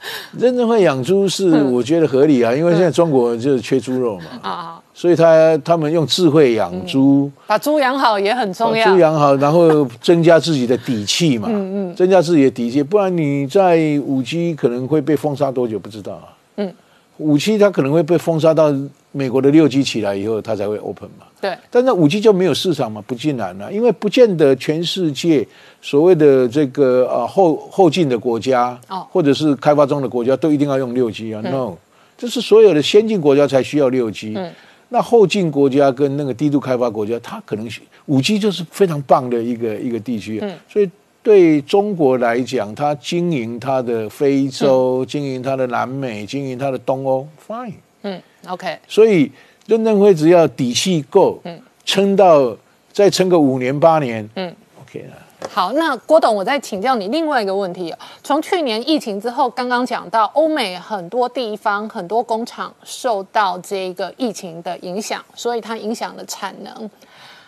[0.37, 4.25] 任正非养猪是我觉得合理啊，因为现在中国就是缺猪肉嘛。
[4.41, 4.81] 啊。
[4.93, 8.91] 所以他他们用智慧养猪，把猪养好也很重要。
[8.91, 16.27] 猪养好，然后增加自己的底气嘛，嗯嗯，增加自己的底气，不然你在五 G 可能会被封杀多久不知道啊。
[16.57, 16.73] 嗯，
[17.17, 18.73] 五 G 它可能会被封杀到
[19.11, 21.25] 美国的六 G 起来以后，它才会 open 嘛。
[21.41, 25.47] 对，但是五 G 就没有市场嘛，不进来了，因为不见得全世界
[25.81, 31.75] 所谓的这个啊后后进的国家，哦，或者是开发中的国家都一定要用六 G 啊？No，
[32.17, 34.33] 这是所有的先进国家才需要六 G。
[34.35, 34.51] 嗯。
[34.91, 37.69] 那后进国家跟那个低度开发国家，它可能
[38.07, 40.89] 五 G 就是非常棒的一个一个地区，嗯所以
[41.21, 47.73] 对中国来讲，它经营它的非洲，经营它的南美，经营它的东欧，fine，
[48.03, 49.31] 嗯，OK，所以
[49.65, 52.55] 任正非只要底气够，嗯，撑到
[52.91, 55.15] 再撑个五年八年，嗯，OK 了。
[55.49, 57.95] 好，那郭董，我再请教你另外一个问题。
[58.21, 66.89] 从去年疫情之后，刚刚讲到欧美很多地方、很多工厂受到这个疫情的影响，所以它影响了产能。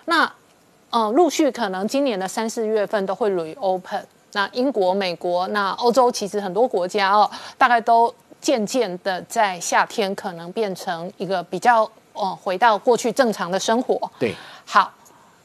[0.05, 0.31] 那
[0.89, 4.01] 呃，陆续可能今年的三四月份都会 reopen。
[4.33, 14.11] 那英国、美国、那欧洲其实很多国家哦，大概都渐渐的在夏天可能变成一个比较呃回到过去正常的生活。
[14.19, 14.35] 对，
[14.65, 14.91] 好，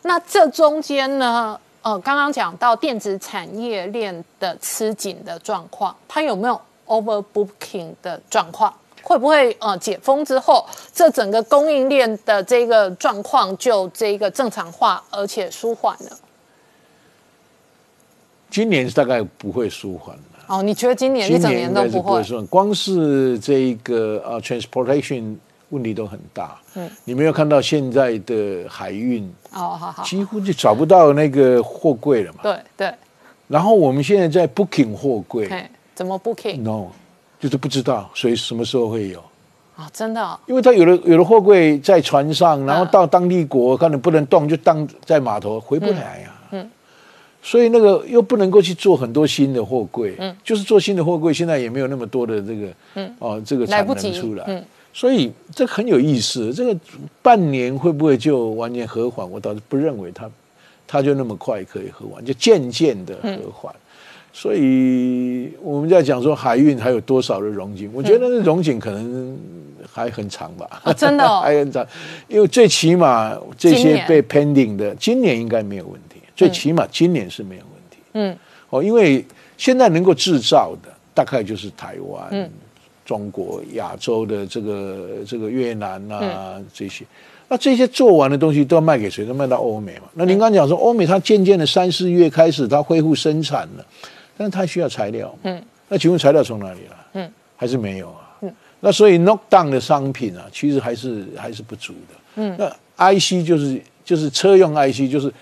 [0.02, 1.60] 那这中间呢？
[1.82, 8.74] 呃，刚刚讲到电子产业链的吃紧的状况，它有没有 overbooking 的状况？
[9.02, 16.18] 会不会呃解封之后，这整个供应链的这个状况就这个正常化，而且舒缓了？
[18.50, 20.35] 今年大概不会舒缓了。
[20.46, 22.22] 哦，你觉得今年一整年都不会？
[22.50, 25.36] 光是这一个啊，transportation。
[25.70, 32.94] 问题都很大，嗯，你没有看到现在的海运哦，好好，几乎就找不到那个货柜了嘛，对对。
[33.48, 35.50] 然后我们现在在 booking 货柜，
[35.92, 36.92] 怎么 booking？No，
[37.40, 39.18] 就是不知道，所以什么时候会有
[39.74, 39.90] 啊？
[39.92, 40.38] 真的？
[40.46, 46.35] 因为他有的有的货柜在船上，然后到当地国可能不能动，就当在码头回不来呀，嗯。
[47.46, 54.64] 所以那个又不能够去做很多新的货柜，嗯，就是做新的货柜，现在也没有那么多的这个，嗯，哦，这个产能出来，嗯。
[54.92, 56.76] 所以这很有意思，这个
[57.22, 59.30] 半年会不会就完全和缓？
[59.30, 60.28] 我倒是不认为它，
[60.88, 63.72] 它就那么快可以和缓，就渐渐的和缓。
[64.32, 69.38] 所以我们在讲说海运还有多少的融景，我觉得那融景可能
[69.88, 71.86] 还很长吧，真的 还很长，
[72.26, 76.05] 因为最起码这些被 pending 的，今年应该没有问题，
[76.36, 77.96] 最起码今年是没有问题。
[78.12, 78.38] 嗯，
[78.70, 79.24] 哦，因为
[79.56, 82.28] 现在能够制造的大概就是台湾。
[82.30, 82.48] 嗯。
[83.04, 87.04] 中国、亚洲的这个这个越南啊这些，
[87.46, 89.24] 那这些做完的东西都要卖给谁？
[89.24, 90.08] 都卖到欧美嘛。
[90.14, 93.86] 那您刚讲说，欧美它渐渐的三四月开始它恢复生产了，
[94.36, 95.32] 但是它需要材料。
[95.44, 96.96] 嗯，那请问材料从哪里来？
[97.12, 98.36] 嗯，还是没有啊。
[98.40, 102.14] 嗯，那所以 knock down 的商品啊，其实还是还是不足的。
[102.34, 102.68] 嗯，那
[103.14, 105.32] IC 就是就是车用 IC，就是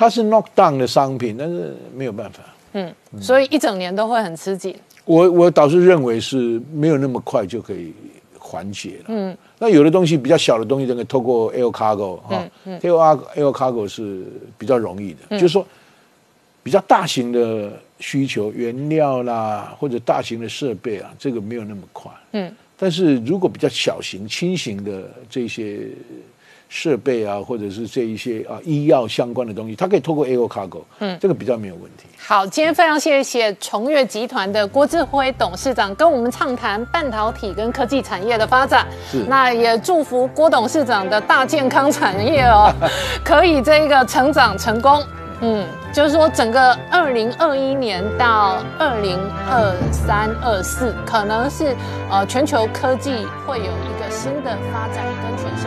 [0.00, 2.42] 它是 knock down 的商品，但是没有办法。
[2.72, 2.90] 嗯，
[3.20, 4.74] 所以一整年都会很吃紧。
[5.04, 7.92] 我我倒是认为是没有那么快就可以
[8.38, 9.04] 缓解了。
[9.08, 14.24] 嗯，那有的东西比较小的东西，这个透过 air cargo 哈，air air cargo 是
[14.56, 15.38] 比较容易的。
[15.38, 15.66] 就是说，
[16.62, 22.10] 比较大型的需求，原料啦或者大型的设备啊，这个没有那么快。
[22.32, 25.88] 嗯，但是如果比较小型、轻型的这些。
[26.70, 32.04] 设备啊，或者是这一些啊医药相关的东西，它可以透过 Air Cargo，嗯，这个比较没有问题。
[32.16, 38.86] 好，今天非常谢谢崇越集团的郭志辉董事长跟我们畅谈半导体跟科技产业的发展。
[39.10, 42.72] 是，那也祝福郭董事长的大健康产业哦，
[43.24, 45.02] 可以这个成长成功。
[45.42, 49.18] 嗯，就是说整个二零二一年到二零
[49.48, 51.74] 二三二四，可能是
[52.10, 53.10] 呃全球科技
[53.46, 55.66] 会有一个新的发展跟全新